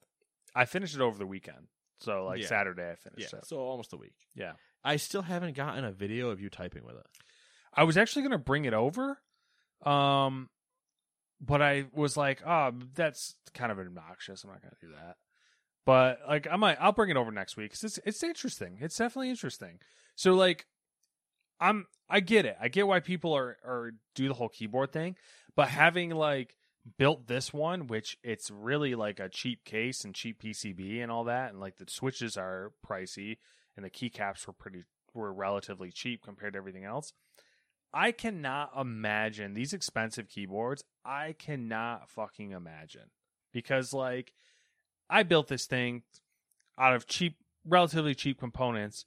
[0.53, 1.67] I finished it over the weekend.
[1.99, 2.47] So like Yeah.
[2.47, 3.45] Saturday I finished Yeah, it.
[3.45, 4.15] so almost a week.
[4.35, 4.53] Yeah.
[4.83, 7.05] I still haven't gotten a video of you typing with it.
[7.73, 9.19] I was actually going to bring it over.
[9.83, 10.49] Um
[11.39, 14.43] but I was like, "Oh, that's kind of obnoxious.
[14.43, 15.17] I'm not going to do that."
[15.85, 18.79] But like I might I'll bring it over next week cuz it's it's interesting.
[18.81, 19.79] It's definitely interesting.
[20.15, 20.65] So like
[21.59, 22.57] I'm I get it.
[22.59, 25.15] I get why people are are do the whole keyboard thing,
[25.55, 26.56] but having like
[26.97, 31.23] built this one, which it's really like a cheap case and cheap PCB and all
[31.25, 33.37] that, and like the switches are pricey
[33.75, 34.83] and the keycaps were pretty
[35.13, 37.13] were relatively cheap compared to everything else.
[37.93, 40.83] I cannot imagine these expensive keyboards.
[41.05, 43.09] I cannot fucking imagine
[43.53, 44.33] because like
[45.09, 46.03] I built this thing
[46.77, 49.05] out of cheap, relatively cheap components,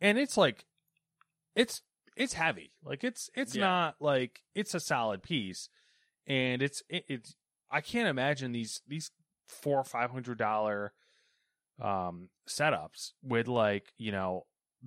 [0.00, 0.64] and it's like
[1.54, 1.82] it's
[2.16, 2.72] it's heavy.
[2.84, 3.66] Like it's it's Yeah.
[3.66, 5.68] not like it's a solid piece,
[6.26, 7.34] and it's it, it's
[7.70, 9.10] I can't imagine these these
[9.48, 10.92] four or five hundred dollar
[11.80, 14.44] um setups with like you know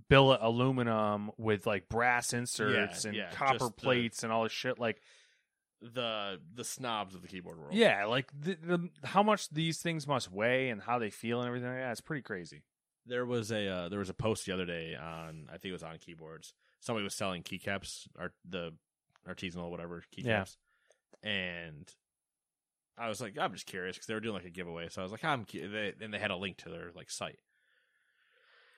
[0.09, 4.51] billet aluminum with like brass inserts and yeah, copper just the- plates and all this
[4.51, 5.01] shit like
[5.81, 7.73] The the snobs of the keyboard world.
[7.73, 11.47] yeah like the, the how much these things must weigh and how they feel and
[11.47, 12.63] everything like that it's pretty crazy
[13.05, 15.73] There was a uh, there was a post the other day on I think it
[15.73, 16.53] was on keyboards.
[16.79, 18.73] Somebody was selling keycaps, or the
[19.27, 20.45] artisanal whatever keycaps, Yeah.
[21.23, 21.91] And
[22.97, 24.89] I was like, I'm just curious because they were doing like a giveaway.
[24.89, 27.09] So I was like, I'm cu- they, and they had a link to their like
[27.09, 27.39] site,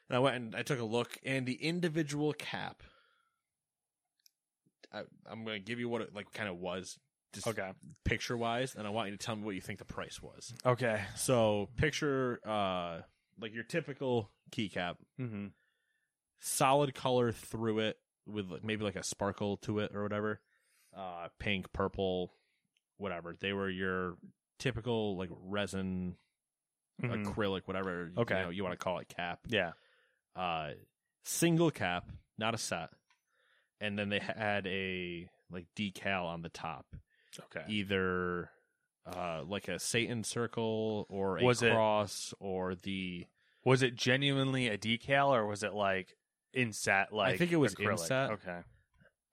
[0.09, 2.83] and I went and I took a look, and the individual cap.
[4.93, 6.97] I, I'm going to give you what it like kind of was,
[7.33, 7.73] just okay
[8.05, 10.53] picture wise, and I want you to tell me what you think the price was.
[10.65, 13.01] okay So picture uh
[13.39, 15.47] like your typical keycap, mm-hmm.
[16.39, 20.39] solid color through it with like, maybe like a sparkle to it or whatever.
[20.97, 22.33] Uh pink, purple,
[22.97, 23.35] whatever.
[23.39, 24.17] They were your
[24.59, 26.15] typical like resin
[27.01, 27.25] Mhm.
[27.25, 28.37] acrylic whatever Okay.
[28.39, 29.41] you know you want to call it cap.
[29.47, 29.73] yeah
[30.35, 30.71] Uh
[31.23, 32.09] single cap
[32.39, 32.89] not a set.
[33.79, 36.87] And then they had a like decal on the top,
[37.39, 37.63] Okay.
[37.67, 38.49] either
[39.05, 43.27] uh, like a Satan circle or a Was it- cross or the
[43.63, 46.17] Was it genuinely a decal or was it like
[46.53, 47.13] inset?
[47.13, 47.91] Like I think it was acrylic?
[47.91, 48.31] inset.
[48.31, 48.61] Okay.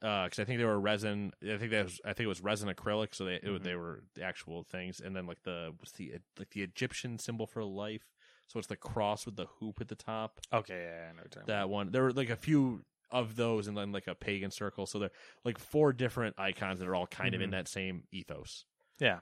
[0.05, 1.33] Because I think they were resin.
[1.43, 3.63] I think that was I think it was resin acrylic, so they it, Mhm.
[3.63, 5.01] they were the actual things.
[5.01, 8.05] And then like the what's the like the Egyptian symbol for life.
[8.47, 10.41] So it's the cross with the hoop at the top.
[10.53, 10.83] Okay.
[10.85, 11.91] Yeah, I know That one.
[11.91, 14.85] There were like a few of those, and then like a pagan circle.
[14.87, 15.11] So they're
[15.45, 17.53] like four different icons that are all kind of in Mhm.
[17.53, 18.67] that same ethos.
[18.99, 19.21] Yeah.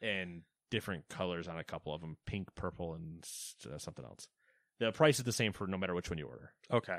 [0.00, 3.24] and different colors on a couple of them: pink, purple, and
[3.72, 4.28] uh, something else.
[4.78, 6.52] The price is the same for no matter which one you order.
[6.70, 6.98] Okay.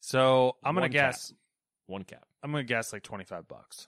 [0.00, 1.32] So I'm gonna One guess.
[1.92, 2.24] One cap.
[2.42, 3.86] I'm gonna guess like 25 bucks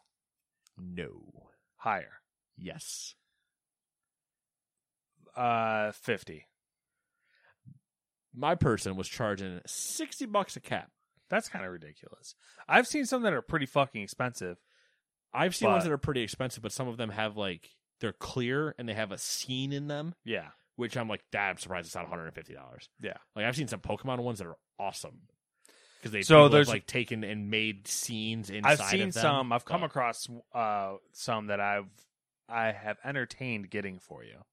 [0.76, 1.48] No.
[1.76, 2.20] higher.
[2.58, 3.14] Yes.
[5.34, 6.46] Uh, 50.
[8.34, 10.90] My person was charging sixty bucks a cap.
[11.30, 12.34] That's kind of ridiculous.
[12.68, 14.58] I've seen some that are pretty fucking expensive.
[15.32, 17.70] I've seen ones that are pretty expensive, but some of them have like
[18.00, 20.50] they're clear and they have a scene in them, Yeah.
[20.76, 22.88] which I'm like, "Dad, I'm surprised it's not 150 dollars.
[23.00, 23.16] Yeah.
[23.34, 25.28] Like I've seen some Pokemon ones that are awesome
[26.04, 28.70] because they So people have, there's- like taken and made scenes inside.
[28.72, 29.22] I've seen of them.
[29.22, 29.52] some.
[29.52, 31.88] I've come but- across uh some that I've
[32.48, 34.44] I have entertained getting for you.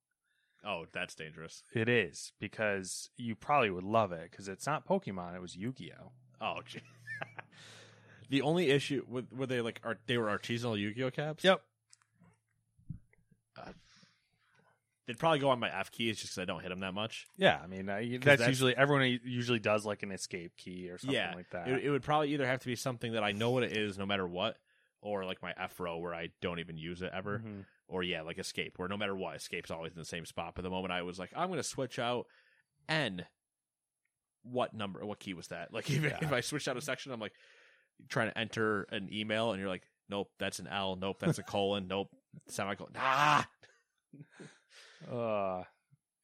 [0.65, 1.63] Oh, that's dangerous.
[1.73, 5.35] It is because you probably would love it because it's not Pokemon.
[5.35, 6.11] It was Yu-Gi-Oh.
[6.39, 6.81] Oh, gee.
[8.29, 11.43] the only issue with were they like art, they were artisanal Yu-Gi-Oh caps.
[11.43, 11.61] Yep.
[15.07, 17.25] They'd probably go on my F keys just because I don't hit them that much.
[17.37, 20.97] Yeah, I mean uh, that's, that's- usually everyone usually does like an escape key or
[20.97, 21.67] something yeah, like that.
[21.67, 23.97] It, it would probably either have to be something that I know what it is
[23.97, 24.57] no matter what,
[25.01, 27.65] or like my F row where I don't even use it ever, Mhm.
[27.87, 30.53] or yeah, like escape where no matter what, escape's always in the same spot.
[30.55, 32.27] But the moment I was like, I'm going to switch out
[32.87, 33.25] N,
[34.43, 35.69] what number, what key was that?
[35.73, 36.19] Like even Yeah.
[36.21, 37.33] if I switched out a section, I'm like
[38.07, 41.43] trying to enter an email, and you're like, nope, that's an L, nope, that's a
[41.51, 42.09] colon, nope,
[42.47, 43.47] semicolon, ah,
[45.09, 45.63] Uh,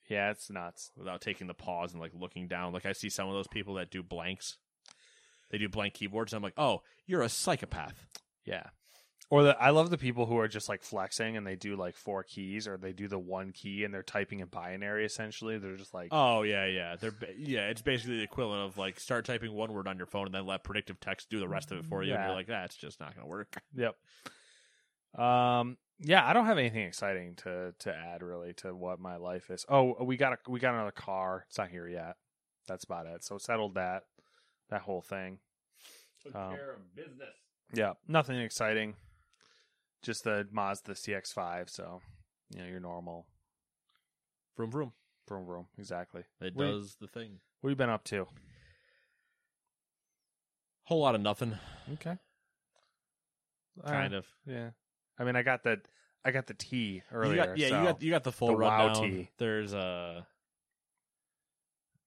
[0.10, 0.92] yeah, it's nuts.
[0.96, 2.74] without taking the pause and like looking down.
[2.74, 4.58] Like I see some of those people that do blanks.
[5.52, 6.34] They do blank keyboards.
[6.34, 8.06] And I'm like, oh, you're a psychopath.
[8.46, 8.68] Yeah.
[9.30, 11.98] Or the I love the people who are just like flexing and they do like
[11.98, 15.58] four keys or they do the one key and they're typing in binary essentially.
[15.58, 16.96] They're just like Oh yeah, yeah.
[16.96, 17.68] They're ba- yeah.
[17.68, 20.46] It's basically the equivalent of like start typing one word on your phone and then
[20.46, 22.14] let predictive text do the rest of it for you.
[22.14, 23.62] And you're like, that's just not going to work.
[23.76, 23.96] Yep.
[25.22, 29.50] Um yeah, I don't have anything exciting to to add really to what my life
[29.50, 29.66] is.
[29.70, 31.46] Oh, we got a we got another car.
[31.48, 32.16] It's not here yet.
[32.68, 33.24] That's about it.
[33.24, 34.04] So settled that
[34.70, 35.40] that whole thing.
[36.36, 37.36] Um, of business.
[37.74, 38.96] Yeah, nothing exciting.
[40.04, 42.02] Just the Mazda CX-5, so
[42.54, 43.26] you know, your normal
[44.56, 44.94] Vroom vroom.
[45.28, 45.68] vroom vroom.
[45.78, 46.24] Exactly.
[46.42, 47.40] It What- does the thing.
[47.62, 48.28] What have you been up to?
[50.84, 51.58] Whole lot of nothing.
[51.94, 52.18] Okay.
[53.86, 54.26] Kind of.
[54.46, 54.72] Yeah.
[55.20, 55.82] I mean, I got the
[56.26, 57.32] I got the T earlier.
[57.42, 59.04] You got, yeah, so- you got you got the full the WoW rundown.
[59.10, 59.30] tea.
[59.38, 60.26] There's a.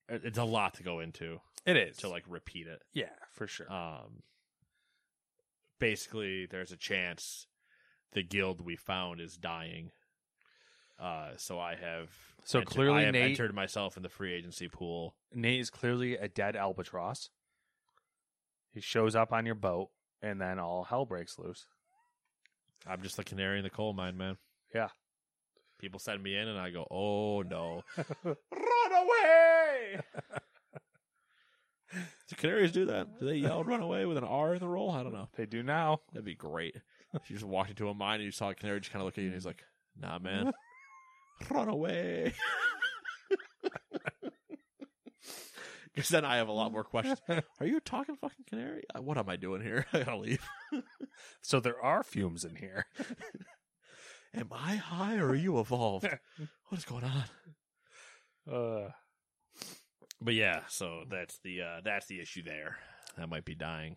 [0.08, 2.82] It's a lot to go into it is to like repeat it.
[2.92, 3.70] yeah, for sure.
[3.72, 4.22] um
[5.78, 7.46] basically there's a chance
[8.12, 9.92] the guild we found is dying
[11.00, 12.10] uh so i have
[12.44, 15.70] So entered- clearly I have Nate- entered myself in the free agency pool Nate is
[15.70, 17.30] clearly a dead albatross.
[18.72, 19.90] He shows up on your boat,
[20.22, 21.66] and then all hell breaks loose.
[22.86, 24.36] I'm just the canary in the coal mine man.
[24.74, 24.88] Yeah.
[25.78, 27.82] people send me in and i go oh no.
[28.24, 28.36] Run
[28.92, 30.00] away!
[32.28, 33.18] Do canaries do that?
[33.18, 34.92] Do they yell run away with an r in the roll?
[34.92, 35.28] I don't know.
[35.36, 36.02] They do now.
[36.12, 36.76] that'd be great.
[37.14, 39.06] If you just walked into a mine and you saw a canary just kind of
[39.06, 39.64] look at you and he's like
[40.00, 40.52] nah man.
[41.50, 42.32] Run away
[45.94, 47.20] because then i have a lot more questions.
[47.28, 48.82] Are you a talking fucking canary?
[48.94, 49.86] Uh, what am i doing here?
[49.92, 50.46] I gotta leave.
[51.42, 52.86] So there are fumes in here.
[54.34, 56.08] am i high or are you evolved?
[56.68, 57.24] What is going on?
[58.50, 58.90] Uh,
[60.20, 62.78] but yeah so that's the uh that's the issue there.
[63.18, 63.96] That might be dying.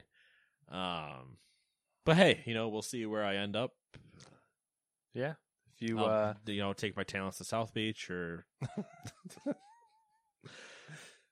[0.69, 1.37] Um
[2.05, 3.71] but hey you know we'll see where i end up.
[5.13, 5.33] Yeah.
[5.75, 8.45] If you I'll, uh, you know take my talents to south beach or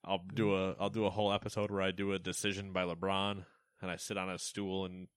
[0.06, 3.46] i'll do a i'll do a whole episode where i do a decision by lebron
[3.82, 5.08] and i sit on a stool and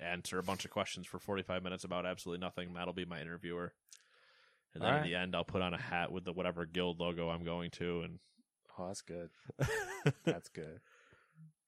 [0.00, 3.72] answer a bunch of questions for 45 minutes about absolutely nothing that'll be my interviewer
[4.74, 5.08] and then All in right.
[5.10, 8.02] the end i'll put on a hat with the whatever guild logo i'm going to
[8.02, 8.18] and
[8.78, 9.28] oh, that's good.
[10.24, 10.80] That's good.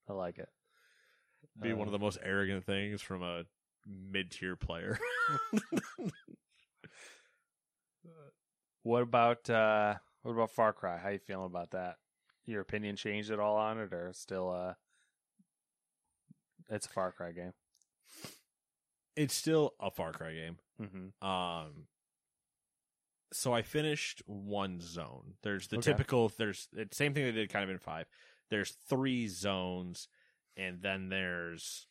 [0.09, 0.49] I like it.
[1.61, 3.43] be one Uh, of the most arrogant things from a
[3.87, 4.99] mid-tier player.
[8.83, 10.97] What about uh, what about Far Cry?
[10.97, 11.95] How you feeling about that?
[12.45, 14.73] Your opinion changed at all on it, or still uh,
[16.69, 17.53] It's a Far Cry game.
[19.15, 20.57] It's still a Far Cry game.
[20.81, 21.27] Mm-hmm.
[21.27, 21.87] Um,
[23.33, 25.33] so I finished one zone.
[25.41, 25.91] There's the Okay.
[25.91, 26.31] typical.
[26.37, 28.05] There's it's same thing they did kind of in five.
[28.49, 30.07] There's three zones,
[30.55, 31.87] and then there's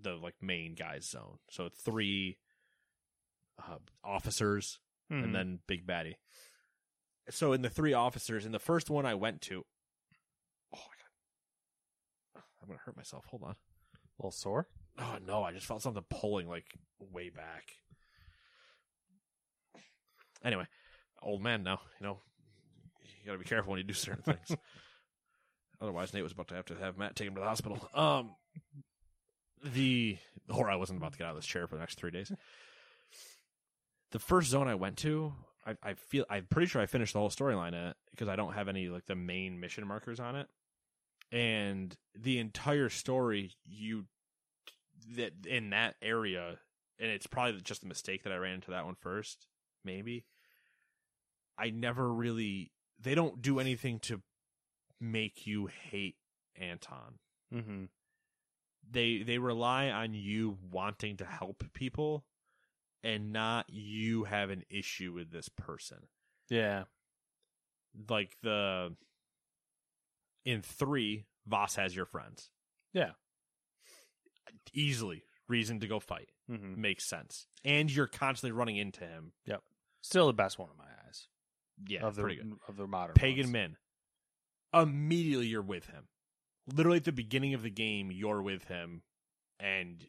[0.00, 1.38] the like main guy's zone.
[1.50, 2.38] So three
[3.58, 4.78] uh, officers
[5.10, 5.24] Mm-hmm.
[5.24, 6.16] and then Big Baddie.
[7.30, 9.64] So in the three officers, in the first one I went to,
[10.74, 10.96] oh my
[12.36, 13.24] god, I'm gonna hurt myself.
[13.26, 13.50] Hold on.
[13.50, 13.56] a
[14.18, 14.68] little sore.
[14.98, 16.66] Oh no, I just felt something pulling like
[17.12, 17.72] way back.
[20.44, 20.66] Anyway,
[21.22, 22.18] old man now, you know,
[23.02, 24.58] you gotta be careful when you do certain things.
[25.80, 27.88] Otherwise, Nate was about to have to have Matt take him to the hospital.
[27.94, 28.34] Um,
[29.62, 30.18] the
[30.48, 32.32] or I wasn't about to get out of this chair for the next three days.
[34.10, 35.34] The first zone I went to,
[35.68, 38.36] I, I feel I'm pretty sure I finished the whole storyline in it because I
[38.36, 40.48] don't have any like the main mission markers on it,
[41.30, 44.06] and the entire story you
[45.16, 46.58] that in that area,
[46.98, 49.46] and it's probably just a mistake that I ran into that one first,
[49.84, 50.24] maybe.
[51.58, 54.22] I never really they don't do anything to
[55.00, 56.16] make you hate
[56.56, 57.18] Anton.
[57.54, 57.84] Mm-hmm.
[58.90, 62.24] They they rely on you wanting to help people
[63.02, 65.98] and not you have an issue with this person.
[66.48, 66.84] Yeah.
[68.08, 68.94] Like the
[70.44, 72.50] in 3 Vaas has your friends.
[72.92, 73.10] Yeah.
[74.72, 76.30] Easily reason to go fight.
[76.50, 76.80] Mm-hmm.
[76.80, 77.46] Makes sense.
[77.64, 79.32] And you're constantly running into him.
[79.46, 79.62] Yep.
[80.02, 81.28] Still the best one in my eyes.
[81.86, 82.54] Yeah, of the pretty good.
[82.68, 83.52] of the modern Pagan ones.
[83.52, 83.76] Min.
[84.74, 86.08] Immediately you're with him.
[86.72, 89.02] Literally at the beginning of the game, you're with him,
[89.58, 90.04] and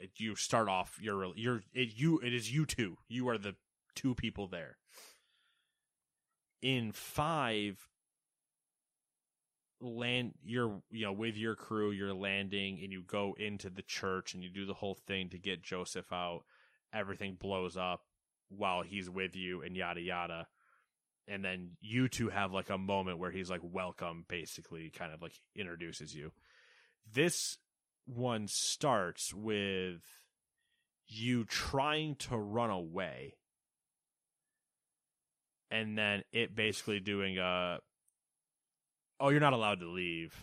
[0.00, 0.98] it- you start off.
[1.00, 2.18] You're you're it, you.
[2.20, 2.96] It is you two.
[3.08, 3.54] You are the
[3.94, 4.76] two people there.
[6.60, 7.88] In five,
[9.80, 11.90] land you're you know with your crew.
[11.90, 15.38] You're landing, and you go into the church, and you do the whole thing to
[15.38, 16.42] get Joseph out.
[16.92, 18.02] Everything blows up
[18.48, 20.46] while he's with you, and yada yada
[21.28, 25.20] and then you two have like a moment where he's like welcome basically kind of
[25.20, 26.32] like introduces you
[27.12, 27.58] this
[28.08, 30.00] one starts with
[31.06, 33.34] you trying to run away
[35.70, 37.78] and then it basically doing a
[39.20, 40.34] oh you're not allowed to leave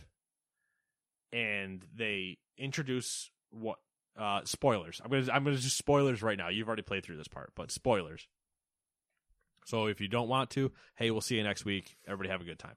[1.32, 3.78] and they introduce what
[4.18, 7.28] uh spoilers i'm gonna i'm gonna do spoilers right now you've already played through this
[7.28, 8.28] part but spoilers
[9.66, 11.98] so if you don't want to, hey, we'll see you next week.
[12.08, 12.76] Everybody have a good time.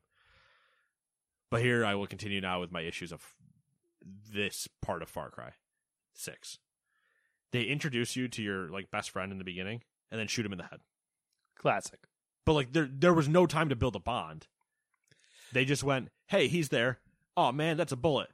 [1.50, 3.22] But here I will continue now with my issues of
[4.02, 5.52] this part of Far Cry
[6.14, 6.58] 6.
[7.52, 10.52] They introduce you to your like best friend in the beginning and then shoot him
[10.52, 10.80] in the head.
[11.56, 12.00] Classic.
[12.44, 14.46] But like there there was no time to build a bond.
[15.52, 16.98] They just went, "Hey, he's there.
[17.36, 18.28] Oh man, that's a bullet.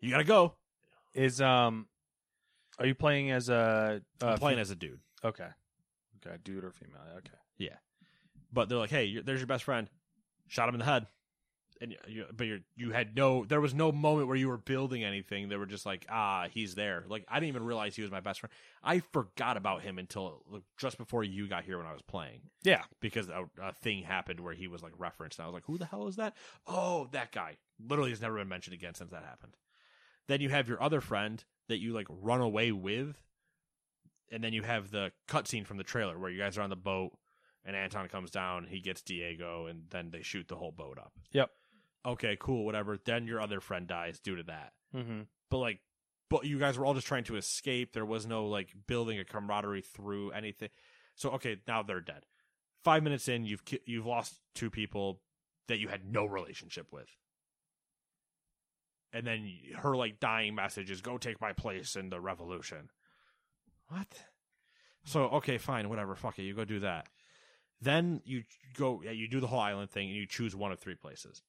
[0.00, 0.54] You got to go."
[1.14, 1.86] Is um,
[2.78, 4.02] are you playing as a?
[4.20, 5.00] I'm uh, playing fe- as a dude.
[5.24, 5.48] okay,
[6.24, 7.00] okay, dude or female?
[7.18, 7.36] Okay.
[7.58, 7.76] Yeah.
[8.52, 9.88] But they're like, "Hey, you're, there's your best friend.
[10.48, 11.06] Shot him in the head."
[11.84, 15.04] And you, but you you had no there was no moment where you were building
[15.04, 15.50] anything.
[15.50, 18.20] They were just like, "Ah, he's there." Like I didn't even realize he was my
[18.20, 18.50] best friend.
[18.82, 22.40] I forgot about him until like, just before you got here when I was playing
[22.62, 22.84] Yeah.
[23.00, 25.38] because a, a thing happened where he was like referenced.
[25.38, 26.34] And I was like, "Who the hell is that?"
[26.66, 27.58] Oh, that guy.
[27.86, 29.56] Literally has never been mentioned again since that happened.
[30.26, 33.20] Then you have your other friend that you like run away with,
[34.32, 36.76] and then you have the cutscene from the trailer where you guys are on the
[36.76, 37.12] boat,
[37.62, 41.12] and Anton comes down, he gets Diego, and then they shoot the whole boat up.
[41.32, 41.50] Yep.
[42.06, 42.98] Okay, cool, whatever.
[43.02, 44.72] Then your other friend dies due to that.
[44.94, 45.22] Mm-hmm.
[45.50, 45.80] But like,
[46.30, 47.92] but you guys were all just trying to escape.
[47.92, 50.70] There was no like building a camaraderie through anything.
[51.14, 52.26] So okay, now they're dead.
[52.82, 55.20] Five minutes in, you've ki- you've lost two people
[55.68, 57.08] that you had no relationship with,
[59.12, 62.90] and then her like dying message is "Go take my place in the revolution."
[63.88, 64.08] What?
[65.04, 66.14] So okay, fine, whatever.
[66.14, 67.08] Fuck it, you go do that.
[67.80, 68.44] Then you
[68.76, 71.42] go, yeah, you do the whole island thing, and you choose one of three places.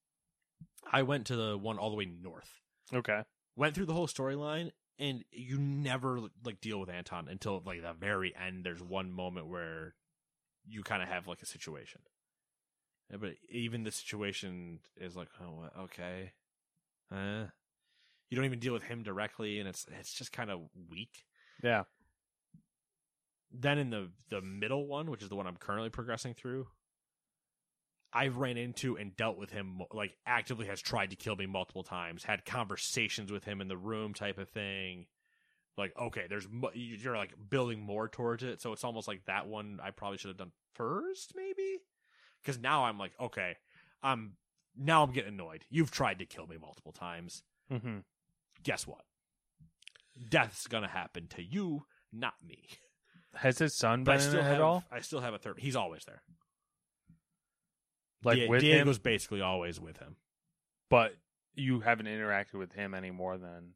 [0.92, 2.50] I went to the one all the way north.
[2.94, 3.22] Okay.
[3.56, 7.94] went through the whole storyline and you never like deal with Anton until like the
[7.94, 8.64] very end.
[8.64, 9.96] There's one moment where
[10.68, 12.02] you kind of have like a situation.
[13.10, 16.32] But even the situation is like oh okay.
[17.12, 17.46] Uh,
[18.30, 21.24] you don't even deal with him directly and it's it's just kind of weak.
[21.64, 21.84] Yeah.
[23.52, 26.68] then in the the middle one which is the one i'm currently progressing through
[28.16, 31.84] i've ran into and dealt with him like actively has tried to kill me multiple
[31.84, 35.06] times had conversations with him in the room type of thing
[35.78, 39.80] like okay there's you're like building more towards it so it's almost like that one
[39.84, 41.80] i probably should have done first maybe
[42.42, 43.56] because now i'm like okay
[44.02, 44.38] i'm
[44.78, 47.98] now i'm getting annoyed you've tried to kill me multiple times Mm-hmm.
[48.64, 49.02] guess what?
[50.30, 52.68] Death's gonna happen to you, not me.
[53.34, 54.84] Has his son But been in still it have, at all?
[54.92, 55.58] I still have a third.
[55.60, 56.22] He's always there.
[58.26, 60.18] Like Di- with Diego's him, basically always with him.
[60.90, 61.16] but
[61.54, 63.76] you haven't interacted with him any more than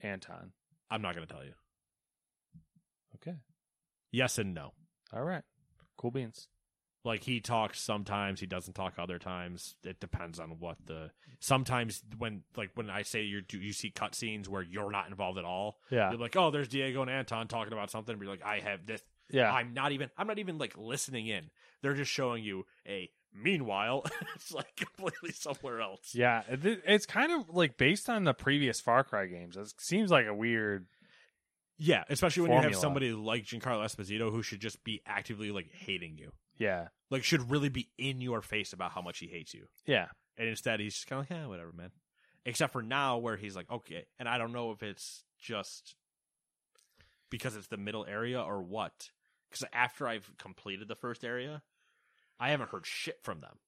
[0.00, 0.52] Anton.
[0.90, 1.54] I'm not gonna tell you.
[3.16, 3.36] Okay.
[4.12, 4.72] Yes and no.
[5.12, 5.42] All right.
[5.96, 6.48] Cool beans.
[7.04, 9.76] Like he talks sometimes, he doesn't talk other times.
[9.84, 11.10] It depends on what the.
[11.38, 15.38] Sometimes when like when I say you do you see cutscenes where you're not involved
[15.38, 15.78] at all.
[15.90, 16.10] Yeah.
[16.10, 18.16] You're like, oh, there's Diego and Anton talking about something.
[18.16, 19.02] But you're like, I have this.
[19.34, 19.52] Yeah.
[19.52, 20.10] I'm not even.
[20.16, 21.50] I'm not even like listening in.
[21.82, 23.10] They're just showing you a.
[23.36, 24.04] Meanwhile,
[24.36, 26.14] it's like completely somewhere else.
[26.14, 29.56] Yeah, it's kind of like based on the previous Far Cry games.
[29.56, 30.86] It seems like a weird.
[31.76, 35.68] Yeah, especially when you have somebody like Giancarlo Esposito who should just be actively like
[35.72, 36.30] hating you.
[36.56, 39.66] Yeah, Like should really be in your face about how much he hates you.
[39.84, 40.06] yeah,
[40.38, 41.90] And instead he's just kind of like, yeah, whatever, man.
[42.46, 44.06] Except for now where he's like, okay.
[44.20, 45.96] And I don't know if it's just
[47.28, 49.10] because it's the middle area or what.
[49.54, 51.62] Because after I've completed the first area,
[52.40, 53.60] I haven't heard shit from them.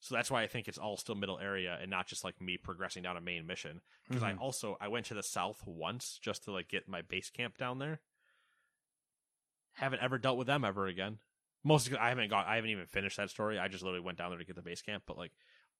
[0.00, 2.56] So that's why I think it's all still middle area and not just like me
[2.56, 3.82] progressing down a main mission.
[4.08, 4.40] Because I Mhm.
[4.40, 7.80] also I went to the south once just to like get my base camp down
[7.80, 8.00] there.
[9.72, 11.20] Haven't ever dealt with them ever again.
[11.62, 13.58] Mostly I haven't got I haven't even finished that story.
[13.58, 15.04] I just literally went down there to get the base camp.
[15.06, 15.32] But like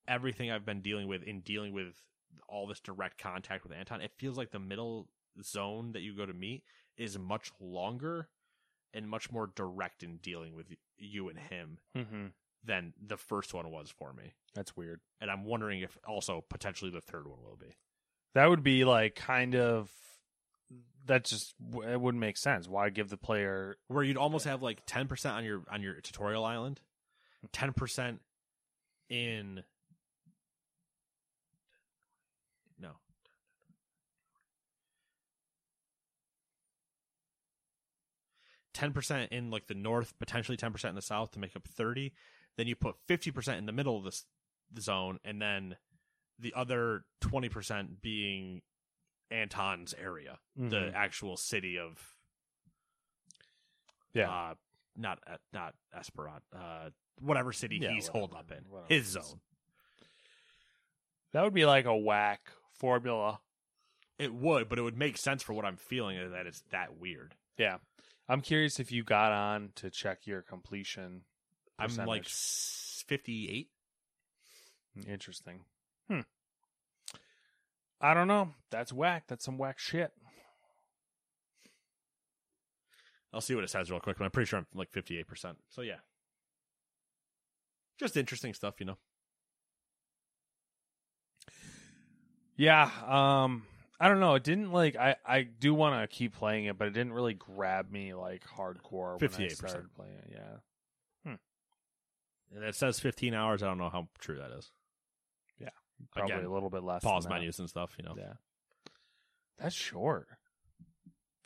[0.06, 2.02] everything I've been dealing with in dealing with
[2.46, 5.08] all this direct contact with Anton, it feels like the middle
[5.42, 6.62] zone that you go to meet
[6.96, 8.28] is much longer
[8.94, 10.66] and much more direct in dealing with
[10.96, 12.26] you and him hmm
[12.66, 14.32] than the first one was for me.
[14.54, 15.00] that's weird.
[15.20, 17.74] And I'm wondering if also potentially the third one will be.
[18.34, 19.90] That would be like kind of.
[21.06, 21.54] That just
[21.86, 22.66] it wouldn't make sense.
[22.66, 23.76] Why give the player?
[23.88, 26.80] Where you'd almost have like ten percent on your on your tutorial island,
[27.52, 28.22] ten percent
[29.10, 29.62] in
[38.74, 42.12] 10% in like the north, potentially 10% in the south to make up 30.
[42.56, 44.24] Then you put 50% in the middle of this
[44.78, 45.76] zone and then
[46.38, 48.62] the other 20% being
[49.30, 50.68] Anton's area, mm-hmm.
[50.68, 51.98] the actual city of
[54.12, 54.54] yeah, uh,
[54.96, 56.90] not uh, not Esperant, uh,
[57.20, 59.40] whatever city yeah, he's whatever, holed up in, his zone.
[61.32, 63.40] That would be like a whack formula.
[64.18, 67.34] It would, but it would make sense for what I'm feeling that it's that weird.
[67.56, 67.76] Yeah,
[68.28, 71.22] I'm curious if you got on to check your completion.
[71.78, 73.68] I'm like 58.
[75.08, 75.60] Interesting.
[76.08, 76.20] Hmm.
[78.00, 78.50] I don't know.
[78.70, 79.24] That's whack.
[79.28, 80.12] That's some whack shit.
[83.32, 85.56] I'll see what it says real quick, but I'm pretty sure I'm like 58%.
[85.68, 85.96] So yeah.
[87.98, 88.98] Just interesting stuff, you know.
[92.56, 92.90] Yeah.
[93.06, 93.64] Um.
[94.00, 94.34] I don't know.
[94.34, 94.96] It didn't like.
[94.96, 98.44] I I do want to keep playing it, but it didn't really grab me like
[98.44, 99.56] hardcore when I 58%.
[99.56, 100.32] started playing it.
[100.32, 101.30] Yeah.
[101.30, 102.56] Hmm.
[102.56, 103.62] And it says 15 hours.
[103.62, 104.70] I don't know how true that is.
[105.60, 105.68] Yeah,
[106.12, 107.04] probably Again, a little bit less.
[107.04, 107.38] Pause than that.
[107.40, 108.14] menus and stuff, you know.
[108.16, 108.32] Yeah.
[109.58, 110.28] That's short.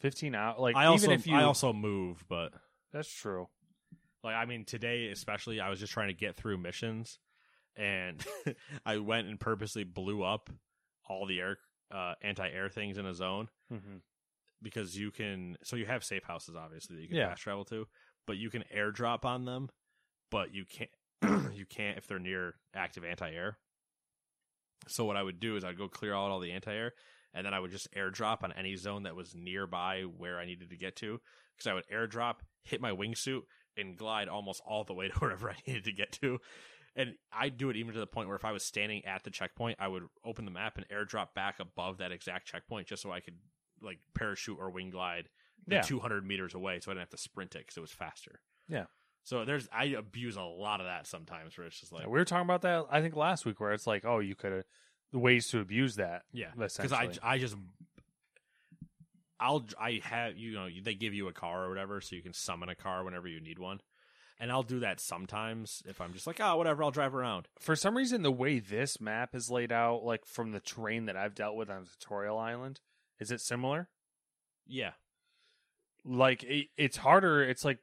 [0.00, 0.56] Fifteen hours.
[0.58, 1.34] Like I also even if you.
[1.34, 2.52] I also move, but
[2.92, 3.48] That's true.
[4.24, 7.18] Like I mean, today especially, I was just trying to get through missions,
[7.76, 8.24] and
[8.86, 10.50] I went and purposely blew up
[11.08, 11.58] all the air
[11.90, 13.96] uh, anti-air things in a zone Mm-hmm.
[14.62, 15.56] because you can.
[15.64, 17.28] So you have safe houses, obviously, that you can Yeah.
[17.30, 17.86] fast travel to,
[18.26, 19.68] but you can airdrop on them,
[20.30, 20.90] but you can't.
[21.56, 23.58] you can't if they're near active anti-air.
[24.86, 26.92] So what I would do is I'd go clear out all the anti-air,
[27.34, 30.70] and then I would just airdrop on any zone that was nearby where I needed
[30.70, 31.20] to get to.
[31.56, 33.42] Because I would airdrop, hit my wingsuit,
[33.76, 36.38] and glide almost all the way to wherever I needed to get to.
[36.96, 39.30] And I'd do it even to the point where if I was standing at the
[39.30, 43.12] checkpoint, I would open the map and airdrop back above that exact checkpoint just so
[43.12, 43.36] I could
[43.80, 45.28] like parachute or wing glide
[45.66, 45.82] the Yeah.
[45.82, 48.40] 200 meters away so I didn't have to sprint it because it was faster.
[48.68, 48.86] Yeah.
[49.22, 52.24] So there's I abuse a lot of that sometimes where it's just like we were
[52.24, 52.86] talking about that.
[52.90, 54.64] I think last week, where it's like, oh, you could have
[55.12, 56.22] the ways to abuse that.
[56.32, 57.10] Yeah, because I.
[57.22, 57.54] I just
[59.40, 62.32] I'll I have you know they give you a car or whatever so you can
[62.32, 63.80] summon a car whenever you need one,
[64.40, 67.48] and I'll do that sometimes if I'm just like oh whatever I'll drive around.
[67.58, 71.16] For some reason, the way this map is laid out, like from the terrain that
[71.16, 72.80] I've dealt with on Tutorial Island,
[73.18, 73.88] is it similar?
[74.66, 74.92] Yeah,
[76.04, 77.42] Like it, it's harder.
[77.42, 77.78] It's like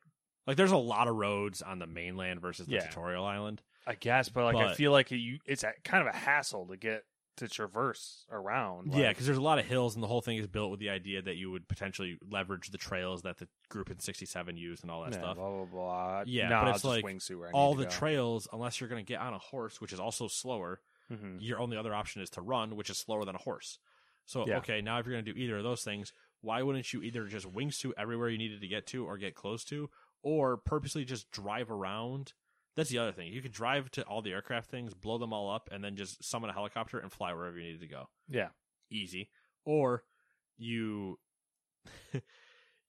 [0.48, 2.88] like there's a lot of roads on the mainland versus the Yeah.
[2.88, 3.62] tutorial island.
[3.88, 6.78] I guess, but like I feel like you, it's a, kind of a hassle to
[6.78, 7.04] get
[7.38, 8.94] to traverse around.
[8.94, 10.90] yeah, because there's a lot of hills and the whole thing is built with the
[10.90, 14.92] idea that you would potentially leverage the trails that the group in '67 used and
[14.92, 15.38] all that Yeah, stuff.
[15.38, 16.24] Blah blah blah.
[16.26, 17.90] Yeah, but it's like wingsuit where I all the go.
[17.90, 20.82] trails, unless you're going to get on a horse, which is also slower,
[21.12, 21.38] Mhm.
[21.40, 23.80] your only other option is to run, which is slower than a horse.
[24.26, 24.58] So Yeah.
[24.58, 27.26] okay, now if you're going to do either of those things, why wouldn't you either
[27.28, 29.90] just wingsuit everywhere you needed to get to or get close to,
[30.24, 32.34] or purposely just drive around?
[32.76, 33.32] That's the other thing.
[33.32, 36.24] You could drive to all the aircraft things, blow them all up, and then just
[36.24, 38.10] summon a helicopter and fly wherever you needed to go.
[38.30, 38.50] Yeah.
[38.92, 39.30] Easy.
[39.64, 40.04] Or
[40.58, 41.20] you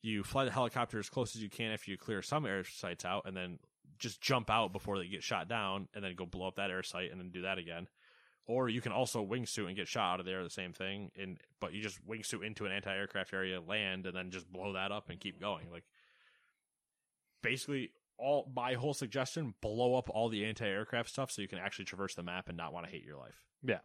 [0.02, 3.04] you fly the helicopter as close as you can after you clear some air sites
[3.04, 3.58] out, and then
[3.98, 6.82] just jump out before they get shot down, and then go blow up that air
[6.82, 7.86] site, and then do that again.
[8.48, 11.10] Or you can also wingsuit and get shot out of there, the same thing.
[11.20, 14.92] And but you just wingsuit into an anti-aircraft area, land, and then just blow that
[14.92, 15.66] up and keep going.
[15.72, 15.84] Like
[17.42, 21.84] basically, all my whole suggestion: blow up all the anti-aircraft stuff so you can actually
[21.84, 23.44] traverse the map and not want to hate your life.
[23.62, 23.80] Yeah.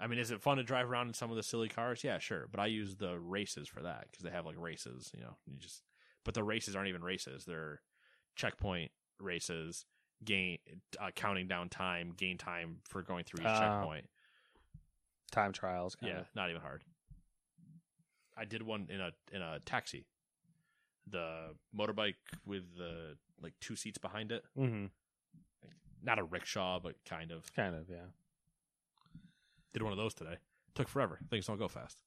[0.00, 2.02] I mean, is it fun to drive around in some of the silly cars?
[2.02, 2.48] Yeah, sure.
[2.50, 5.36] But I use the races for that because they have like races, you know.
[5.46, 5.82] You just,
[6.24, 7.80] but the races aren't even races; they're
[8.34, 8.90] checkpoint
[9.20, 9.84] races,
[10.24, 10.58] gain,
[11.00, 14.06] uh, counting down time, gain time for going through each Oh, checkpoint.
[15.30, 15.96] Time trials.
[16.02, 16.26] Yeah, Kinda.
[16.34, 16.82] not even hard.
[18.36, 20.06] I did one in a in a taxi,
[21.08, 22.14] the motorbike
[22.46, 24.44] with the like two seats behind it.
[24.58, 24.86] Mm-hmm.
[26.02, 27.52] Not a rickshaw, but kind of.
[27.54, 27.88] Kind of.
[27.88, 28.06] Yeah.
[29.72, 30.36] Did one of those today.
[30.74, 31.18] Took forever.
[31.30, 32.02] Things don't go fast.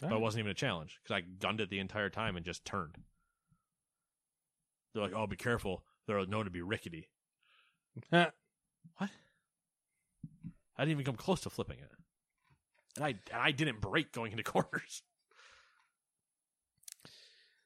[0.00, 2.64] but it wasn't even a challenge because I gunned it the entire time and just
[2.64, 2.96] turned.
[4.92, 5.84] They're like, "Oh, be careful!
[6.06, 7.08] They're known to be rickety."
[8.96, 9.10] What?
[10.76, 11.90] I didn't even come close to flipping it,
[12.96, 15.02] and I and I didn't break going into corners.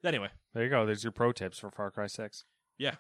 [0.05, 0.85] Anyway, There you go.
[0.85, 2.45] There's your pro tips for Far Cry Six.
[2.79, 2.97] yeah,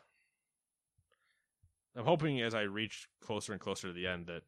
[1.97, 4.43] I'm hoping as I reach closer and closer to the end that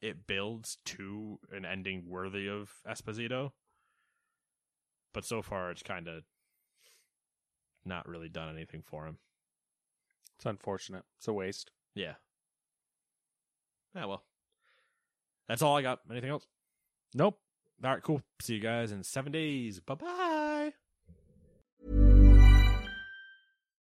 [0.00, 3.52] it builds to an ending worthy of Esposito.
[5.12, 6.22] But so far, it's kind of
[7.84, 9.18] not really done anything for him.
[10.36, 11.04] It's unfortunate.
[11.18, 11.70] It's a waste.
[11.94, 12.14] Yeah.
[13.94, 14.22] Yeah, well.
[15.48, 16.00] That's all I got.
[16.10, 16.46] Anything else?
[17.14, 17.38] Nope.
[17.84, 18.22] All right, cool.
[18.40, 19.80] See you guys in seven days.
[19.80, 20.31] Bye bye.